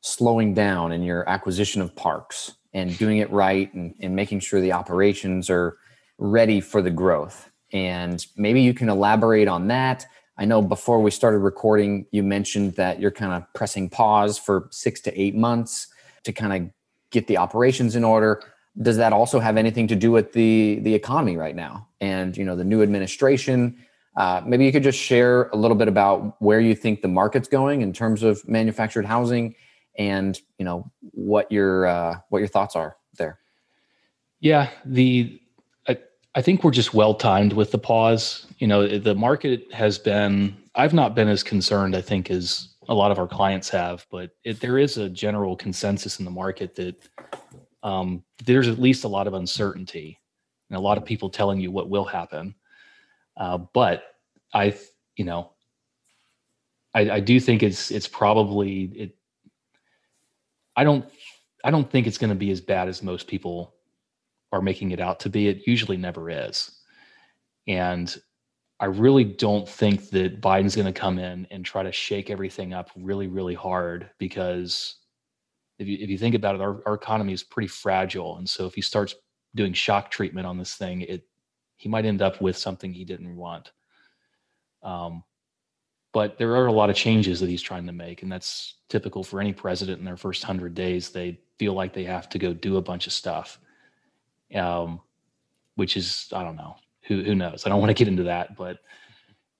slowing 0.01 0.53
down 0.55 0.93
in 0.93 1.03
your 1.03 1.29
acquisition 1.29 1.81
of 1.81 1.95
parks 1.95 2.57
and 2.73 2.97
doing 2.99 3.19
it 3.19 3.31
right 3.31 3.73
and, 3.73 3.95
and 4.01 4.15
making 4.15 4.41
sure 4.41 4.61
the 4.61 4.73
operations 4.73 5.49
are 5.49 5.79
ready 6.19 6.61
for 6.61 6.83
the 6.83 6.91
growth. 6.91 7.51
And 7.73 8.25
maybe 8.37 8.61
you 8.61 8.75
can 8.75 8.89
elaborate 8.89 9.49
on 9.49 9.69
that. 9.69 10.07
I 10.37 10.45
know 10.45 10.61
before 10.61 11.01
we 11.01 11.11
started 11.11 11.39
recording, 11.39 12.07
you 12.11 12.23
mentioned 12.23 12.75
that 12.75 13.01
you're 13.01 13.13
kind 13.13 13.33
of 13.33 13.45
pressing 13.55 13.89
pause 13.89 14.37
for 14.37 14.69
six 14.71 15.01
to 15.03 15.21
eight 15.21 15.37
months 15.37 15.87
to 16.25 16.33
kind 16.33 16.53
of 16.53 16.71
get 17.11 17.27
the 17.27 17.39
operations 17.39 17.95
in 17.95 18.05
order. 18.05 18.43
Does 18.81 18.97
that 18.97 19.13
also 19.13 19.39
have 19.39 19.57
anything 19.57 19.87
to 19.89 19.97
do 19.97 20.11
with 20.11 20.33
the 20.33 20.81
the 20.83 20.95
economy 20.95 21.37
right 21.37 21.55
now 21.55 21.89
and 22.01 22.37
you 22.37 22.45
know 22.45 22.57
the 22.57 22.65
new 22.65 22.83
administration? 22.83 23.77
Uh, 24.17 24.43
maybe 24.47 24.65
you 24.65 24.73
could 24.73 24.83
just 24.83 24.99
share 24.99 25.49
a 25.49 25.57
little 25.57 25.77
bit 25.77 25.89
about 25.89 26.41
where 26.41 26.61
you 26.61 26.75
think 26.75 27.03
the 27.03 27.09
market's 27.09 27.49
going 27.49 27.83
in 27.83 27.93
terms 27.93 28.23
of 28.23 28.47
manufactured 28.49 29.05
housing, 29.05 29.55
and 29.97 30.41
you 30.59 30.65
know 30.65 30.91
what 31.01 31.51
your 31.51 31.87
uh, 31.87 32.17
what 32.31 32.39
your 32.39 32.49
thoughts 32.49 32.75
are 32.77 32.97
there. 33.17 33.39
Yeah, 34.41 34.71
the 34.85 35.41
I 36.35 36.43
think 36.43 36.65
we're 36.65 36.73
just 36.73 36.93
well 36.95 37.15
timed 37.15 37.53
with 37.53 37.71
the 37.71 37.79
pause. 37.79 38.47
You 38.59 38.67
know, 38.67 38.99
the 38.99 39.15
market 39.15 39.73
has 39.73 39.99
been, 39.99 40.57
I've 40.75 40.93
not 40.93 41.15
been 41.15 41.29
as 41.29 41.45
concerned, 41.45 41.95
I 41.95 42.01
think, 42.01 42.29
as 42.31 42.75
a 42.89 42.95
lot 42.95 43.13
of 43.13 43.19
our 43.19 43.29
clients 43.29 43.69
have, 43.71 44.05
but 44.11 44.31
it, 44.43 44.61
there 44.61 44.77
is 44.77 44.99
a 44.99 45.09
general 45.09 45.55
consensus 45.55 46.19
in 46.19 46.25
the 46.25 46.31
market 46.31 46.75
that 46.75 46.97
um, 47.85 48.25
there's 48.45 48.67
at 48.67 48.81
least 48.81 49.05
a 49.05 49.09
lot 49.09 49.29
of 49.29 49.35
uncertainty 49.35 50.19
and 50.71 50.77
a 50.77 50.81
lot 50.81 50.99
of 50.99 51.05
people 51.05 51.29
telling 51.29 51.61
you 51.61 51.71
what 51.71 51.91
will 51.91 52.05
happen. 52.05 52.55
Uh, 53.37 53.59
but 53.59 54.17
I, 54.53 54.77
you 55.17 55.25
know, 55.25 55.53
I, 56.95 57.11
I 57.11 57.21
do 57.21 57.39
think 57.39 57.63
it's 57.63 57.91
it's 57.91 58.09
probably 58.09 58.85
it. 58.95 59.17
I 60.77 60.83
don't 60.83 61.05
I 61.63 61.71
don't 61.71 61.91
think 61.91 62.07
it's 62.07 62.19
going 62.19 62.31
to 62.31 62.37
be 62.37 62.51
as 62.51 62.61
bad 62.61 62.89
as 62.89 63.03
most 63.03 63.27
people 63.27 63.75
are 64.51 64.63
making 64.63 64.93
it 64.93 65.01
out 65.01 65.21
to 65.21 65.29
be. 65.29 65.49
It 65.49 65.67
usually 65.67 65.97
never 65.97 66.31
is. 66.31 66.71
And 67.67 68.15
I 68.81 68.87
really 68.87 69.25
don't 69.25 69.69
think 69.69 70.11
that 70.11 70.41
Biden's 70.41 70.77
going 70.77 70.93
to 70.93 71.01
come 71.01 71.19
in 71.19 71.47
and 71.51 71.65
try 71.65 71.83
to 71.83 71.93
shake 71.93 72.31
everything 72.31 72.73
up 72.73 72.91
really, 72.97 73.27
really 73.27 73.55
hard 73.55 74.11
because 74.19 74.97
if 75.85 75.89
you, 75.89 75.99
if 76.01 76.11
you 76.11 76.19
think 76.19 76.35
about 76.35 76.55
it, 76.55 76.61
our, 76.61 76.83
our 76.87 76.95
economy 76.95 77.33
is 77.33 77.43
pretty 77.43 77.69
fragile. 77.69 78.39
And 78.39 78.49
so 78.49 78.67
if 78.67 78.75
he 78.75 78.81
starts 78.81 79.15
doing 79.55 79.73
shock 79.73 80.11
treatment 80.11 80.47
on 80.47 80.59
this 80.59 80.75
thing, 80.75 81.03
it 81.03 81.27
he 81.77 81.89
might 81.89 82.05
end 82.07 82.23
up 82.23 82.41
with 82.41 82.57
something 82.57 82.93
he 82.93 83.05
didn't 83.05 83.37
want. 83.37 83.73
Um, 84.83 85.25
but 86.13 86.39
there 86.39 86.55
are 86.57 86.67
a 86.67 86.73
lot 86.73 86.91
of 86.91 86.97
changes 86.97 87.41
that 87.41 87.49
he's 87.49 87.63
trying 87.63 87.87
to 87.87 87.93
make, 87.93 88.23
and 88.23 88.31
that's 88.31 88.75
typical 88.89 89.25
for 89.25 89.41
any 89.41 89.53
president 89.53 89.99
in 89.99 90.05
their 90.05 90.17
first 90.17 90.45
hundred 90.45 90.75
days. 90.75 91.11
They 91.11 91.41
feel 91.59 91.75
like 91.75 91.93
they 91.93 92.05
have 92.05 92.29
to 92.31 92.39
go 92.39 92.53
do 92.55 92.77
a 92.77 92.83
bunch 92.83 93.07
of 93.07 93.13
stuff 93.13 93.59
um, 94.55 95.01
which 95.75 95.97
is 95.97 96.29
I 96.33 96.43
don't 96.43 96.57
know 96.57 96.77
who 97.07 97.23
who 97.23 97.35
knows. 97.35 97.67
I 97.67 97.69
don't 97.69 97.81
want 97.81 97.91
to 97.91 97.95
get 97.95 98.09
into 98.09 98.25
that, 98.25 98.57
but 98.57 98.79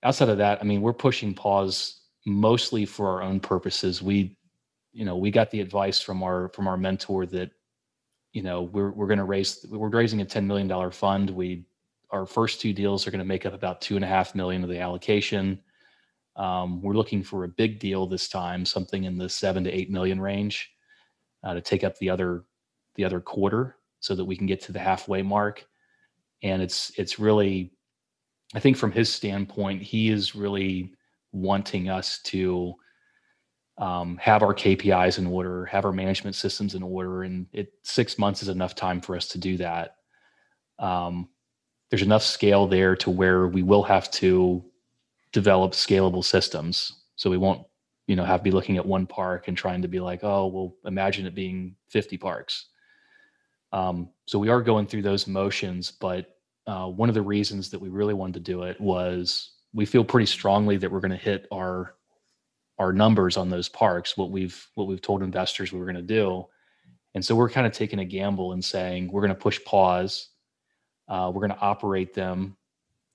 outside 0.03 0.29
of 0.29 0.39
that, 0.39 0.61
I 0.61 0.65
mean, 0.65 0.83
we're 0.83 0.93
pushing 0.93 1.35
pause 1.35 2.01
mostly 2.27 2.87
for 2.87 3.09
our 3.09 3.23
own 3.23 3.41
purposes. 3.41 4.03
We, 4.03 4.37
you 4.95 5.05
know, 5.05 5.17
we 5.17 5.31
got 5.31 5.51
the 5.51 5.61
advice 5.61 6.01
from 6.01 6.23
our 6.23 6.49
from 6.51 6.69
our 6.69 6.77
mentor 6.77 7.27
that, 7.27 7.51
you 8.33 8.43
know, 8.43 8.63
we're 8.63 8.93
we're 8.93 9.09
going 9.09 9.19
to 9.19 9.25
raise 9.25 9.67
we're 9.69 9.89
raising 9.89 10.21
a 10.21 10.25
ten 10.25 10.47
million 10.47 10.69
dollar 10.69 10.91
fund. 10.91 11.29
We 11.29 11.67
our 12.11 12.27
first 12.27 12.61
two 12.61 12.73
deals 12.73 13.07
are 13.07 13.11
going 13.11 13.19
to 13.19 13.25
make 13.25 13.45
up 13.45 13.55
about 13.55 13.81
two 13.81 13.97
and 13.97 14.05
a 14.05 14.09
half 14.09 14.35
million 14.37 14.63
of 14.63 14.71
the 14.71 14.79
allocation. 14.79 15.61
Um, 16.37 16.81
we're 16.81 16.95
looking 16.95 17.25
for 17.25 17.45
a 17.45 17.49
big 17.49 17.81
deal 17.81 18.07
this 18.07 18.29
time, 18.29 18.65
something 18.65 19.05
in 19.05 19.19
the 19.19 19.29
seven 19.29 19.65
to 19.65 19.71
eight 19.71 19.91
million 19.91 20.21
range, 20.21 20.71
uh, 21.43 21.55
to 21.55 21.61
take 21.61 21.83
up 21.83 21.99
the 21.99 22.11
other 22.11 22.45
the 22.95 23.05
other 23.05 23.21
quarter 23.21 23.77
so 23.99 24.15
that 24.15 24.25
we 24.25 24.37
can 24.37 24.47
get 24.47 24.61
to 24.63 24.73
the 24.73 24.79
halfway 24.79 25.23
mark. 25.23 25.67
And 26.43 26.63
it's 26.63 26.93
it's 26.97 27.19
really, 27.19 27.73
I 28.55 28.61
think 28.61 28.77
from 28.77 28.93
his 28.93 29.13
standpoint, 29.13 29.83
he 29.83 30.11
is 30.11 30.37
really 30.37 30.93
wanting 31.33 31.89
us 31.89 32.21
to 32.23 32.75
um, 33.79 34.17
have 34.19 34.43
our 34.43 34.55
KPIs 34.55 35.19
in 35.19 35.27
order, 35.27 35.65
have 35.67 35.85
our 35.85 35.93
management 35.93 36.37
systems 36.37 36.75
in 36.75 36.83
order, 36.83 37.25
and 37.25 37.47
it 37.53 37.73
six 37.83 38.19
months 38.19 38.43
is 38.43 38.49
enough 38.49 38.75
time 38.75 39.01
for 39.01 39.17
us 39.17 39.29
to 39.29 39.39
do 39.39 39.57
that. 39.57 39.97
Um, 40.79 41.29
there's 41.91 42.03
enough 42.03 42.23
scale 42.23 42.67
there 42.67 42.97
to 42.97 43.11
where 43.11 43.47
we 43.47 43.63
will 43.63 43.83
have 43.83 44.11
to 44.13 44.65
develop 45.33 45.73
scalable 45.73 46.25
systems. 46.25 47.05
So 47.17 47.31
we 47.31 47.37
won't, 47.37 47.67
you 48.07 48.17
know, 48.17 48.25
have 48.25 48.41
to 48.41 48.45
be 48.45 48.51
looking 48.51 48.77
at 48.77 48.87
one 48.87 49.07
park 49.07 49.49
and 49.49 49.57
trying 49.57 49.83
to 49.83 49.89
be 49.89 50.01
like, 50.01 50.21
oh, 50.23 50.47
well, 50.47 50.77
imagine 50.85 51.27
it 51.27 51.35
being 51.35 51.77
50 51.89 52.17
parks. 52.17 52.67
Um, 53.73 54.09
so 54.27 54.39
we 54.39 54.49
are 54.49 54.63
going 54.63 54.87
through 54.87 55.03
those 55.03 55.27
motions, 55.27 55.91
but 55.91 56.37
uh, 56.67 56.87
one 56.87 57.09
of 57.09 57.15
the 57.15 57.23
reasons 57.23 57.71
that 57.71 57.81
we 57.81 57.89
really 57.89 58.15
wanted 58.15 58.35
to 58.35 58.53
do 58.53 58.63
it 58.63 58.81
was 58.81 59.53
we 59.73 59.85
feel 59.85 60.05
pretty 60.05 60.27
strongly 60.27 60.77
that 60.77 60.91
we're 60.91 61.01
going 61.01 61.11
to 61.11 61.17
hit 61.17 61.47
our 61.53 61.97
our 62.79 62.93
numbers 62.93 63.37
on 63.37 63.51
those 63.51 63.69
parks, 63.69 64.17
what 64.17 64.31
we've 64.31 64.67
what 64.75 64.87
we've 64.87 65.03
told 65.03 65.23
investors 65.23 65.73
we 65.73 65.79
were 65.79 65.87
going 65.87 65.97
to 65.97 66.03
do, 66.03 66.47
and 67.15 67.25
so 67.25 67.35
we're 67.35 67.51
kind 67.51 67.67
of 67.67 67.73
taking 67.73 68.01
a 68.01 68.05
gamble 68.05 68.53
and 68.53 68.65
saying 68.65 69.11
we're 69.11 69.23
going 69.23 69.29
to 69.29 69.35
push 69.35 69.63
pause, 69.65 70.29
uh, 71.09 71.31
we're 71.33 71.47
going 71.47 71.59
to 71.59 71.65
operate 71.65 72.15
them, 72.15 72.57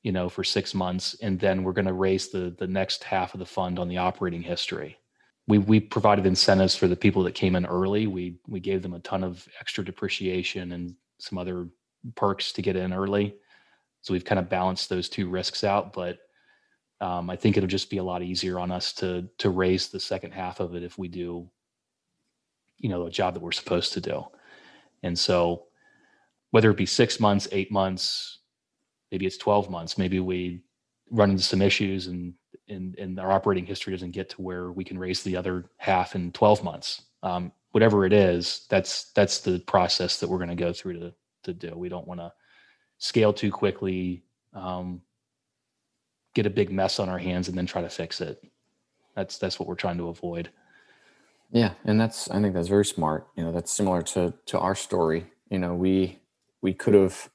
you 0.04 0.12
know, 0.12 0.30
for 0.30 0.44
six 0.44 0.74
months, 0.74 1.16
and 1.22 1.40
then 1.40 1.64
we're 1.64 1.74
going 1.74 1.86
to 1.86 1.94
raise 1.94 2.30
the 2.30 2.56
the 2.58 2.68
next 2.68 3.04
half 3.04 3.34
of 3.34 3.40
the 3.40 3.46
fund 3.46 3.80
on 3.80 3.88
the 3.88 3.98
operating 3.98 4.42
history 4.42 4.98
we 5.50 5.58
we 5.58 5.80
provided 5.80 6.28
incentives 6.28 6.76
for 6.76 6.88
the 6.88 6.96
people 6.96 7.24
that 7.24 7.34
came 7.34 7.56
in 7.56 7.66
early. 7.66 8.06
We 8.06 8.40
we 8.48 8.60
gave 8.60 8.84
them 8.84 8.94
a 8.94 9.00
ton 9.00 9.24
of 9.24 9.46
extra 9.60 9.84
depreciation 9.84 10.72
and 10.72 10.96
some 11.18 11.40
other 11.40 11.68
perks 12.16 12.54
to 12.54 12.62
get 12.62 12.76
in 12.76 12.94
early. 12.94 13.36
So 14.02 14.14
we've 14.14 14.24
kind 14.24 14.40
of 14.40 14.48
balanced 14.48 14.90
those 14.90 15.10
two 15.10 15.28
risks 15.28 15.64
out, 15.64 15.92
but 15.92 16.20
um, 17.02 17.30
I 17.30 17.36
think 17.36 17.56
it'll 17.56 17.68
just 17.68 17.90
be 17.90 17.98
a 17.98 18.04
lot 18.04 18.22
easier 18.22 18.60
on 18.60 18.72
us 18.72 18.94
to 18.94 19.28
to 19.38 19.50
raise 19.50 19.90
the 19.90 20.00
second 20.00 20.32
half 20.32 20.60
of 20.60 20.76
it 20.76 20.84
if 20.84 20.98
we 20.98 21.08
do, 21.08 21.50
you 22.78 22.90
know, 22.90 23.06
a 23.06 23.12
job 23.12 23.34
that 23.34 23.42
we're 23.42 23.52
supposed 23.52 23.94
to 23.94 24.02
do. 24.02 24.26
And 25.04 25.18
so, 25.18 25.66
whether 26.52 26.70
it 26.72 26.78
be 26.78 26.86
six 26.86 27.20
months, 27.20 27.48
eight 27.52 27.72
months, 27.72 28.40
maybe 29.12 29.26
it's 29.26 29.38
twelve 29.38 29.70
months, 29.70 29.98
maybe 29.98 30.20
we 30.20 30.62
run 31.12 31.32
into 31.32 31.44
some 31.44 31.62
issues 31.62 32.08
and 32.08 32.34
and, 32.68 32.98
and 33.00 33.20
our 33.20 33.32
operating 33.32 33.66
history 33.66 33.94
doesn't 33.94 34.12
get 34.12 34.30
to 34.30 34.42
where 34.42 34.72
we 34.72 34.84
can 34.84 34.98
raise 34.98 35.24
the 35.24 35.36
other 35.36 35.66
half 35.78 36.16
in 36.16 36.32
12 36.32 36.64
months. 36.64 37.02
Um, 37.24 37.52
whatever 37.72 38.06
it 38.06 38.14
is, 38.14 38.66
that's 38.70 39.12
that's 39.14 39.40
the 39.40 39.60
process 39.60 40.20
that 40.20 40.30
we're 40.30 40.38
going 40.38 40.50
to 40.50 40.56
go 40.56 40.72
through 40.72 41.00
to 41.00 41.14
to 41.44 41.54
do. 41.54 41.74
We 41.76 41.90
don't 41.90 42.08
want 42.08 42.20
to 42.20 42.32
scale 42.98 43.34
too 43.34 43.52
quickly, 43.52 44.24
um, 44.54 45.02
get 46.34 46.46
a 46.46 46.50
big 46.50 46.72
mess 46.72 47.00
on 47.00 47.10
our 47.10 47.18
hands, 47.18 47.48
and 47.48 47.58
then 47.58 47.66
try 47.66 47.82
to 47.82 47.90
fix 47.90 48.22
it. 48.22 48.44
That's 49.16 49.38
that's 49.38 49.60
what 49.60 49.68
we're 49.68 49.76
trying 49.76 49.98
to 49.98 50.10
avoid. 50.10 50.50
Yeah, 51.52 51.74
and 51.86 52.00
that's 52.00 52.30
I 52.30 52.42
think 52.42 52.54
that's 52.54 52.68
very 52.68 52.86
smart. 52.86 53.28
You 53.36 53.44
know, 53.44 53.52
that's 53.52 53.72
similar 53.72 54.02
to 54.04 54.34
to 54.48 54.60
our 54.60 54.76
story. 54.76 55.32
You 55.50 55.60
know, 55.60 55.74
we 55.74 56.20
we 56.62 56.74
could 56.74 56.94
have 56.94 57.30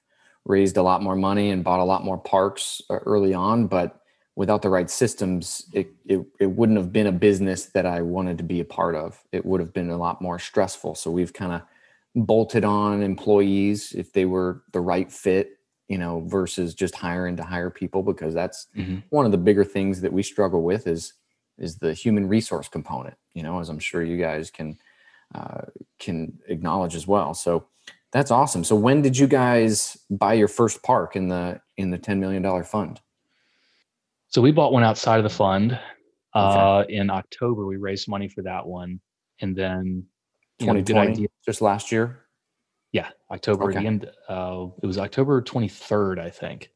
raised 0.44 0.76
a 0.76 0.82
lot 0.82 1.02
more 1.02 1.16
money 1.16 1.50
and 1.50 1.64
bought 1.64 1.80
a 1.80 1.84
lot 1.84 2.04
more 2.04 2.18
parks 2.18 2.82
uh, 2.90 2.96
early 3.06 3.32
on, 3.34 3.66
but 3.66 4.00
without 4.36 4.62
the 4.62 4.68
right 4.68 4.90
systems, 4.90 5.68
it, 5.72 5.88
it, 6.06 6.20
it 6.40 6.46
wouldn't 6.46 6.78
have 6.78 6.92
been 6.92 7.06
a 7.06 7.12
business 7.12 7.66
that 7.66 7.86
I 7.86 8.02
wanted 8.02 8.36
to 8.38 8.44
be 8.44 8.60
a 8.60 8.64
part 8.64 8.96
of. 8.96 9.22
It 9.32 9.46
would 9.46 9.60
have 9.60 9.72
been 9.72 9.90
a 9.90 9.96
lot 9.96 10.20
more 10.20 10.38
stressful. 10.38 10.96
So 10.96 11.10
we've 11.10 11.32
kind 11.32 11.52
of 11.52 11.62
bolted 12.16 12.64
on 12.64 13.02
employees 13.02 13.92
if 13.92 14.12
they 14.12 14.24
were 14.24 14.62
the 14.72 14.80
right 14.80 15.10
fit, 15.10 15.58
you 15.88 15.98
know, 15.98 16.24
versus 16.26 16.74
just 16.74 16.94
hiring 16.94 17.36
to 17.36 17.42
hire 17.42 17.70
people 17.70 18.02
because 18.02 18.34
that's 18.34 18.68
mm-hmm. 18.76 18.98
one 19.10 19.26
of 19.26 19.32
the 19.32 19.38
bigger 19.38 19.64
things 19.64 20.00
that 20.00 20.12
we 20.12 20.22
struggle 20.22 20.62
with 20.62 20.86
is 20.86 21.14
is 21.58 21.76
the 21.76 21.94
human 21.94 22.26
resource 22.26 22.68
component, 22.68 23.16
you 23.32 23.42
know, 23.42 23.60
as 23.60 23.68
I'm 23.68 23.78
sure 23.78 24.02
you 24.02 24.16
guys 24.16 24.50
can 24.50 24.78
uh, 25.34 25.62
can 25.98 26.38
acknowledge 26.48 26.94
as 26.94 27.06
well. 27.06 27.34
So 27.34 27.66
that's 28.12 28.30
awesome. 28.30 28.64
So 28.64 28.76
when 28.76 29.02
did 29.02 29.18
you 29.18 29.26
guys 29.26 29.96
buy 30.10 30.34
your 30.34 30.48
first 30.48 30.82
park 30.82 31.16
in 31.16 31.28
the 31.28 31.60
in 31.76 31.90
the 31.90 31.98
$10 31.98 32.18
million 32.18 32.64
fund? 32.64 33.00
So 34.28 34.40
we 34.40 34.52
bought 34.52 34.72
one 34.72 34.84
outside 34.84 35.18
of 35.18 35.24
the 35.24 35.30
fund. 35.30 35.78
Uh, 36.34 36.82
okay. 36.84 36.94
in 36.94 37.10
October, 37.10 37.64
we 37.64 37.76
raised 37.76 38.08
money 38.08 38.28
for 38.28 38.42
that 38.42 38.66
one, 38.66 39.00
and 39.40 39.54
then 39.54 40.04
2020, 40.58 41.28
just 41.44 41.62
last 41.62 41.92
year. 41.92 42.23
Yeah, 42.94 43.08
October. 43.28 43.64
Okay. 43.64 43.80
The 43.80 43.86
end. 43.86 44.10
Uh, 44.28 44.68
it 44.80 44.86
was 44.86 44.98
October 44.98 45.42
23rd, 45.42 46.20
I 46.20 46.30
think. 46.30 46.70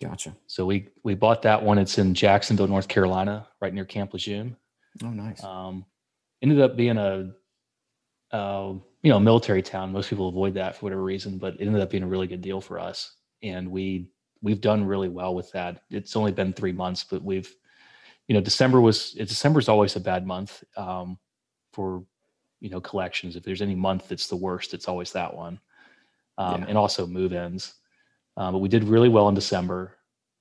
Gotcha. 0.00 0.36
So 0.46 0.64
we 0.64 0.88
we 1.02 1.16
bought 1.16 1.42
that 1.42 1.60
one. 1.60 1.76
It's 1.78 1.98
in 1.98 2.14
Jacksonville, 2.14 2.68
North 2.68 2.86
Carolina, 2.86 3.48
right 3.60 3.74
near 3.74 3.84
Camp 3.84 4.12
Lejeune. 4.12 4.56
Oh, 5.02 5.10
nice. 5.10 5.42
Um, 5.42 5.84
ended 6.40 6.60
up 6.60 6.76
being 6.76 6.96
a, 6.96 7.32
uh, 8.30 8.74
you 9.02 9.10
know, 9.10 9.18
military 9.18 9.60
town. 9.60 9.90
Most 9.90 10.08
people 10.08 10.28
avoid 10.28 10.54
that 10.54 10.76
for 10.76 10.86
whatever 10.86 11.02
reason, 11.02 11.36
but 11.36 11.54
it 11.54 11.66
ended 11.66 11.82
up 11.82 11.90
being 11.90 12.04
a 12.04 12.06
really 12.06 12.28
good 12.28 12.42
deal 12.42 12.60
for 12.60 12.78
us, 12.78 13.16
and 13.42 13.68
we 13.68 14.08
we've 14.42 14.60
done 14.60 14.84
really 14.84 15.08
well 15.08 15.34
with 15.34 15.50
that. 15.50 15.82
It's 15.90 16.14
only 16.14 16.30
been 16.30 16.52
three 16.52 16.72
months, 16.72 17.02
but 17.02 17.24
we've, 17.24 17.52
you 18.28 18.34
know, 18.34 18.40
December 18.40 18.80
was 18.80 19.14
December 19.14 19.58
is 19.58 19.68
always 19.68 19.96
a 19.96 20.00
bad 20.00 20.24
month 20.24 20.62
um, 20.76 21.18
for, 21.72 22.04
you 22.60 22.70
know, 22.70 22.80
collections. 22.80 23.36
If 23.36 23.42
there's 23.42 23.62
any 23.62 23.74
month 23.74 24.08
that's 24.08 24.28
the 24.28 24.36
worst, 24.36 24.74
it's 24.74 24.88
always 24.88 25.12
that 25.12 25.34
one, 25.34 25.60
um, 26.38 26.62
yeah. 26.62 26.68
and 26.68 26.78
also 26.78 27.06
move-ins. 27.06 27.74
Um, 28.36 28.54
but 28.54 28.58
we 28.58 28.68
did 28.68 28.84
really 28.84 29.08
well 29.08 29.28
in 29.28 29.34
December, 29.34 29.96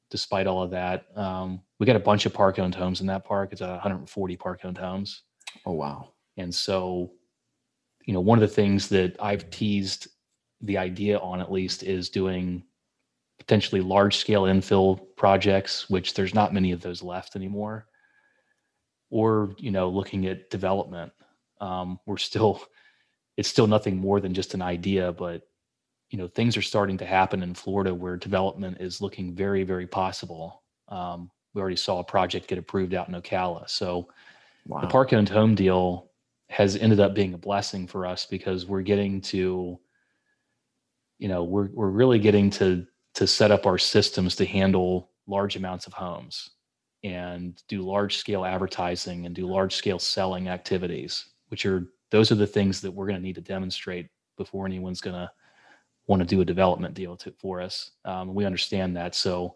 despite 0.10 0.48
all 0.48 0.62
of 0.62 0.72
that. 0.72 1.06
Um, 1.16 1.62
we 1.80 1.86
got 1.86 1.96
a 1.96 2.00
bunch 2.00 2.26
of 2.26 2.34
park-owned 2.34 2.76
homes 2.76 3.02
in 3.02 3.08
that 3.08 3.26
park. 3.26 3.52
It's 3.52 3.62
140 3.62 4.38
park-owned 4.38 4.78
homes. 4.78 5.24
Oh 5.66 5.74
wow! 5.74 6.10
And 6.38 6.54
so, 6.54 7.12
you 8.06 8.14
know, 8.14 8.20
one 8.20 8.38
of 8.38 8.42
the 8.42 8.56
things 8.56 8.90
that 8.90 9.16
I've 9.20 9.50
teased 9.50 10.08
the 10.62 10.78
idea 10.78 11.18
on 11.20 11.42
at 11.42 11.52
least 11.52 11.84
is 11.84 12.10
doing 12.10 12.64
potentially 13.38 13.82
large 13.82 14.18
scale 14.18 14.44
infill 14.44 15.00
projects, 15.18 15.90
which 15.90 16.14
there's 16.14 16.34
not 16.34 16.54
many 16.54 16.72
of 16.72 16.82
those 16.82 17.04
left 17.04 17.36
anymore, 17.36 17.88
or 19.10 19.54
you 19.58 19.72
know, 19.72 19.90
looking 19.90 20.26
at 20.26 20.50
development. 20.50 21.12
Um, 21.62 22.00
we're 22.06 22.18
still, 22.18 22.62
it's 23.38 23.50
still 23.50 23.68
nothing 23.68 23.98
more 23.98 24.20
than 24.20 24.34
just 24.34 24.54
an 24.54 24.62
idea, 24.62 25.12
but 25.12 25.44
you 26.10 26.18
know, 26.18 26.28
things 26.28 26.56
are 26.56 26.62
starting 26.62 26.98
to 27.00 27.06
happen 27.06 27.44
in 27.44 27.54
Florida 27.54 27.94
where 27.94 28.16
development 28.16 28.78
is 28.80 29.02
looking 29.02 29.34
very, 29.34 29.64
very 29.64 29.88
possible. 29.88 30.64
Um, 30.88 31.32
we 31.54 31.62
already 31.62 31.76
saw 31.76 32.00
a 32.00 32.04
project 32.04 32.48
get 32.48 32.58
approved 32.58 32.94
out 32.94 33.10
in 33.10 33.16
Ocala, 33.16 33.70
so 33.70 34.10
wow. 34.68 34.82
the 34.82 34.88
park 34.88 35.14
owned 35.14 35.30
home 35.30 35.56
deal 35.56 36.12
has 36.50 36.76
ended 36.76 37.00
up 37.00 37.16
being 37.16 37.34
a 37.34 37.38
blessing 37.38 37.88
for 37.88 38.06
us 38.06 38.26
because 38.26 38.66
we're 38.66 38.82
getting 38.82 39.20
to 39.20 39.80
you 41.18 41.28
know 41.28 41.44
we're 41.44 41.70
we're 41.74 41.90
really 41.90 42.20
getting 42.20 42.50
to 42.50 42.86
to 43.16 43.26
set 43.26 43.52
up 43.52 43.66
our 43.66 43.78
systems 43.78 44.36
to 44.36 44.46
handle 44.46 45.10
large 45.28 45.56
amounts 45.56 45.88
of 45.88 45.94
homes 45.94 46.52
and 47.04 47.62
do 47.68 47.82
large 47.82 48.18
scale 48.18 48.46
advertising 48.46 49.26
and 49.26 49.36
do 49.36 49.48
large 49.48 49.76
scale 49.76 50.00
selling 50.00 50.50
activities 50.50 51.26
which 51.50 51.66
are 51.66 51.88
those 52.12 52.32
are 52.32 52.36
the 52.36 52.48
things 52.48 52.82
that 52.82 52.92
we're 52.92 53.08
going 53.08 53.18
to 53.18 53.22
need 53.22 53.36
to 53.36 53.42
demonstrate 53.42 54.08
before 54.38 54.66
anyone's 54.66 55.02
going 55.02 55.16
to 55.16 55.30
want 56.08 56.22
to 56.22 56.26
do 56.26 56.42
a 56.42 56.46
development 56.46 56.94
deal 56.94 57.16
to, 57.16 57.32
for 57.32 57.62
us 57.62 57.92
um, 58.06 58.34
we 58.34 58.46
understand 58.46 58.96
that 58.96 59.16
so 59.16 59.56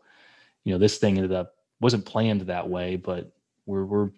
you 0.64 0.74
know 0.74 0.80
this 0.80 0.98
thing 0.98 1.18
ended 1.18 1.32
up 1.32 1.56
wasn't 1.80 2.06
planned 2.06 2.42
that 2.42 2.68
way 2.68 2.96
but 2.96 3.32
we're, 3.66 3.86
we're 3.86 4.10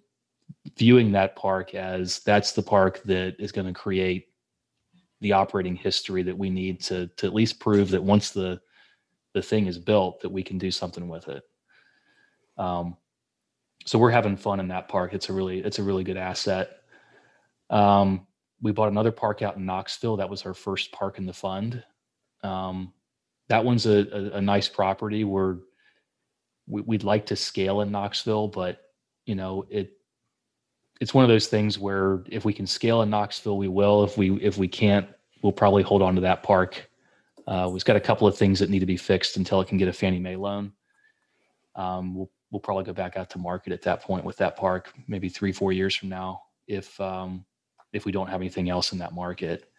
viewing 0.78 1.12
that 1.12 1.36
park 1.36 1.76
as 1.76 2.20
that's 2.20 2.54
the 2.54 2.62
park 2.62 3.02
that 3.04 3.36
is 3.40 3.52
going 3.52 3.68
to 3.68 3.74
create 3.74 4.28
the 5.22 5.34
operating 5.34 5.76
history 5.76 6.24
that 6.24 6.38
we 6.38 6.50
need 6.50 6.82
to 6.82 7.08
to 7.16 7.28
at 7.28 7.34
least 7.34 7.60
prove 7.60 7.90
that 7.90 8.04
once 8.04 8.32
the 8.32 8.60
the 9.34 9.42
thing 9.42 9.68
is 9.68 9.78
built 9.78 10.20
that 10.22 10.32
we 10.32 10.44
can 10.44 10.58
do 10.58 10.72
something 10.72 11.08
with 11.08 11.28
it. 11.30 11.44
Um, 12.58 12.98
so 13.86 13.98
we're 13.98 14.12
having 14.12 14.36
fun 14.36 14.60
in 14.60 14.68
that 14.68 14.90
park. 14.90 15.14
It's 15.14 15.30
a 15.30 15.34
really 15.34 15.60
it's 15.60 15.80
a 15.80 15.84
really 15.84 16.04
good 16.04 16.18
asset. 16.18 16.81
Um, 17.72 18.28
we 18.62 18.72
bought 18.72 18.90
another 18.90 19.12
park 19.12 19.42
out 19.42 19.56
in 19.56 19.66
Knoxville. 19.66 20.18
That 20.18 20.30
was 20.30 20.46
our 20.46 20.54
first 20.54 20.92
park 20.92 21.18
in 21.18 21.26
the 21.26 21.34
fund. 21.34 21.84
Um, 22.44 22.94
that 23.50 23.66
one's 23.66 23.86
a, 23.86 24.08
a, 24.12 24.38
a, 24.38 24.42
nice 24.42 24.68
property. 24.68 25.24
Where 25.24 25.58
we, 26.68 26.82
we'd 26.82 27.04
like 27.04 27.26
to 27.28 27.36
scale 27.36 27.82
in 27.82 27.92
Knoxville, 27.92 28.50
but 28.50 28.82
you 29.26 29.36
know 29.36 29.66
it 29.70 29.94
it's 31.00 31.14
one 31.14 31.24
of 31.24 31.30
those 31.30 31.48
things 31.48 31.80
where 31.80 32.24
if 32.30 32.46
we 32.46 32.54
can 32.54 32.68
scale 32.68 33.02
in 33.02 33.10
Knoxville, 33.10 33.58
we 33.58 33.68
will. 33.68 34.04
If 34.04 34.18
we 34.18 34.40
if 34.42 34.58
we 34.58 34.68
can't, 34.68 35.08
we'll 35.42 35.52
probably 35.52 35.84
hold 35.84 36.02
on 36.02 36.16
to 36.16 36.22
that 36.22 36.44
park 36.44 36.92
uh, 37.48 37.70
we've 37.72 37.86
got 37.86 37.96
a 37.96 38.02
couple 38.02 38.28
of 38.28 38.38
things 38.38 38.60
that 38.60 38.70
need 38.70 38.80
to 38.80 38.86
be 38.86 38.98
fixed 38.98 39.38
until 39.38 39.62
it 39.62 39.68
can 39.68 39.78
get 39.78 39.88
a 39.88 39.94
Fannie 39.94 40.20
Mae 40.20 40.36
loan. 40.36 40.72
Um, 41.76 42.16
we'll, 42.16 42.32
we'll 42.52 42.60
probably 42.60 42.84
go 42.84 42.94
back 42.94 43.18
out 43.18 43.30
to 43.32 43.40
market 43.40 43.74
at 43.74 43.82
that 43.84 44.02
point 44.02 44.26
with 44.26 44.38
that 44.38 44.56
park, 44.56 44.94
maybe 45.08 45.30
three, 45.30 45.52
four 45.52 45.72
years 45.72 45.96
from 45.96 46.10
now, 46.10 46.42
if 46.68 47.00
um, 47.00 47.46
if 47.94 48.06
we 48.06 48.12
don't 48.12 48.28
have 48.28 48.42
anything 48.42 48.70
else 48.70 48.92
in 48.92 49.00
that 49.00 49.14
market. 49.14 49.70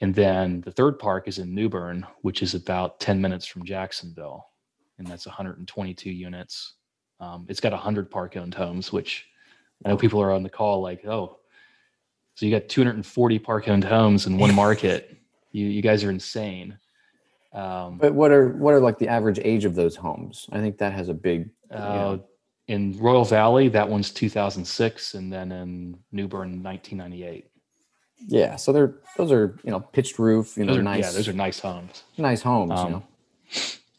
And 0.00 0.14
then 0.14 0.60
the 0.62 0.72
third 0.72 0.98
park 0.98 1.28
is 1.28 1.38
in 1.38 1.54
New 1.54 1.68
Bern, 1.68 2.06
which 2.22 2.42
is 2.42 2.54
about 2.54 3.00
10 3.00 3.20
minutes 3.20 3.46
from 3.46 3.64
Jacksonville, 3.64 4.46
and 4.98 5.06
that's 5.06 5.26
122 5.26 6.10
units. 6.10 6.74
Um, 7.20 7.46
it's 7.48 7.60
got 7.60 7.72
100 7.72 8.10
park 8.10 8.36
owned 8.36 8.54
homes, 8.54 8.92
which 8.92 9.26
I 9.84 9.90
know 9.90 9.96
people 9.96 10.20
are 10.20 10.32
on 10.32 10.42
the 10.42 10.50
call 10.50 10.82
like, 10.82 11.04
oh, 11.06 11.38
so 12.34 12.46
you 12.46 12.52
got 12.52 12.68
240 12.68 13.38
park 13.38 13.68
owned 13.68 13.84
homes 13.84 14.26
in 14.26 14.38
one 14.38 14.54
market. 14.56 15.16
You 15.52 15.66
you 15.66 15.82
guys 15.82 16.02
are 16.02 16.10
insane. 16.10 16.76
Um, 17.52 17.98
but 17.98 18.12
what 18.12 18.32
are 18.32 18.48
what 18.56 18.74
are 18.74 18.80
like 18.80 18.98
the 18.98 19.08
average 19.08 19.38
age 19.42 19.64
of 19.64 19.76
those 19.76 19.94
homes? 19.94 20.48
I 20.52 20.58
think 20.58 20.78
that 20.78 20.92
has 20.92 21.08
a 21.08 21.14
big. 21.14 21.50
Uh, 21.70 21.78
know. 21.78 22.24
In 22.66 22.98
Royal 22.98 23.24
Valley, 23.24 23.68
that 23.68 23.88
one's 23.88 24.10
2006, 24.10 25.14
and 25.14 25.32
then 25.32 25.52
in 25.52 25.98
New 26.12 26.26
Bern, 26.26 26.62
1998. 26.62 27.46
Yeah, 28.26 28.56
so 28.56 28.72
they're 28.72 28.94
those 29.16 29.30
are 29.32 29.58
you 29.64 29.70
know 29.70 29.80
pitched 29.80 30.18
roof, 30.18 30.56
you 30.56 30.64
know, 30.64 30.72
those 30.72 30.80
are, 30.80 30.82
nice. 30.82 31.04
Yeah, 31.04 31.10
those 31.10 31.28
are 31.28 31.32
nice 31.32 31.58
homes. 31.58 32.04
Nice 32.16 32.40
homes, 32.40 32.72
um, 32.72 32.86
you 32.86 32.92
know. 32.92 33.04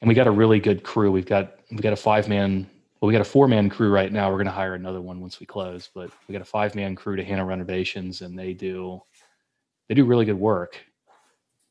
And 0.02 0.08
we 0.08 0.16
got 0.16 0.28
a 0.28 0.32
really 0.32 0.60
good 0.60 0.84
crew. 0.84 1.12
We've 1.12 1.26
got 1.26 1.60
we 1.72 1.78
got 1.78 1.94
a 1.94 1.98
five 1.98 2.28
man. 2.28 2.68
Well, 3.00 3.08
we 3.08 3.12
got 3.12 3.22
a 3.22 3.26
four 3.26 3.48
man 3.48 3.70
crew 3.70 3.92
right 3.92 4.12
now. 4.12 4.30
We're 4.30 4.38
going 4.38 4.46
to 4.48 4.52
hire 4.52 4.74
another 4.74 5.02
one 5.02 5.20
once 5.20 5.40
we 5.40 5.46
close, 5.46 5.90
but 5.94 6.10
we 6.28 6.34
got 6.34 6.42
a 6.42 6.46
five 6.46 6.74
man 6.74 6.96
crew 6.96 7.16
to 7.16 7.24
handle 7.24 7.46
renovations, 7.46 8.22
and 8.22 8.40
they 8.40 8.54
do 8.54 9.02
they 9.88 9.96
do 9.96 10.06
really 10.06 10.26
good 10.26 10.40
work. 10.40 10.80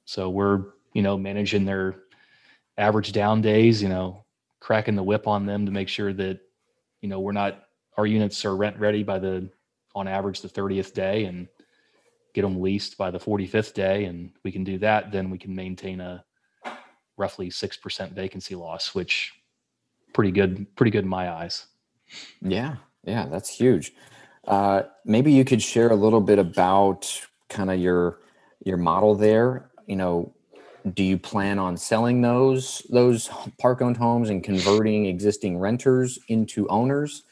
So 0.04 0.28
we're, 0.30 0.64
you 0.92 1.02
know, 1.02 1.16
managing 1.16 1.64
their 1.64 1.96
average 2.76 3.12
down 3.12 3.40
days, 3.40 3.82
you 3.82 3.88
know, 3.88 4.24
cracking 4.60 4.96
the 4.96 5.02
whip 5.02 5.26
on 5.26 5.46
them 5.46 5.66
to 5.66 5.72
make 5.72 5.88
sure 5.88 6.12
that, 6.12 6.40
you 7.04 7.10
know, 7.10 7.20
we're 7.20 7.32
not, 7.32 7.64
our 7.98 8.06
units 8.06 8.46
are 8.46 8.56
rent 8.56 8.78
ready 8.78 9.02
by 9.02 9.18
the, 9.18 9.50
on 9.94 10.08
average, 10.08 10.40
the 10.40 10.48
30th 10.48 10.94
day 10.94 11.26
and 11.26 11.48
get 12.32 12.40
them 12.40 12.62
leased 12.62 12.96
by 12.96 13.10
the 13.10 13.18
45th 13.18 13.74
day. 13.74 14.06
And 14.06 14.30
we 14.42 14.50
can 14.50 14.64
do 14.64 14.78
that. 14.78 15.12
Then 15.12 15.28
we 15.28 15.36
can 15.36 15.54
maintain 15.54 16.00
a 16.00 16.24
roughly 17.18 17.50
6% 17.50 18.12
vacancy 18.12 18.54
loss, 18.54 18.94
which 18.94 19.34
pretty 20.14 20.30
good, 20.30 20.66
pretty 20.76 20.90
good 20.90 21.04
in 21.04 21.10
my 21.10 21.30
eyes. 21.30 21.66
Yeah. 22.40 22.76
Yeah. 23.02 23.26
That's 23.26 23.50
huge. 23.50 23.92
Uh, 24.46 24.84
maybe 25.04 25.30
you 25.30 25.44
could 25.44 25.60
share 25.60 25.90
a 25.90 25.96
little 25.96 26.22
bit 26.22 26.38
about 26.38 27.20
kind 27.50 27.70
of 27.70 27.78
your, 27.78 28.20
your 28.64 28.78
model 28.78 29.14
there 29.14 29.70
you 29.86 29.96
know, 29.96 30.33
do 30.92 31.02
you 31.02 31.18
plan 31.18 31.58
on 31.58 31.76
selling 31.76 32.20
those 32.20 32.82
those 32.90 33.30
park 33.58 33.80
owned 33.80 33.96
homes 33.96 34.28
and 34.28 34.44
converting 34.44 35.06
existing 35.06 35.58
renters 35.58 36.18
into 36.28 36.68
owners? 36.68 37.22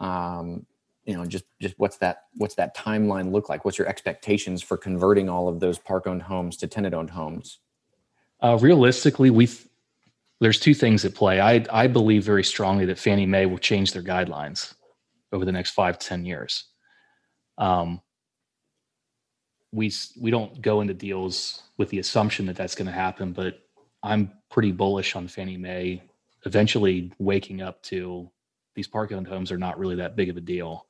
Um, 0.00 0.66
you 1.04 1.16
know, 1.16 1.24
just 1.24 1.44
just 1.60 1.74
what's 1.78 1.96
that 1.98 2.24
what's 2.34 2.56
that 2.56 2.76
timeline 2.76 3.30
look 3.30 3.48
like? 3.48 3.64
What's 3.64 3.78
your 3.78 3.88
expectations 3.88 4.62
for 4.62 4.76
converting 4.76 5.28
all 5.28 5.48
of 5.48 5.60
those 5.60 5.78
park 5.78 6.06
owned 6.06 6.22
homes 6.22 6.56
to 6.58 6.66
tenant 6.66 6.94
owned 6.94 7.10
homes? 7.10 7.60
Uh, 8.40 8.58
realistically, 8.60 9.30
we 9.30 9.48
there's 10.40 10.58
two 10.58 10.74
things 10.74 11.04
at 11.04 11.14
play. 11.14 11.40
I 11.40 11.64
I 11.70 11.86
believe 11.86 12.24
very 12.24 12.44
strongly 12.44 12.84
that 12.86 12.98
Fannie 12.98 13.26
Mae 13.26 13.46
will 13.46 13.58
change 13.58 13.92
their 13.92 14.02
guidelines 14.02 14.74
over 15.32 15.44
the 15.44 15.52
next 15.52 15.70
five 15.70 15.98
to 15.98 16.06
ten 16.06 16.24
years. 16.24 16.64
Um, 17.58 18.00
we 19.72 19.92
we 20.20 20.30
don't 20.30 20.60
go 20.62 20.80
into 20.80 20.94
deals 20.94 21.62
with 21.76 21.90
the 21.90 21.98
assumption 21.98 22.46
that 22.46 22.56
that's 22.56 22.74
going 22.74 22.86
to 22.86 22.92
happen, 22.92 23.32
but 23.32 23.60
I'm 24.02 24.32
pretty 24.50 24.72
bullish 24.72 25.16
on 25.16 25.28
Fannie 25.28 25.56
Mae 25.56 26.02
eventually 26.46 27.12
waking 27.18 27.62
up 27.62 27.82
to 27.82 28.30
these 28.74 28.86
park 28.86 29.12
owned 29.12 29.26
homes 29.26 29.50
are 29.50 29.58
not 29.58 29.78
really 29.78 29.96
that 29.96 30.16
big 30.16 30.28
of 30.30 30.36
a 30.36 30.40
deal. 30.40 30.86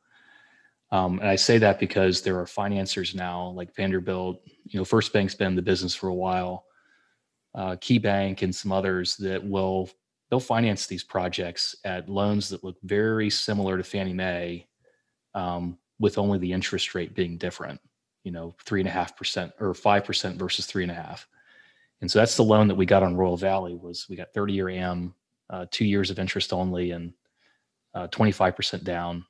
Um, 0.91 1.19
and 1.21 1.29
I 1.29 1.37
say 1.37 1.59
that 1.59 1.79
because 1.79 2.23
there 2.23 2.39
are 2.39 2.47
financiers 2.47 3.15
now 3.15 3.49
like 3.51 3.75
Vanderbilt, 3.75 4.41
you 4.65 4.79
know, 4.79 4.85
First 4.85 5.13
Bank's 5.13 5.35
been 5.35 5.49
in 5.49 5.57
the 5.57 5.63
business 5.63 5.95
for 5.95 6.09
a 6.09 6.15
while, 6.15 6.65
uh, 7.55 7.77
Key 7.81 7.99
Bank 7.99 8.43
and 8.43 8.55
some 8.55 8.73
others 8.73 9.17
that 9.17 9.43
will 9.45 9.91
they'll 10.31 10.41
finance 10.41 10.87
these 10.87 11.05
projects 11.05 11.75
at 11.85 12.09
loans 12.09 12.51
that 12.51 12.63
look 12.63 12.77
very 12.83 13.31
similar 13.31 13.79
to 13.79 13.83
Fannie 13.83 14.13
Mae, 14.13 14.67
um, 15.35 15.79
with 15.99 16.19
only 16.19 16.39
the 16.39 16.53
interest 16.53 16.95
rate 16.95 17.15
being 17.15 17.39
different. 17.39 17.81
You 18.25 18.33
know, 18.33 18.55
three 18.65 18.81
and 18.81 18.89
a 18.89 18.93
half 18.93 19.17
percent 19.17 19.53
or 19.61 19.73
five 19.75 20.05
percent 20.05 20.39
versus 20.39 20.67
three 20.67 20.83
and 20.83 20.93
a 20.93 20.95
half. 20.95 21.27
And 22.01 22.11
so 22.11 22.19
that's 22.19 22.37
the 22.37 22.45
loan 22.45 22.69
that 22.69 22.75
we 22.75 22.87
got 22.87 23.03
on 23.03 23.17
Royal 23.17 23.37
Valley 23.37 23.75
was 23.75 24.07
we 24.09 24.17
got 24.17 24.33
30 24.33 24.53
year 24.53 24.69
AM, 24.69 25.15
uh, 25.51 25.67
two 25.71 25.85
years 25.85 26.11
of 26.11 26.19
interest 26.19 26.53
only, 26.53 26.93
and 26.93 27.13
uh, 27.95 28.07
25% 28.09 28.85
down, 28.85 29.25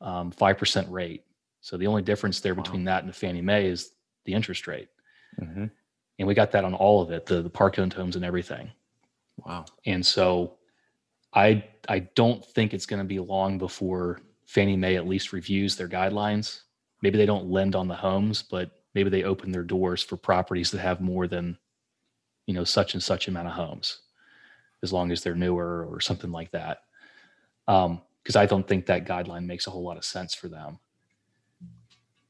um, 0.00 0.32
5% 0.32 0.90
rate. 0.90 1.22
So 1.60 1.76
the 1.76 1.86
only 1.86 2.02
difference 2.02 2.40
there 2.40 2.54
wow. 2.54 2.62
between 2.62 2.84
that 2.84 3.04
and 3.04 3.08
the 3.08 3.16
Fannie 3.16 3.40
Mae 3.40 3.66
is 3.66 3.92
the 4.24 4.32
interest 4.32 4.66
rate. 4.66 4.88
Mm-hmm. 5.40 5.66
And 6.18 6.28
we 6.28 6.34
got 6.34 6.50
that 6.52 6.64
on 6.64 6.74
all 6.74 7.00
of 7.00 7.10
it, 7.10 7.26
the, 7.26 7.40
the 7.40 7.50
park 7.50 7.78
owned 7.78 7.92
homes 7.92 8.16
and 8.16 8.24
everything. 8.24 8.70
Wow. 9.44 9.64
And 9.86 10.04
so 10.04 10.58
I 11.34 11.64
I 11.88 12.00
don't 12.14 12.44
think 12.44 12.74
it's 12.74 12.86
going 12.86 13.00
to 13.00 13.06
be 13.06 13.18
long 13.18 13.58
before 13.58 14.20
Fannie 14.46 14.76
Mae 14.76 14.96
at 14.96 15.08
least 15.08 15.32
reviews 15.32 15.76
their 15.76 15.88
guidelines. 15.88 16.62
Maybe 17.02 17.18
they 17.18 17.26
don't 17.26 17.50
lend 17.50 17.74
on 17.74 17.88
the 17.88 17.94
homes, 17.94 18.42
but 18.42 18.70
maybe 18.94 19.10
they 19.10 19.24
open 19.24 19.52
their 19.52 19.64
doors 19.64 20.02
for 20.02 20.16
properties 20.16 20.70
that 20.70 20.80
have 20.80 21.00
more 21.00 21.26
than 21.26 21.58
you 22.46 22.54
know 22.54 22.64
such 22.64 22.94
and 22.94 23.02
such 23.02 23.28
amount 23.28 23.48
of 23.48 23.54
homes 23.54 24.00
as 24.82 24.92
long 24.92 25.12
as 25.12 25.22
they're 25.22 25.34
newer 25.34 25.86
or 25.88 26.00
something 26.00 26.32
like 26.32 26.50
that. 26.50 26.78
Because 27.66 28.36
um, 28.36 28.36
i 28.36 28.46
don't 28.46 28.66
think 28.66 28.86
that 28.86 29.06
guideline 29.06 29.46
makes 29.46 29.66
a 29.66 29.70
whole 29.70 29.84
lot 29.84 29.96
of 29.96 30.04
sense 30.04 30.34
for 30.34 30.48
them. 30.48 30.78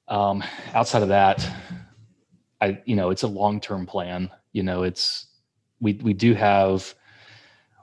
Um, 0.08 0.44
outside 0.74 1.02
of 1.02 1.08
that 1.08 1.46
i 2.60 2.80
you 2.84 2.96
know 2.96 3.10
it's 3.10 3.22
a 3.22 3.28
long-term 3.28 3.86
plan 3.86 4.30
you 4.52 4.62
know 4.62 4.82
it's 4.82 5.26
we 5.80 5.94
we 6.02 6.12
do 6.12 6.34
have 6.34 6.94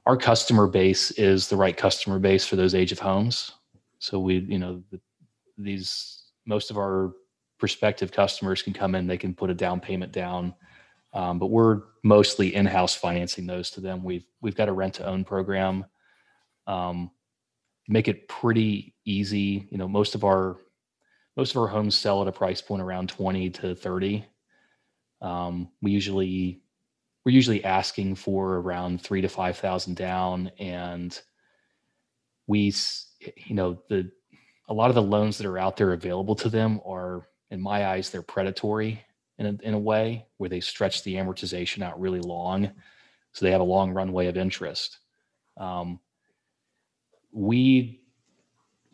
our 0.05 0.17
customer 0.17 0.65
base 0.65 1.11
is 1.11 1.49
the 1.49 1.55
right 1.55 1.77
customer 1.77 2.17
base 2.17 2.43
for 2.43 2.55
those 2.55 2.73
age 2.73 2.91
of 2.91 2.97
homes. 2.97 3.51
So 3.99 4.19
we 4.19 4.39
you 4.39 4.57
know 4.57 4.81
the, 4.89 4.99
these 5.57 6.18
most 6.49 6.69
of 6.69 6.77
our 6.77 7.13
prospective 7.57 8.11
customers 8.11 8.61
can 8.61 8.73
come 8.73 8.95
in 8.95 9.07
they 9.07 9.17
can 9.17 9.33
put 9.33 9.49
a 9.49 9.53
down 9.53 9.79
payment 9.79 10.11
down 10.11 10.53
um, 11.13 11.39
but 11.39 11.47
we're 11.47 11.83
mostly 12.03 12.53
in-house 12.53 12.95
financing 12.95 13.47
those 13.47 13.71
to 13.71 13.81
them. 13.81 14.03
We've 14.03 14.25
we've 14.41 14.55
got 14.55 14.69
a 14.69 14.73
rent-to-own 14.73 15.23
program. 15.25 15.85
Um, 16.67 17.11
make 17.87 18.07
it 18.07 18.27
pretty 18.27 18.95
easy. 19.05 19.67
You 19.71 19.77
know, 19.77 19.87
most 19.87 20.13
of 20.15 20.23
our 20.23 20.57
most 21.35 21.55
of 21.55 21.61
our 21.61 21.67
homes 21.67 21.95
sell 21.95 22.21
at 22.21 22.27
a 22.27 22.31
price 22.31 22.61
point 22.61 22.81
around 22.81 23.09
20 23.09 23.49
to 23.51 23.75
30. 23.75 24.25
Um, 25.21 25.69
we 25.81 25.91
usually 25.91 26.61
we're 27.25 27.31
usually 27.31 27.63
asking 27.63 28.15
for 28.15 28.57
around 28.57 29.01
three 29.01 29.21
to 29.21 29.29
five 29.29 29.57
thousand 29.57 29.95
down, 29.95 30.51
and 30.59 31.19
we 32.45 32.73
you 33.35 33.55
know 33.55 33.81
the 33.89 34.11
a 34.69 34.73
lot 34.73 34.89
of 34.89 34.95
the 34.95 35.01
loans 35.01 35.37
that 35.37 35.47
are 35.47 35.57
out 35.57 35.75
there 35.75 35.93
available 35.93 36.35
to 36.35 36.49
them 36.49 36.79
are 36.85 37.27
in 37.51 37.59
my 37.59 37.87
eyes 37.87 38.09
they're 38.09 38.21
predatory 38.21 39.03
in 39.39 39.45
a, 39.45 39.67
in 39.67 39.73
a 39.73 39.79
way 39.79 40.25
where 40.37 40.49
they 40.49 40.59
stretch 40.59 41.03
the 41.03 41.15
amortization 41.15 41.81
out 41.81 41.99
really 41.99 42.19
long. 42.19 42.69
So 43.31 43.45
they 43.45 43.51
have 43.51 43.61
a 43.61 43.65
long 43.65 43.91
runway 43.91 44.27
of 44.27 44.37
interest. 44.37 44.99
Um, 45.57 45.99
we 47.31 48.01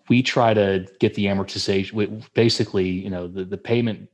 we 0.07 0.21
try 0.21 0.53
to 0.53 0.85
get 0.99 1.13
the 1.15 1.25
amortization 1.25 2.33
basically 2.33 2.87
you 2.87 3.09
know 3.09 3.27
the, 3.27 3.45
the 3.45 3.57
payment 3.57 4.09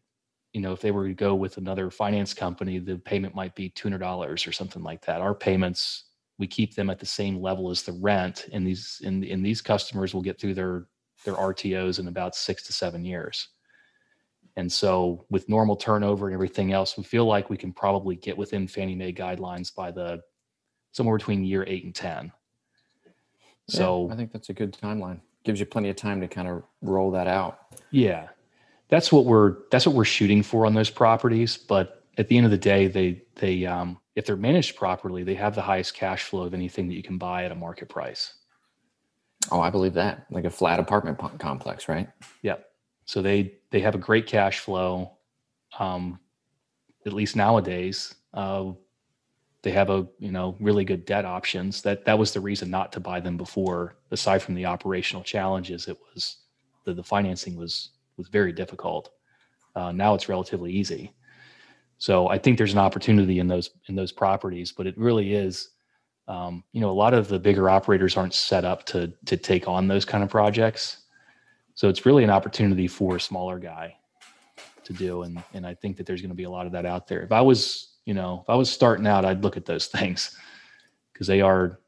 you 0.53 0.61
know 0.61 0.71
if 0.71 0.79
they 0.79 0.91
were 0.91 1.07
to 1.07 1.13
go 1.13 1.33
with 1.33 1.57
another 1.57 1.89
finance 1.89 2.33
company 2.33 2.77
the 2.77 2.97
payment 2.97 3.33
might 3.33 3.55
be 3.55 3.71
$200 3.71 4.47
or 4.47 4.51
something 4.51 4.83
like 4.83 5.03
that 5.05 5.21
our 5.21 5.33
payments 5.33 6.03
we 6.37 6.45
keep 6.45 6.75
them 6.75 6.91
at 6.91 6.99
the 6.99 7.05
same 7.05 7.41
level 7.41 7.71
as 7.71 7.81
the 7.81 7.93
rent 7.93 8.47
and 8.53 8.65
these 8.65 9.01
and, 9.03 9.23
and 9.23 9.43
these 9.43 9.59
customers 9.59 10.13
will 10.13 10.21
get 10.21 10.39
through 10.39 10.53
their 10.53 10.85
their 11.23 11.35
rtos 11.35 11.99
in 11.99 12.07
about 12.07 12.35
six 12.35 12.63
to 12.63 12.73
seven 12.73 13.05
years 13.05 13.49
and 14.57 14.71
so, 14.71 15.25
with 15.29 15.47
normal 15.47 15.75
turnover 15.75 16.27
and 16.27 16.33
everything 16.33 16.73
else, 16.73 16.97
we 16.97 17.03
feel 17.03 17.25
like 17.25 17.49
we 17.49 17.57
can 17.57 17.71
probably 17.71 18.15
get 18.15 18.37
within 18.37 18.67
Fannie 18.67 18.95
Mae 18.95 19.13
guidelines 19.13 19.73
by 19.73 19.91
the 19.91 20.21
somewhere 20.91 21.17
between 21.17 21.43
year 21.43 21.63
eight 21.67 21.85
and 21.85 21.95
10. 21.95 22.31
So, 23.69 24.07
yeah, 24.07 24.13
I 24.13 24.17
think 24.17 24.33
that's 24.33 24.49
a 24.49 24.53
good 24.53 24.73
timeline. 24.73 25.21
Gives 25.45 25.59
you 25.59 25.65
plenty 25.65 25.89
of 25.89 25.95
time 25.95 26.19
to 26.19 26.27
kind 26.27 26.47
of 26.47 26.63
roll 26.81 27.11
that 27.11 27.27
out. 27.27 27.77
Yeah. 27.91 28.27
That's 28.89 29.11
what 29.11 29.25
we're 29.25 29.57
that's 29.71 29.85
what 29.85 29.95
we're 29.95 30.03
shooting 30.03 30.43
for 30.43 30.65
on 30.65 30.73
those 30.73 30.89
properties, 30.89 31.55
but 31.55 32.03
at 32.17 32.27
the 32.27 32.35
end 32.35 32.45
of 32.45 32.51
the 32.51 32.57
day, 32.57 32.87
they 32.87 33.23
they 33.35 33.65
um 33.65 33.97
if 34.17 34.25
they're 34.25 34.35
managed 34.35 34.75
properly, 34.75 35.23
they 35.23 35.35
have 35.35 35.55
the 35.55 35.61
highest 35.61 35.93
cash 35.93 36.23
flow 36.23 36.43
of 36.43 36.53
anything 36.53 36.89
that 36.89 36.95
you 36.95 37.01
can 37.01 37.17
buy 37.17 37.45
at 37.45 37.53
a 37.53 37.55
market 37.55 37.87
price. 37.87 38.33
Oh, 39.49 39.59
I 39.59 39.69
believe 39.69 39.93
that. 39.93 40.25
Like 40.29 40.45
a 40.45 40.49
flat 40.49 40.79
apartment 40.79 41.19
complex, 41.39 41.87
right? 41.89 42.07
Yep. 42.43 42.65
So 43.05 43.21
they 43.21 43.55
they 43.71 43.79
have 43.79 43.95
a 43.95 43.99
great 43.99 44.27
cash 44.27 44.59
flow. 44.59 45.17
Um, 45.79 46.19
at 47.05 47.13
least 47.13 47.35
nowadays, 47.35 48.13
uh, 48.33 48.71
they 49.63 49.71
have 49.71 49.89
a 49.89 50.07
you 50.19 50.31
know 50.31 50.55
really 50.59 50.85
good 50.85 51.05
debt 51.05 51.25
options. 51.25 51.81
That 51.81 52.05
that 52.05 52.17
was 52.17 52.33
the 52.33 52.39
reason 52.39 52.69
not 52.69 52.91
to 52.93 52.99
buy 52.99 53.19
them 53.19 53.37
before. 53.37 53.95
Aside 54.11 54.41
from 54.41 54.55
the 54.55 54.65
operational 54.65 55.23
challenges, 55.23 55.87
it 55.87 55.97
was 56.13 56.37
the, 56.85 56.93
the 56.93 57.03
financing 57.03 57.55
was 57.55 57.89
was 58.17 58.27
very 58.27 58.51
difficult. 58.51 59.09
Uh, 59.75 59.91
now 59.91 60.13
it's 60.13 60.29
relatively 60.29 60.71
easy. 60.71 61.13
So 61.97 62.27
I 62.29 62.37
think 62.37 62.57
there's 62.57 62.73
an 62.73 62.79
opportunity 62.79 63.39
in 63.39 63.47
those 63.47 63.69
in 63.87 63.95
those 63.95 64.11
properties, 64.11 64.71
but 64.71 64.87
it 64.87 64.97
really 64.97 65.33
is. 65.33 65.69
Um, 66.31 66.63
you 66.71 66.79
know, 66.79 66.89
a 66.89 66.93
lot 66.93 67.13
of 67.13 67.27
the 67.27 67.39
bigger 67.39 67.69
operators 67.69 68.15
aren't 68.15 68.33
set 68.33 68.63
up 68.63 68.85
to 68.87 69.11
to 69.25 69.35
take 69.35 69.67
on 69.67 69.87
those 69.87 70.05
kind 70.05 70.23
of 70.23 70.29
projects. 70.29 70.97
So 71.75 71.89
it's 71.89 72.05
really 72.05 72.23
an 72.23 72.29
opportunity 72.29 72.87
for 72.87 73.15
a 73.15 73.19
smaller 73.19 73.59
guy 73.59 73.95
to 74.83 74.93
do. 74.93 75.23
And, 75.23 75.43
and 75.53 75.65
I 75.65 75.73
think 75.73 75.97
that 75.97 76.05
there's 76.05 76.21
going 76.21 76.29
to 76.29 76.35
be 76.35 76.43
a 76.43 76.49
lot 76.49 76.65
of 76.65 76.71
that 76.73 76.85
out 76.85 77.07
there. 77.07 77.21
If 77.21 77.31
I 77.31 77.41
was, 77.41 77.95
you 78.05 78.13
know, 78.13 78.41
if 78.43 78.49
I 78.49 78.55
was 78.55 78.69
starting 78.69 79.07
out, 79.07 79.25
I'd 79.25 79.43
look 79.43 79.57
at 79.57 79.65
those 79.65 79.87
things 79.97 80.37
because 81.13 81.27
they 81.27 81.41
are, 81.41 81.79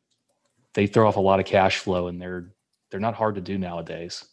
they 0.73 0.87
throw 0.87 1.07
off 1.07 1.17
a 1.17 1.21
lot 1.21 1.39
of 1.39 1.45
cash 1.45 1.77
flow 1.77 2.07
and 2.07 2.21
they're, 2.21 2.49
they're 2.89 2.99
not 2.99 3.15
hard 3.15 3.35
to 3.35 3.41
do 3.41 3.57
nowadays. 3.57 4.25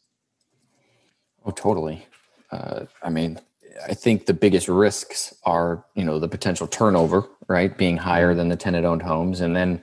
Oh, 1.45 1.51
totally. 1.51 2.07
Uh, 2.51 2.87
I 3.03 3.11
mean, 3.11 3.41
I 3.87 3.95
think 3.95 4.27
the 4.27 4.35
biggest 4.35 4.69
risks 4.69 5.35
are, 5.45 5.85
you 5.95 6.05
know, 6.05 6.19
the 6.19 6.29
potential 6.29 6.67
turnover, 6.67 7.27
right, 7.51 7.77
being 7.77 7.97
higher 7.97 8.33
than 8.33 8.49
the 8.49 8.57
tenant-owned 8.57 9.03
homes, 9.03 9.41
and 9.41 9.55
then 9.55 9.83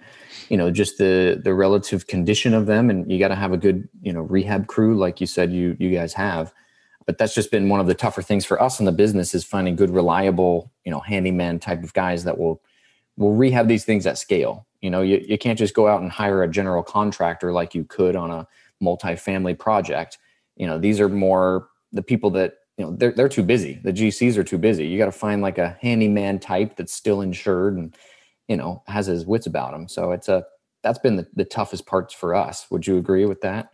you 0.49 0.57
know 0.57 0.72
just 0.72 0.97
the 0.97 1.39
the 1.43 1.53
relative 1.53 2.07
condition 2.07 2.53
of 2.53 2.65
them 2.65 2.89
and 2.89 3.11
you 3.11 3.20
got 3.20 3.28
to 3.28 3.36
have 3.36 3.51
a 3.51 3.57
good 3.57 3.88
you 4.01 4.13
know 4.13 4.22
rehab 4.22 4.68
crew 4.68 4.97
like 4.97 5.20
you 5.20 5.28
said 5.28 5.51
you 5.51 5.76
you 5.80 5.91
guys 5.91 6.13
have. 6.13 6.53
But 7.05 7.18
that's 7.18 7.34
just 7.34 7.51
been 7.51 7.70
one 7.70 7.80
of 7.80 7.88
the 7.88 7.93
tougher 7.93 8.22
things 8.22 8.45
for 8.45 8.61
us 8.61 8.80
in 8.80 8.86
the 8.86 8.91
business 8.91 9.34
is 9.34 9.43
finding 9.43 9.76
good 9.76 9.89
reliable 9.89 10.72
you 10.86 10.91
know 10.91 11.01
handyman 11.01 11.59
type 11.59 11.84
of 11.84 11.93
guys 11.93 12.24
that 12.24 12.38
will 12.38 12.61
will 13.18 13.36
rehab 13.36 13.68
these 13.68 13.84
things 13.84 14.07
at 14.07 14.18
scale. 14.18 14.65
You 14.82 14.89
know 14.89 15.01
you, 15.01 15.24
you 15.28 15.38
can't 15.38 15.59
just 15.59 15.74
go 15.74 15.88
out 15.88 16.01
and 16.01 16.11
hire 16.11 16.43
a 16.43 16.47
general 16.47 16.84
contractor 16.84 17.51
like 17.51 17.76
you 17.76 17.84
could 17.84 18.15
on 18.15 18.32
a 18.32 18.47
multi-family 18.80 19.55
project. 19.55 20.18
You 20.55 20.68
know 20.68 20.78
these 20.78 21.01
are 21.01 21.09
more 21.09 21.68
the 21.91 22.03
people 22.03 22.30
that 22.32 22.53
you 22.78 22.86
know 22.86 22.95
they're, 22.95 23.11
they're 23.11 23.30
too 23.30 23.43
busy. 23.43 23.80
The 23.84 23.91
gcs 23.91 24.38
are 24.38 24.43
too 24.43 24.57
busy. 24.57 24.88
You 24.88 24.97
got 24.97 25.05
to 25.05 25.11
find 25.11 25.41
like 25.41 25.57
a 25.57 25.78
handyman 25.82 26.39
type 26.39 26.75
that's 26.75 26.93
still 26.93 27.21
insured 27.21 27.75
and 27.75 27.95
you 28.47 28.55
know 28.55 28.84
has 28.88 29.07
his 29.07 29.25
wits 29.25 29.47
about 29.47 29.73
him. 29.73 29.88
So 29.88 30.11
it's 30.11 30.30
a 30.30 30.45
that's 30.84 30.99
been 30.99 31.15
the, 31.15 31.28
the 31.36 31.45
toughest 31.45 31.86
parts 31.86 32.13
for 32.13 32.36
us. 32.36 32.67
Would 32.69 32.86
you 32.86 32.97
agree 32.97 33.25
with 33.25 33.41
that? 33.41 33.73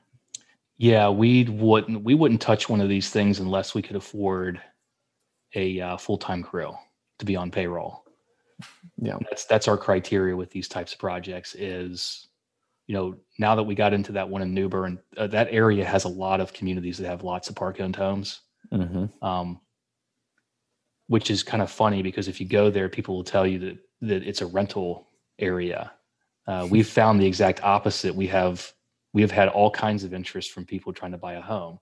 Yeah 0.78 1.10
we 1.10 1.44
wouldn't 1.44 2.04
we 2.04 2.16
wouldn't 2.16 2.42
touch 2.42 2.70
one 2.70 2.82
of 2.82 2.90
these 2.90 3.10
things 3.10 3.40
unless 3.40 3.76
we 3.76 3.82
could 3.82 3.98
afford 3.98 4.62
a 5.56 5.80
uh, 5.80 5.98
full-time 5.98 6.42
crew 6.42 6.74
to 7.20 7.26
be 7.26 7.36
on 7.36 7.52
payroll. 7.52 8.06
Yeah. 9.00 9.18
That's 9.30 9.46
that's 9.46 9.68
our 9.68 9.78
criteria 9.78 10.36
with 10.36 10.50
these 10.50 10.68
types 10.68 10.94
of 10.94 11.00
projects 11.00 11.56
is 11.56 12.30
you 12.88 12.96
know 12.96 13.16
now 13.38 13.54
that 13.56 13.64
we 13.64 13.76
got 13.76 13.94
into 13.94 14.14
that 14.14 14.30
one 14.30 14.42
in 14.42 14.54
New 14.54 14.70
Bern 14.70 14.98
uh, 15.18 15.28
that 15.28 15.50
area 15.52 15.84
has 15.84 16.06
a 16.06 16.10
lot 16.10 16.40
of 16.40 16.54
communities 16.54 16.98
that 17.00 17.08
have 17.08 17.24
lots 17.24 17.50
of 17.50 17.56
park 17.56 17.82
owned 17.82 17.98
homes 17.98 18.42
mm-hmm. 18.72 19.26
um, 19.26 19.60
which 21.08 21.30
is 21.32 21.44
kind 21.44 21.62
of 21.62 21.72
funny 21.72 22.02
because 22.02 22.28
if 22.28 22.40
you 22.40 22.48
go 22.48 22.70
there 22.70 22.90
people 22.90 23.16
will 23.16 23.24
tell 23.24 23.46
you 23.46 23.60
that 23.60 23.78
that 24.04 24.24
it's 24.24 24.42
a 24.42 24.46
rental 24.46 25.08
area. 25.40 25.92
Uh, 26.48 26.68
we've 26.70 26.88
found 26.88 27.20
the 27.20 27.26
exact 27.26 27.64
opposite. 27.64 28.14
We 28.14 28.28
have 28.28 28.72
we 29.14 29.22
have 29.22 29.32
had 29.32 29.48
all 29.48 29.72
kinds 29.72 30.04
of 30.04 30.14
interest 30.14 30.52
from 30.52 30.66
people 30.66 30.92
trying 30.92 31.12
to 31.12 31.18
buy 31.18 31.34
a 31.34 31.42
home, 31.42 31.80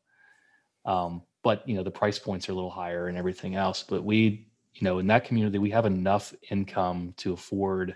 um, 0.85 1.23
but 1.43 1.67
you 1.67 1.75
know 1.75 1.83
the 1.83 1.91
price 1.91 2.19
points 2.19 2.47
are 2.47 2.51
a 2.51 2.55
little 2.55 2.69
higher 2.69 3.07
and 3.07 3.17
everything 3.17 3.55
else. 3.55 3.83
But 3.83 4.03
we, 4.03 4.47
you 4.73 4.83
know, 4.83 4.99
in 4.99 5.07
that 5.07 5.25
community, 5.25 5.57
we 5.57 5.71
have 5.71 5.85
enough 5.85 6.33
income 6.49 7.13
to 7.17 7.33
afford 7.33 7.95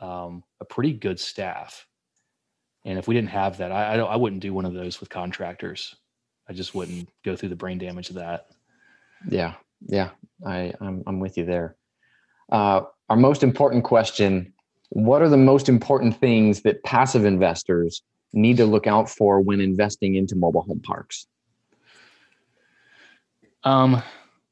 um, 0.00 0.44
a 0.60 0.64
pretty 0.64 0.92
good 0.92 1.18
staff. 1.18 1.86
And 2.84 2.98
if 2.98 3.08
we 3.08 3.14
didn't 3.14 3.30
have 3.30 3.58
that, 3.58 3.72
I, 3.72 3.96
I, 3.96 3.98
I 3.98 4.16
wouldn't 4.16 4.40
do 4.40 4.54
one 4.54 4.64
of 4.64 4.72
those 4.72 5.00
with 5.00 5.10
contractors. 5.10 5.96
I 6.48 6.52
just 6.52 6.74
wouldn't 6.74 7.08
go 7.24 7.36
through 7.36 7.50
the 7.50 7.56
brain 7.56 7.78
damage 7.78 8.08
of 8.08 8.16
that. 8.16 8.46
Yeah, 9.28 9.54
yeah, 9.86 10.10
I 10.46 10.72
I'm 10.80 11.02
I'm 11.06 11.20
with 11.20 11.36
you 11.36 11.44
there. 11.44 11.76
Uh, 12.50 12.82
our 13.08 13.16
most 13.16 13.42
important 13.42 13.84
question: 13.84 14.52
What 14.90 15.22
are 15.22 15.28
the 15.28 15.36
most 15.36 15.68
important 15.68 16.18
things 16.18 16.62
that 16.62 16.82
passive 16.84 17.24
investors 17.24 18.02
need 18.32 18.56
to 18.58 18.66
look 18.66 18.86
out 18.86 19.08
for 19.08 19.40
when 19.40 19.60
investing 19.60 20.14
into 20.14 20.36
mobile 20.36 20.62
home 20.62 20.80
parks? 20.80 21.26
Um, 23.64 24.02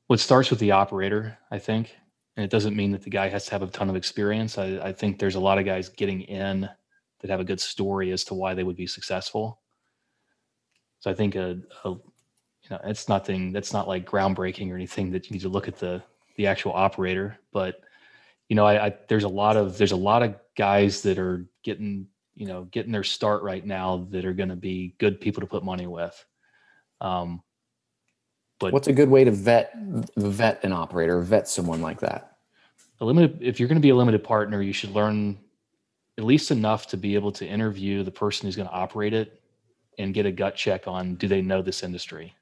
well, 0.09 0.14
it 0.14 0.18
starts 0.18 0.51
with 0.51 0.59
the 0.59 0.72
operator, 0.72 1.38
I 1.51 1.59
think, 1.59 1.94
and 2.36 2.44
it 2.44 2.51
doesn't 2.51 2.76
mean 2.76 2.92
that 2.92 3.03
the 3.03 3.11
guy 3.11 3.28
has 3.28 3.47
to 3.47 3.53
have 3.53 3.62
a 3.62 3.66
ton 3.68 3.88
of 3.88 3.97
experience. 3.97 4.59
I, 4.59 4.78
I 4.78 4.92
think 4.92 5.18
there's 5.18 5.34
a 5.36 5.40
lot 5.40 5.59
of 5.59 5.64
guys 5.64 5.88
getting 5.88 6.22
in 6.22 6.68
that 7.20 7.30
have 7.30 7.40
a 7.40 7.44
good 7.44 7.61
story 7.61 8.11
as 8.12 8.24
to 8.24 8.34
why 8.34 8.55
they 8.55 8.64
would 8.64 8.76
be 8.76 8.86
successful. 8.86 9.61
So 11.01 11.11
I 11.11 11.14
think 11.14 11.36
a, 11.36 11.59
a 11.84 11.90
you 11.90 12.70
know 12.70 12.80
it's 12.84 13.09
nothing 13.09 13.53
that's 13.53 13.72
not 13.72 13.88
like 13.88 14.09
groundbreaking 14.09 14.70
or 14.70 14.74
anything 14.74 15.11
that 15.12 15.28
you 15.28 15.34
need 15.34 15.42
to 15.42 15.49
look 15.49 15.68
at 15.68 15.78
the 15.78 16.03
the 16.36 16.47
actual 16.47 16.72
operator, 16.72 17.38
but 17.53 17.80
you 18.49 18.57
know 18.57 18.66
I, 18.66 18.86
I 18.86 18.97
there's 19.09 19.24
a 19.24 19.28
lot 19.28 19.57
of 19.57 19.78
there's 19.78 19.92
a 19.92 19.97
lot 19.97 20.22
of 20.22 20.34
guys 20.57 21.03
that 21.03 21.18
are 21.18 21.47
getting 21.62 22.07
you 22.34 22.47
know 22.47 22.64
getting 22.64 22.92
their 22.92 23.05
start 23.05 23.42
right 23.42 23.64
now 23.64 24.07
that 24.11 24.24
are 24.24 24.32
going 24.32 24.49
to 24.49 24.57
be 24.57 24.94
good 24.99 25.20
people 25.20 25.40
to 25.40 25.47
put 25.47 25.64
money 25.64 25.86
with. 25.86 26.24
Um, 27.01 27.42
but 28.59 28.72
what's 28.72 28.88
a 28.88 28.92
good 28.92 29.11
way 29.11 29.24
to 29.24 29.30
vet 29.30 29.72
vet 30.16 30.64
an 30.64 30.72
operator, 30.72 31.20
vet 31.20 31.49
someone 31.49 31.82
like 31.82 32.01
that? 32.01 32.38
A 33.01 33.05
limited 33.05 33.38
if 33.42 33.61
you're 33.61 33.68
going 33.68 33.80
to 33.80 33.82
be 33.82 33.90
a 33.90 33.97
limited 33.97 34.24
partner, 34.24 34.62
you 34.62 34.72
should 34.72 34.90
learn 34.90 35.38
at 36.18 36.24
least 36.24 36.51
enough 36.51 36.86
to 36.88 36.97
be 36.97 37.14
able 37.14 37.30
to 37.32 37.47
interview 37.47 38.03
the 38.03 38.11
person 38.11 38.47
who's 38.47 38.57
going 38.57 38.68
to 38.68 38.74
operate 38.74 39.12
it 39.12 39.42
and 39.99 40.14
get 40.14 40.26
a 40.26 40.32
gut 40.32 40.57
check 40.57 40.86
on 40.86 41.14
do 41.14 41.28
they 41.28 41.42
know 41.42 41.62
this 41.62 41.82
industry. 41.82 42.34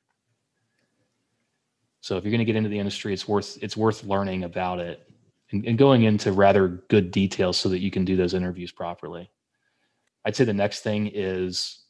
So 2.00 2.16
if 2.16 2.24
you're 2.24 2.30
going 2.30 2.40
to 2.40 2.44
get 2.44 2.56
into 2.56 2.68
the 2.68 2.78
industry, 2.78 3.14
it's 3.14 3.26
worth 3.26 3.58
it's 3.62 3.76
worth 3.76 4.04
learning 4.04 4.44
about 4.44 4.78
it 4.78 5.08
and, 5.52 5.64
and 5.66 5.78
going 5.78 6.02
into 6.02 6.32
rather 6.32 6.68
good 6.88 7.10
details 7.10 7.56
so 7.56 7.68
that 7.70 7.78
you 7.78 7.90
can 7.90 8.04
do 8.04 8.16
those 8.16 8.34
interviews 8.34 8.72
properly. 8.72 9.30
I'd 10.24 10.36
say 10.36 10.44
the 10.44 10.52
next 10.52 10.80
thing 10.80 11.10
is, 11.12 11.84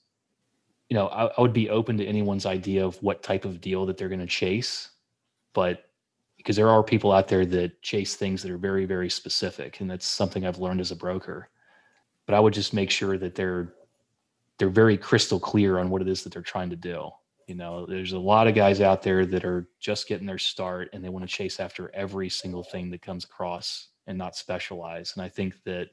you 0.89 0.97
know, 0.97 1.09
I, 1.09 1.27
I 1.27 1.41
would 1.41 1.53
be 1.53 1.71
open 1.71 1.97
to 1.99 2.07
anyone's 2.07 2.47
idea 2.47 2.85
of 2.85 3.01
what 3.03 3.23
type 3.23 3.45
of 3.45 3.61
deal 3.61 3.87
that 3.87 3.97
they're 3.97 4.09
going 4.09 4.21
to 4.21 4.27
chase, 4.27 4.91
but 5.53 5.85
because 6.45 6.57
there 6.57 6.69
are 6.69 6.83
people 6.83 7.11
out 7.11 7.27
there 7.27 7.47
that 7.47 7.81
chase 7.81 8.17
things 8.17 8.43
that 8.43 8.51
are 8.51 8.59
very 8.59 8.85
very 8.85 9.09
specific 9.09 9.81
and 9.81 9.91
that's 9.91 10.07
something 10.07 10.47
i've 10.47 10.59
learned 10.59 10.81
as 10.81 10.91
a 10.91 10.97
broker 10.97 11.49
but 12.27 12.35
i 12.35 12.41
would 12.41 12.53
just 12.53 12.75
make 12.75 12.91
sure 12.91 13.17
that 13.17 13.35
they're 13.35 13.73
they're 14.59 14.69
very 14.71 14.97
crystal 14.97 15.41
clear 15.41 15.79
on 15.79 15.91
what 15.91 16.03
it 16.03 16.09
is 16.09 16.23
that 16.23 16.33
they're 16.33 16.43
trying 16.43 16.71
to 16.71 16.77
do 16.77 17.11
you 17.47 17.55
know? 17.55 17.85
There's 17.85 18.13
a 18.13 18.19
lot 18.19 18.47
of 18.47 18.55
guys 18.55 18.81
out 18.81 19.03
there 19.03 19.27
that 19.27 19.45
are 19.45 19.69
just 19.79 20.09
getting 20.09 20.27
their 20.27 20.39
start 20.39 20.89
and 20.95 21.05
they 21.05 21.11
want 21.11 21.29
to 21.29 21.37
chase 21.37 21.61
after 21.61 21.91
every 21.95 22.31
single 22.31 22.63
thing 22.63 22.91
that 22.91 23.03
comes 23.03 23.25
across 23.25 23.89
and 24.07 24.17
not 24.17 24.37
specialize. 24.37 25.13
And 25.15 25.23
i 25.23 25.29
think 25.29 25.63
that 25.65 25.89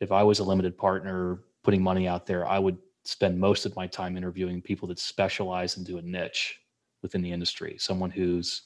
if 0.00 0.12
i 0.12 0.22
was 0.22 0.38
a 0.38 0.44
limited 0.44 0.76
partner 0.76 1.40
putting 1.62 1.82
money 1.82 2.06
out 2.06 2.26
there 2.26 2.46
i 2.46 2.58
would 2.58 2.78
spend 3.04 3.38
most 3.38 3.66
of 3.66 3.76
my 3.76 3.86
time 3.86 4.16
interviewing 4.16 4.60
people 4.60 4.88
that 4.88 4.98
specialize 4.98 5.74
do 5.74 5.98
a 5.98 6.02
niche 6.02 6.60
within 7.02 7.22
the 7.22 7.30
industry. 7.30 7.76
Someone 7.78 8.10
who's 8.10 8.62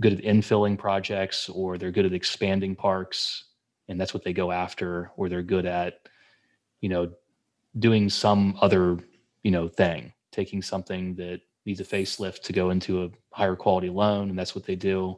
good 0.00 0.14
at 0.14 0.24
infilling 0.24 0.76
projects 0.76 1.48
or 1.48 1.78
they're 1.78 1.92
good 1.92 2.06
at 2.06 2.12
expanding 2.12 2.74
parks 2.74 3.44
and 3.88 4.00
that's 4.00 4.12
what 4.12 4.24
they 4.24 4.32
go 4.32 4.50
after 4.50 5.12
or 5.16 5.28
they're 5.28 5.42
good 5.42 5.66
at 5.66 6.00
you 6.80 6.88
know 6.88 7.12
doing 7.78 8.08
some 8.08 8.56
other 8.60 8.98
you 9.42 9.50
know 9.50 9.68
thing 9.68 10.12
taking 10.32 10.60
something 10.60 11.14
that 11.14 11.40
needs 11.64 11.80
a 11.80 11.84
facelift 11.84 12.42
to 12.42 12.52
go 12.52 12.70
into 12.70 13.04
a 13.04 13.10
higher 13.32 13.56
quality 13.56 13.88
loan 13.88 14.30
and 14.30 14.38
that's 14.38 14.54
what 14.54 14.64
they 14.64 14.76
do. 14.76 15.16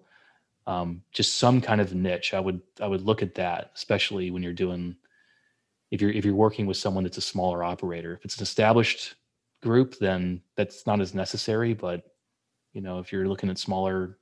Um, 0.66 1.02
just 1.12 1.36
some 1.36 1.60
kind 1.60 1.80
of 1.80 1.94
niche. 1.94 2.34
I 2.34 2.40
would 2.40 2.60
i 2.80 2.86
would 2.86 3.02
look 3.02 3.22
at 3.22 3.34
that 3.36 3.70
especially 3.74 4.30
when 4.30 4.42
you're 4.42 4.52
doing 4.52 4.96
if 5.90 6.00
you're 6.02 6.10
if 6.10 6.24
you're 6.24 6.34
working 6.34 6.66
with 6.66 6.76
someone 6.76 7.04
that's 7.04 7.18
a 7.18 7.22
smaller 7.22 7.64
operator. 7.64 8.14
If 8.14 8.24
it's 8.24 8.36
an 8.36 8.42
established 8.42 9.14
group 9.62 9.98
then 9.98 10.42
that's 10.56 10.86
not 10.86 11.00
as 11.00 11.14
necessary 11.14 11.72
but 11.74 12.04
you 12.74 12.80
know 12.80 12.98
if 12.98 13.10
you're 13.12 13.28
looking 13.28 13.50
at 13.50 13.58
smaller 13.58 14.18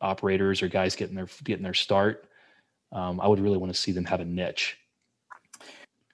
operators 0.00 0.62
or 0.62 0.68
guys 0.68 0.96
getting 0.96 1.16
their 1.16 1.28
getting 1.44 1.62
their 1.62 1.74
start, 1.74 2.28
um, 2.92 3.20
I 3.20 3.28
would 3.28 3.40
really 3.40 3.58
want 3.58 3.72
to 3.72 3.80
see 3.80 3.92
them 3.92 4.04
have 4.04 4.20
a 4.20 4.24
niche. 4.24 4.78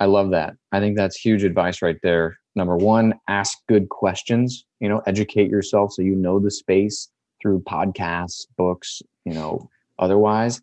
I 0.03 0.07
love 0.07 0.33
that. 0.33 0.55
I 0.73 0.81
think 0.81 0.97
that's 0.97 1.17
huge 1.17 1.45
advice 1.45 1.81
right 1.81 1.99
there. 2.03 2.37
Number 2.57 2.77
one, 2.77 3.15
ask 3.29 3.57
good 3.69 3.89
questions. 3.89 4.67
You 4.81 4.89
know, 4.89 5.01
educate 5.07 5.49
yourself 5.49 5.93
so 5.93 6.03
you 6.03 6.17
know 6.17 6.41
the 6.41 6.51
space 6.51 7.09
through 7.41 7.61
podcasts, 7.61 8.41
books, 8.59 9.01
you 9.25 9.33
know, 9.33 9.71
otherwise, 10.01 10.61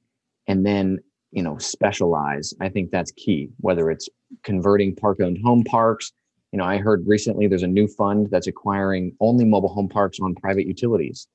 and 0.48 0.66
then 0.66 1.00
you 1.32 1.42
know 1.42 1.58
specialize. 1.58 2.54
I 2.60 2.68
think 2.68 2.92
that's 2.92 3.14
key. 3.14 3.48
Whether 3.62 3.90
it's 3.90 4.10
converting 4.44 4.94
park-owned 4.94 5.40
home 5.42 5.64
parks. 5.64 6.12
You 6.52 6.60
know, 6.60 6.66
I 6.66 6.78
heard 6.78 7.08
recently 7.08 7.48
there's 7.48 7.64
a 7.64 7.68
new 7.68 7.88
fund 7.88 8.28
that's 8.32 8.48
acquiring 8.48 9.16
only 9.22 9.46
mobile 9.46 9.70
home 9.70 9.88
parks 9.88 10.20
on 10.20 10.36
private 10.36 10.68
utilities. 10.68 11.30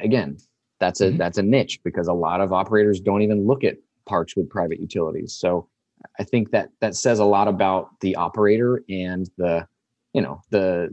Again, 0.00 0.38
that's 0.80 1.02
a 1.02 1.08
mm-hmm. 1.08 1.18
that's 1.18 1.36
a 1.36 1.42
niche 1.42 1.78
because 1.84 2.08
a 2.08 2.14
lot 2.14 2.40
of 2.40 2.54
operators 2.54 3.00
don't 3.00 3.20
even 3.20 3.46
look 3.46 3.64
at 3.64 3.76
parks 4.06 4.34
with 4.34 4.48
private 4.48 4.80
utilities 4.80 5.34
so 5.34 5.68
i 6.18 6.24
think 6.24 6.50
that 6.50 6.68
that 6.80 6.94
says 6.94 7.18
a 7.18 7.24
lot 7.24 7.48
about 7.48 7.88
the 8.00 8.14
operator 8.16 8.82
and 8.88 9.30
the 9.36 9.66
you 10.12 10.20
know 10.20 10.40
the 10.50 10.88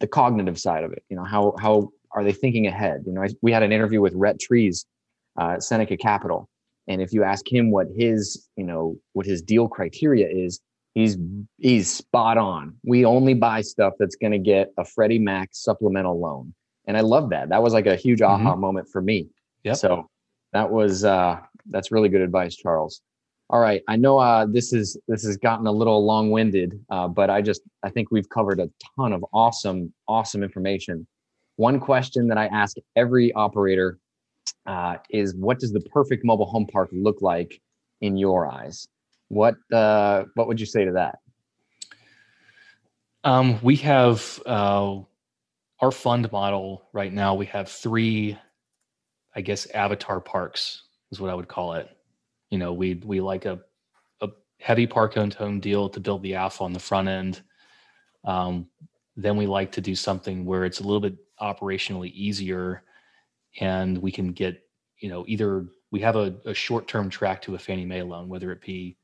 the 0.00 0.06
cognitive 0.06 0.58
side 0.58 0.84
of 0.84 0.92
it 0.92 1.02
you 1.08 1.16
know 1.16 1.24
how 1.24 1.54
how 1.60 1.90
are 2.12 2.24
they 2.24 2.32
thinking 2.32 2.66
ahead 2.66 3.02
you 3.06 3.12
know 3.12 3.22
I, 3.22 3.28
we 3.42 3.52
had 3.52 3.62
an 3.62 3.72
interview 3.72 4.00
with 4.00 4.14
Rhett 4.14 4.40
Trees 4.40 4.86
uh, 5.38 5.60
seneca 5.60 5.96
capital 5.96 6.48
and 6.88 7.02
if 7.02 7.12
you 7.12 7.24
ask 7.24 7.50
him 7.50 7.70
what 7.70 7.88
his 7.94 8.48
you 8.56 8.64
know 8.64 8.96
what 9.12 9.26
his 9.26 9.42
deal 9.42 9.68
criteria 9.68 10.28
is 10.28 10.60
he's 10.94 11.16
he's 11.58 11.90
spot 11.90 12.38
on 12.38 12.74
we 12.84 13.04
only 13.04 13.34
buy 13.34 13.60
stuff 13.60 13.94
that's 13.98 14.16
going 14.16 14.32
to 14.32 14.38
get 14.38 14.72
a 14.78 14.84
freddie 14.84 15.18
mac 15.18 15.50
supplemental 15.52 16.18
loan 16.18 16.54
and 16.86 16.96
I 16.96 17.00
love 17.00 17.30
that. 17.30 17.48
That 17.48 17.62
was 17.62 17.72
like 17.72 17.86
a 17.86 17.96
huge 17.96 18.22
aha 18.22 18.52
mm-hmm. 18.52 18.60
moment 18.60 18.88
for 18.88 19.02
me. 19.02 19.28
Yeah. 19.64 19.74
So 19.74 20.08
that 20.52 20.70
was 20.70 21.04
uh, 21.04 21.40
that's 21.68 21.90
really 21.90 22.08
good 22.08 22.20
advice, 22.20 22.56
Charles. 22.56 23.00
All 23.48 23.60
right, 23.60 23.82
I 23.86 23.94
know 23.94 24.18
uh, 24.18 24.44
this 24.46 24.72
is 24.72 24.98
this 25.06 25.24
has 25.24 25.36
gotten 25.36 25.68
a 25.68 25.72
little 25.72 26.04
long 26.04 26.30
winded, 26.30 26.80
uh, 26.90 27.06
but 27.06 27.30
I 27.30 27.42
just 27.42 27.62
I 27.84 27.90
think 27.90 28.10
we've 28.10 28.28
covered 28.28 28.58
a 28.58 28.68
ton 28.96 29.12
of 29.12 29.24
awesome 29.32 29.92
awesome 30.08 30.42
information. 30.42 31.06
One 31.54 31.78
question 31.78 32.26
that 32.28 32.38
I 32.38 32.46
ask 32.46 32.76
every 32.96 33.32
operator 33.32 33.98
uh, 34.66 34.96
is, 35.10 35.34
what 35.36 35.60
does 35.60 35.72
the 35.72 35.80
perfect 35.80 36.24
mobile 36.24 36.46
home 36.46 36.66
park 36.66 36.88
look 36.92 37.22
like 37.22 37.60
in 38.00 38.16
your 38.16 38.50
eyes? 38.50 38.88
What 39.28 39.54
uh, 39.72 40.24
what 40.34 40.48
would 40.48 40.58
you 40.58 40.66
say 40.66 40.84
to 40.84 40.92
that? 40.92 41.18
Um, 43.22 43.60
we 43.62 43.76
have 43.76 44.40
uh, 44.44 44.98
our 45.80 45.92
fund 45.92 46.30
model 46.32 46.88
right 46.92 47.12
now, 47.12 47.34
we 47.34 47.46
have 47.46 47.68
three, 47.68 48.38
I 49.34 49.40
guess, 49.40 49.66
avatar 49.66 50.20
parks 50.20 50.82
is 51.12 51.20
what 51.20 51.30
I 51.30 51.34
would 51.34 51.48
call 51.48 51.74
it. 51.74 51.95
You 52.50 52.58
know, 52.58 52.72
we 52.72 52.94
we 53.04 53.20
like 53.20 53.44
a 53.44 53.60
a 54.20 54.28
heavy 54.60 54.86
park 54.86 55.16
owned 55.16 55.34
home 55.34 55.60
deal 55.60 55.88
to 55.88 56.00
build 56.00 56.22
the 56.22 56.34
alpha 56.34 56.64
on 56.64 56.72
the 56.72 56.78
front 56.78 57.08
end. 57.08 57.42
Um, 58.24 58.68
then 59.16 59.36
we 59.36 59.46
like 59.46 59.72
to 59.72 59.80
do 59.80 59.94
something 59.94 60.44
where 60.44 60.64
it's 60.64 60.80
a 60.80 60.82
little 60.82 61.00
bit 61.00 61.16
operationally 61.40 62.12
easier, 62.12 62.82
and 63.60 63.98
we 63.98 64.10
can 64.12 64.32
get 64.32 64.62
you 64.98 65.08
know 65.08 65.24
either 65.26 65.66
we 65.90 66.00
have 66.00 66.16
a, 66.16 66.34
a 66.44 66.54
short 66.54 66.88
term 66.88 67.08
track 67.08 67.42
to 67.42 67.54
a 67.54 67.58
Fannie 67.58 67.84
Mae 67.84 68.02
loan, 68.02 68.28
whether 68.28 68.52
it 68.52 68.60
be 68.60 68.96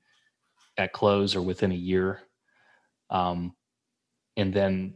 at 0.77 0.93
close 0.93 1.35
or 1.35 1.43
within 1.43 1.73
a 1.73 1.77
year. 1.77 2.21
Um, 3.11 3.55
and 4.37 4.55
then 4.55 4.95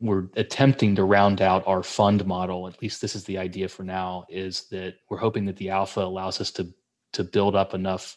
we're 0.00 0.28
attempting 0.36 0.94
to 0.94 1.04
round 1.04 1.40
out 1.40 1.66
our 1.66 1.82
fund 1.82 2.26
model 2.26 2.68
at 2.68 2.80
least 2.82 3.00
this 3.00 3.16
is 3.16 3.24
the 3.24 3.38
idea 3.38 3.68
for 3.68 3.82
now 3.82 4.26
is 4.28 4.68
that 4.70 4.96
we're 5.08 5.16
hoping 5.16 5.44
that 5.46 5.56
the 5.56 5.70
alpha 5.70 6.00
allows 6.00 6.40
us 6.40 6.50
to 6.50 6.68
to 7.16 7.24
build 7.24 7.54
up 7.54 7.74
enough 7.74 8.16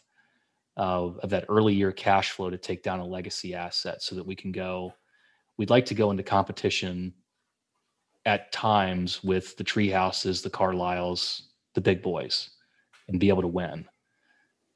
uh, 0.76 1.10
of 1.22 1.30
that 1.30 1.44
early 1.48 1.74
year 1.74 1.92
cash 1.92 2.30
flow 2.30 2.48
to 2.48 2.58
take 2.58 2.82
down 2.82 3.00
a 3.00 3.06
legacy 3.06 3.54
asset 3.54 4.02
so 4.02 4.14
that 4.14 4.26
we 4.26 4.34
can 4.34 4.52
go 4.52 4.94
we'd 5.58 5.70
like 5.70 5.84
to 5.84 5.94
go 5.94 6.10
into 6.10 6.22
competition 6.22 7.12
at 8.24 8.52
times 8.52 9.22
with 9.24 9.56
the 9.56 9.64
tree 9.64 9.90
houses 9.90 10.42
the 10.42 10.50
carlyles 10.50 11.50
the 11.74 11.80
big 11.80 12.02
boys 12.02 12.50
and 13.08 13.20
be 13.20 13.28
able 13.28 13.42
to 13.42 13.48
win. 13.48 13.86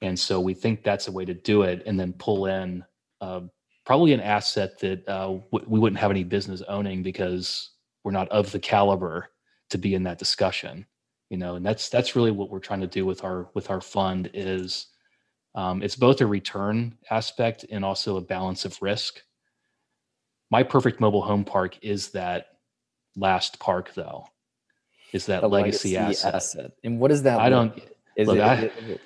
And 0.02 0.18
so 0.18 0.40
we 0.40 0.54
think 0.54 0.82
that's 0.82 1.08
a 1.08 1.12
way 1.12 1.24
to 1.24 1.34
do 1.34 1.62
it 1.62 1.82
and 1.86 1.98
then 1.98 2.12
pull 2.14 2.46
in 2.46 2.84
uh, 3.20 3.42
probably 3.86 4.12
an 4.12 4.20
asset 4.20 4.78
that 4.80 5.08
uh, 5.08 5.38
w- 5.52 5.66
we 5.66 5.78
wouldn't 5.78 6.00
have 6.00 6.10
any 6.10 6.24
business 6.24 6.62
owning 6.68 7.02
because 7.02 7.70
we're 8.02 8.12
not 8.12 8.28
of 8.28 8.52
the 8.52 8.58
caliber 8.58 9.30
to 9.70 9.78
be 9.78 9.94
in 9.94 10.02
that 10.02 10.18
discussion 10.18 10.86
you 11.30 11.36
know 11.36 11.54
and 11.56 11.64
that's 11.64 11.88
that's 11.88 12.14
really 12.16 12.30
what 12.30 12.50
we're 12.50 12.58
trying 12.58 12.80
to 12.80 12.86
do 12.86 13.04
with 13.06 13.24
our 13.24 13.48
with 13.54 13.70
our 13.70 13.80
fund 13.80 14.30
is 14.34 14.86
Um, 15.54 15.82
it's 15.82 15.96
both 15.96 16.20
a 16.20 16.26
return 16.26 16.98
aspect 17.10 17.64
and 17.70 17.84
also 17.84 18.16
a 18.16 18.20
balance 18.20 18.64
of 18.64 18.80
risk. 18.82 19.22
My 20.50 20.62
perfect 20.64 21.00
mobile 21.00 21.22
home 21.22 21.44
park 21.44 21.78
is 21.82 22.10
that 22.10 22.46
last 23.16 23.60
park, 23.60 23.92
though. 23.94 24.26
Is 25.12 25.26
that 25.26 25.40
The 25.42 25.48
legacy, 25.48 25.96
asset. 25.96 26.72
And 26.82 26.98
what 26.98 27.12
is 27.12 27.22
that? 27.22 27.38
I 27.38 27.48
don't. 27.50 27.72
Is 28.16 28.26
look, 28.26 28.38
it, 28.38 28.42
I- 28.42 28.70
it- 28.90 29.00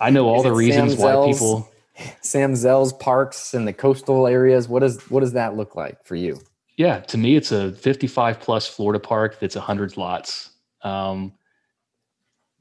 I 0.00 0.10
know 0.10 0.26
all 0.28 0.42
the 0.50 0.52
reasons 0.52 0.96
why 0.96 1.14
people. 1.32 1.68
Sam 2.20 2.56
Zell's 2.56 2.92
parks 2.94 3.54
in 3.54 3.64
the 3.64 3.72
coastal 3.72 4.26
areas. 4.26 4.68
What 4.68 4.80
does 4.80 5.08
what 5.10 5.20
does 5.20 5.32
that 5.34 5.56
look 5.56 5.76
like 5.76 6.04
for 6.04 6.16
you? 6.16 6.40
Yeah, 6.76 6.98
to 7.00 7.16
me, 7.18 7.36
it's 7.36 7.52
a 7.52 7.72
55 7.72 8.40
plus 8.40 8.66
Florida 8.66 8.98
park 8.98 9.38
that's 9.40 9.54
100 9.56 9.96
lots. 9.96 10.50
Um, 10.82 11.32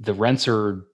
the 0.02 0.14
rents 0.14 0.48
are. 0.48 0.86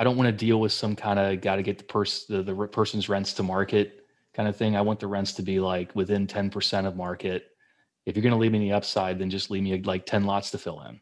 I 0.00 0.04
don't 0.04 0.16
want 0.16 0.28
to 0.28 0.46
deal 0.46 0.60
with 0.60 0.72
some 0.72 0.94
kind 0.94 1.18
of 1.18 1.40
got 1.40 1.56
to 1.56 1.62
get 1.62 1.78
the 1.78 1.84
person 1.84 2.36
the, 2.36 2.54
the 2.54 2.66
person's 2.68 3.08
rents 3.08 3.32
to 3.34 3.42
market 3.42 4.06
kind 4.34 4.48
of 4.48 4.56
thing. 4.56 4.76
I 4.76 4.80
want 4.80 5.00
the 5.00 5.08
rents 5.08 5.32
to 5.34 5.42
be 5.42 5.58
like 5.58 5.94
within 5.96 6.26
10% 6.26 6.86
of 6.86 6.94
market. 6.94 7.46
If 8.06 8.14
you're 8.14 8.22
going 8.22 8.32
to 8.32 8.38
leave 8.38 8.52
me 8.52 8.60
the 8.60 8.72
upside, 8.72 9.18
then 9.18 9.30
just 9.30 9.50
leave 9.50 9.64
me 9.64 9.82
like 9.82 10.06
10 10.06 10.24
lots 10.24 10.52
to 10.52 10.58
fill 10.58 10.80
in. 10.82 11.00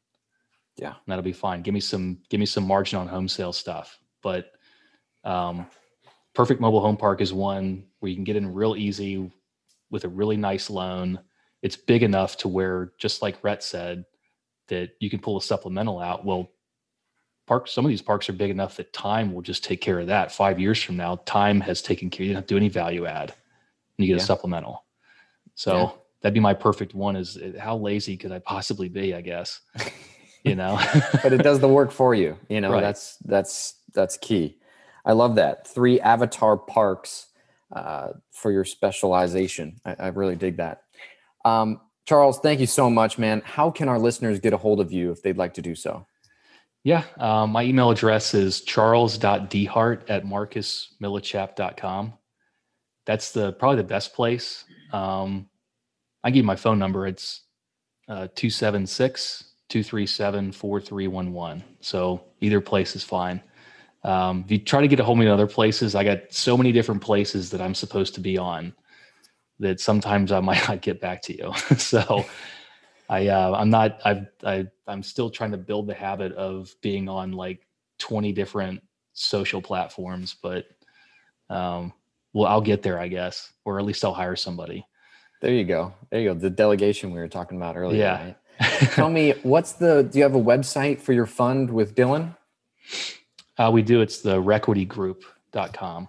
Yeah. 0.76 0.88
And 0.88 0.96
that'll 1.07 1.22
be 1.22 1.32
fine. 1.32 1.62
Give 1.62 1.74
me 1.74 1.80
some 1.80 2.18
give 2.30 2.40
me 2.40 2.46
some 2.46 2.66
margin 2.66 2.98
on 2.98 3.09
home 3.09 3.28
sale 3.28 3.52
stuff. 3.52 3.98
But 4.22 4.52
um, 5.24 5.66
perfect 6.34 6.61
mobile 6.61 6.80
home 6.80 6.96
park 6.96 7.20
is 7.20 7.32
one 7.32 7.84
where 8.00 8.09
you 8.09 8.14
can 8.14 8.24
get 8.24 8.36
in 8.36 8.54
real 8.54 8.76
easy 8.76 9.30
with 9.90 10.04
a 10.04 10.09
really 10.09 10.36
nice 10.36 10.70
loan. 10.70 11.20
It's 11.62 11.76
big 11.76 12.02
enough 12.02 12.36
to 12.38 12.48
where, 12.48 12.92
just 12.98 13.22
like 13.22 13.42
Rhett 13.42 13.62
said, 13.62 14.04
that 14.68 14.90
you 15.00 15.11
can 15.11 15.18
pull 15.18 15.36
a 15.36 15.42
supplemental 15.42 16.00
out. 16.00 16.24
Well, 16.24 16.50
parks, 17.47 17.72
some 17.72 17.84
of 17.84 17.88
these 17.88 18.03
parks 18.03 18.28
are 18.28 18.32
big 18.32 18.51
enough 18.51 18.76
that 18.76 18.92
time 18.92 19.32
will 19.32 19.42
just 19.42 19.64
take 19.64 19.80
care 19.80 19.99
of 20.01 20.07
that. 20.09 20.32
Five 20.32 20.59
years 20.59 20.82
from 20.82 20.97
now, 20.97 21.16
time 21.26 21.61
has 21.61 21.80
taken 21.82 22.11
care. 22.11 22.24
You 22.26 22.32
don't 22.32 22.36
have 22.42 22.47
to 22.47 22.55
do 22.55 22.57
any 22.59 22.68
value 22.68 23.07
add, 23.07 23.30
and 23.99 24.07
you 24.07 24.09
get 24.09 24.18
Yeah. 24.18 24.22
a 24.22 24.26
supplemental. 24.26 24.84
So 25.55 25.74
Yeah. 25.76 25.90
that'd 26.20 26.34
be 26.34 26.40
my 26.40 26.55
perfect 26.55 26.94
one. 26.94 27.16
Is 27.16 27.36
uh, 27.36 27.53
how 27.59 27.76
lazy 27.76 28.16
could 28.16 28.32
I 28.32 28.38
possibly 28.40 28.88
be? 28.88 29.14
I 29.14 29.20
guess, 29.20 29.61
you 30.44 30.55
know. 30.57 30.78
but 31.22 31.32
it 31.32 31.42
does 31.42 31.61
the 31.61 31.68
work 31.68 31.90
for 31.90 32.14
you. 32.14 32.36
You 32.49 32.61
know, 32.61 32.72
Right. 32.72 32.80
that's 32.80 33.16
that's 33.24 33.74
that's 33.94 34.16
key. 34.18 34.59
I 35.05 35.12
love 35.12 35.36
that. 35.36 35.66
Three 35.68 36.01
avatar 36.01 36.57
parks 36.57 37.28
uh, 37.72 38.09
for 38.32 38.51
your 38.51 38.64
specialization. 38.64 39.80
I, 39.84 39.94
I 39.99 40.07
really 40.09 40.36
dig 40.36 40.57
that. 40.59 40.82
Um, 41.44 41.80
Charles, 42.07 42.38
thank 42.40 42.61
you 42.61 42.66
so 42.66 42.88
much, 42.90 43.18
man. 43.18 43.42
How 43.44 43.70
can 43.70 43.88
our 43.88 43.99
listeners 43.99 44.38
get 44.40 44.53
a 44.53 44.57
hold 44.57 44.80
of 44.80 44.92
you 44.92 45.11
if 45.12 45.22
they'd 45.22 45.36
like 45.36 45.55
to 45.55 45.62
do 45.62 45.74
so? 45.74 46.07
Yeah, 46.87 47.03
um, 47.18 47.51
my 47.51 47.64
email 47.64 47.91
address 47.91 48.32
is 48.32 48.61
charles.dhart 48.61 50.09
at 50.09 50.24
marcusmillichap.com. 50.24 52.12
That's 53.05 53.32
the 53.32 53.53
probably 53.55 53.78
the 53.78 53.89
best 53.89 54.14
place. 54.14 54.64
Um, 54.93 55.49
I 56.22 56.30
give 56.30 56.37
you 56.37 56.43
my 56.45 56.55
phone 56.55 56.78
number. 56.78 57.09
It's 57.09 57.43
uh, 58.09 58.28
276 58.37 59.55
237 59.68 60.53
4311. 60.53 61.64
So 61.80 62.22
either 62.41 62.61
place 62.61 62.95
is 62.95 63.03
fine. 63.03 63.43
Um, 64.05 64.45
if 64.45 64.53
you 64.53 64.59
try 64.59 64.80
to 64.80 64.87
get 64.87 65.01
a 65.01 65.05
hold 65.05 65.18
of 65.18 65.20
me 65.22 65.26
in 65.26 65.32
other 65.32 65.49
places, 65.49 65.97
I 65.97 66.05
got 66.05 66.32
so 66.32 66.57
many 66.57 66.70
different 66.70 67.03
places 67.03 67.51
that 67.51 67.61
I'm 67.61 67.74
supposed 67.74 68.14
to 68.14 68.20
be 68.20 68.39
on 68.39 68.72
that 69.59 69.80
sometimes 69.80 70.30
I 70.30 70.39
might 70.39 70.68
not 70.68 70.82
get 70.82 71.01
back 71.01 71.22
to 71.22 71.37
you. 71.37 71.53
so 71.78 72.24
I 73.09 73.28
uh, 73.28 73.54
I'm 73.57 73.70
not 73.70 74.00
I've 74.04 74.26
I 74.44 74.66
I'm 74.86 75.02
still 75.02 75.30
trying 75.30 75.52
to 75.52 75.59
build 75.59 75.86
the 75.86 75.94
habit 75.94 76.32
of 76.32 76.74
being 76.82 77.09
on 77.09 77.32
like 77.32 77.66
20 77.98 78.32
different 78.32 78.82
social 79.12 79.62
platforms, 79.62 80.36
but 80.42 80.66
um, 81.48 81.92
well 82.32 82.46
I'll 82.46 82.61
get 82.61 82.82
there 82.82 82.98
I 82.98 83.09
guess, 83.09 83.52
or 83.64 83.78
at 83.78 83.84
least 83.84 84.04
I'll 84.04 84.14
hire 84.14 84.36
somebody. 84.36 84.86
There 85.42 85.52
you 85.52 85.64
go. 85.64 85.92
There 86.11 86.20
you 86.20 86.32
go. 86.32 86.34
The 86.34 86.50
delegation 86.50 87.11
we 87.11 87.18
were 87.18 87.28
talking 87.28 87.57
about 87.59 87.76
earlier. 87.76 87.98
Yeah. 87.98 88.24
right? 88.24 88.36
Tell 88.92 89.11
me, 89.11 89.34
what's 89.42 89.72
the? 89.72 90.02
Do 90.02 90.18
you 90.18 90.24
have 90.24 90.34
a 90.34 90.40
website 90.40 91.00
for 91.00 91.12
your 91.12 91.26
fund 91.26 91.70
with 91.70 91.94
Dylan? 91.94 92.34
uh, 93.59 93.70
we 93.72 93.82
do 93.82 94.00
it's 94.00 94.20
the 94.20 94.40
requitygroup.com. 94.42 96.09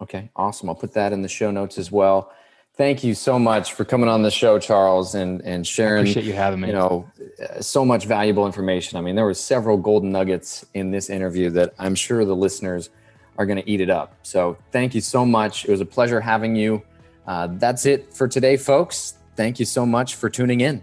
Okay, 0.00 0.30
awesome. 0.36 0.68
I'll 0.68 0.74
put 0.74 0.92
that 0.94 1.12
in 1.12 1.22
the 1.22 1.28
show 1.28 1.50
notes 1.50 1.78
as 1.78 1.90
well. 1.90 2.32
Thank 2.76 3.04
you 3.04 3.14
so 3.14 3.38
much 3.38 3.72
for 3.74 3.84
coming 3.84 4.08
on 4.08 4.22
the 4.22 4.32
show, 4.32 4.58
Charles, 4.58 5.14
and 5.14 5.40
and 5.42 5.60
I 5.60 5.62
sharing. 5.62 6.00
appreciate 6.02 6.24
you 6.24 6.32
having 6.32 6.60
me. 6.60 6.68
you 6.68 6.74
know 6.74 7.08
uh, 7.40 7.60
so 7.60 7.84
much 7.84 8.06
valuable 8.06 8.46
information. 8.46 8.98
I 8.98 9.00
mean, 9.00 9.14
there 9.14 9.24
were 9.24 9.34
several 9.34 9.76
golden 9.76 10.10
nuggets 10.10 10.66
in 10.74 10.90
this 10.90 11.08
interview 11.08 11.50
that 11.50 11.72
I'm 11.78 11.94
sure 11.94 12.24
the 12.24 12.34
listeners 12.34 12.90
are 13.38 13.46
going 13.46 13.62
to 13.62 13.68
eat 13.70 13.80
it 13.80 13.90
up. 13.90 14.16
So 14.22 14.56
thank 14.72 14.94
you 14.94 15.00
so 15.00 15.24
much. 15.24 15.64
It 15.64 15.70
was 15.70 15.80
a 15.80 15.86
pleasure 15.86 16.20
having 16.20 16.56
you. 16.56 16.82
Uh, 17.26 17.48
that's 17.52 17.86
it 17.86 18.12
for 18.12 18.26
today, 18.28 18.56
folks. 18.56 19.14
Thank 19.36 19.58
you 19.58 19.66
so 19.66 19.86
much 19.86 20.16
for 20.16 20.28
tuning 20.28 20.60
in. 20.60 20.82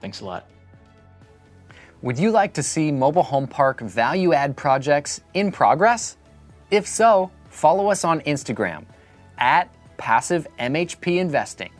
Thanks 0.00 0.20
a 0.20 0.24
lot. 0.24 0.46
Would 2.02 2.18
you 2.18 2.30
like 2.30 2.54
to 2.54 2.62
see 2.62 2.90
mobile 2.90 3.22
home 3.22 3.46
park 3.46 3.80
value 3.80 4.32
add 4.32 4.56
projects 4.56 5.20
in 5.34 5.52
progress? 5.52 6.16
If 6.70 6.86
so, 6.86 7.30
follow 7.50 7.90
us 7.90 8.04
on 8.04 8.20
Instagram 8.22 8.86
at 9.38 9.72
Passive 10.00 10.48
MHP 10.58 11.18
Investing 11.18 11.70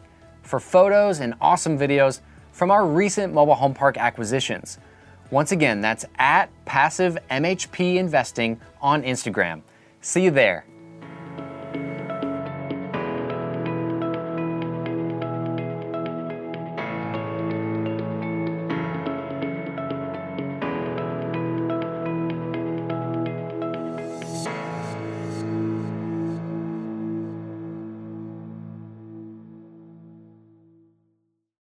for 0.43 0.61
photos 0.61 1.21
and 1.21 1.33
awesome 1.41 1.79
videos 1.79 2.21
from 2.53 2.71
our 2.71 2.87
recent 2.87 3.33
mobile 3.33 3.55
home 3.55 3.73
park 3.73 3.97
acquisitions. 3.97 4.79
Once 5.31 5.53
again, 5.53 5.81
that's 5.81 6.05
at 6.19 6.51
Passive 6.67 7.17
MHP 7.31 7.97
Investing 7.97 8.61
on 8.83 9.03
Instagram. 9.05 9.63
See 10.03 10.23
you 10.23 10.31
there. 10.31 10.67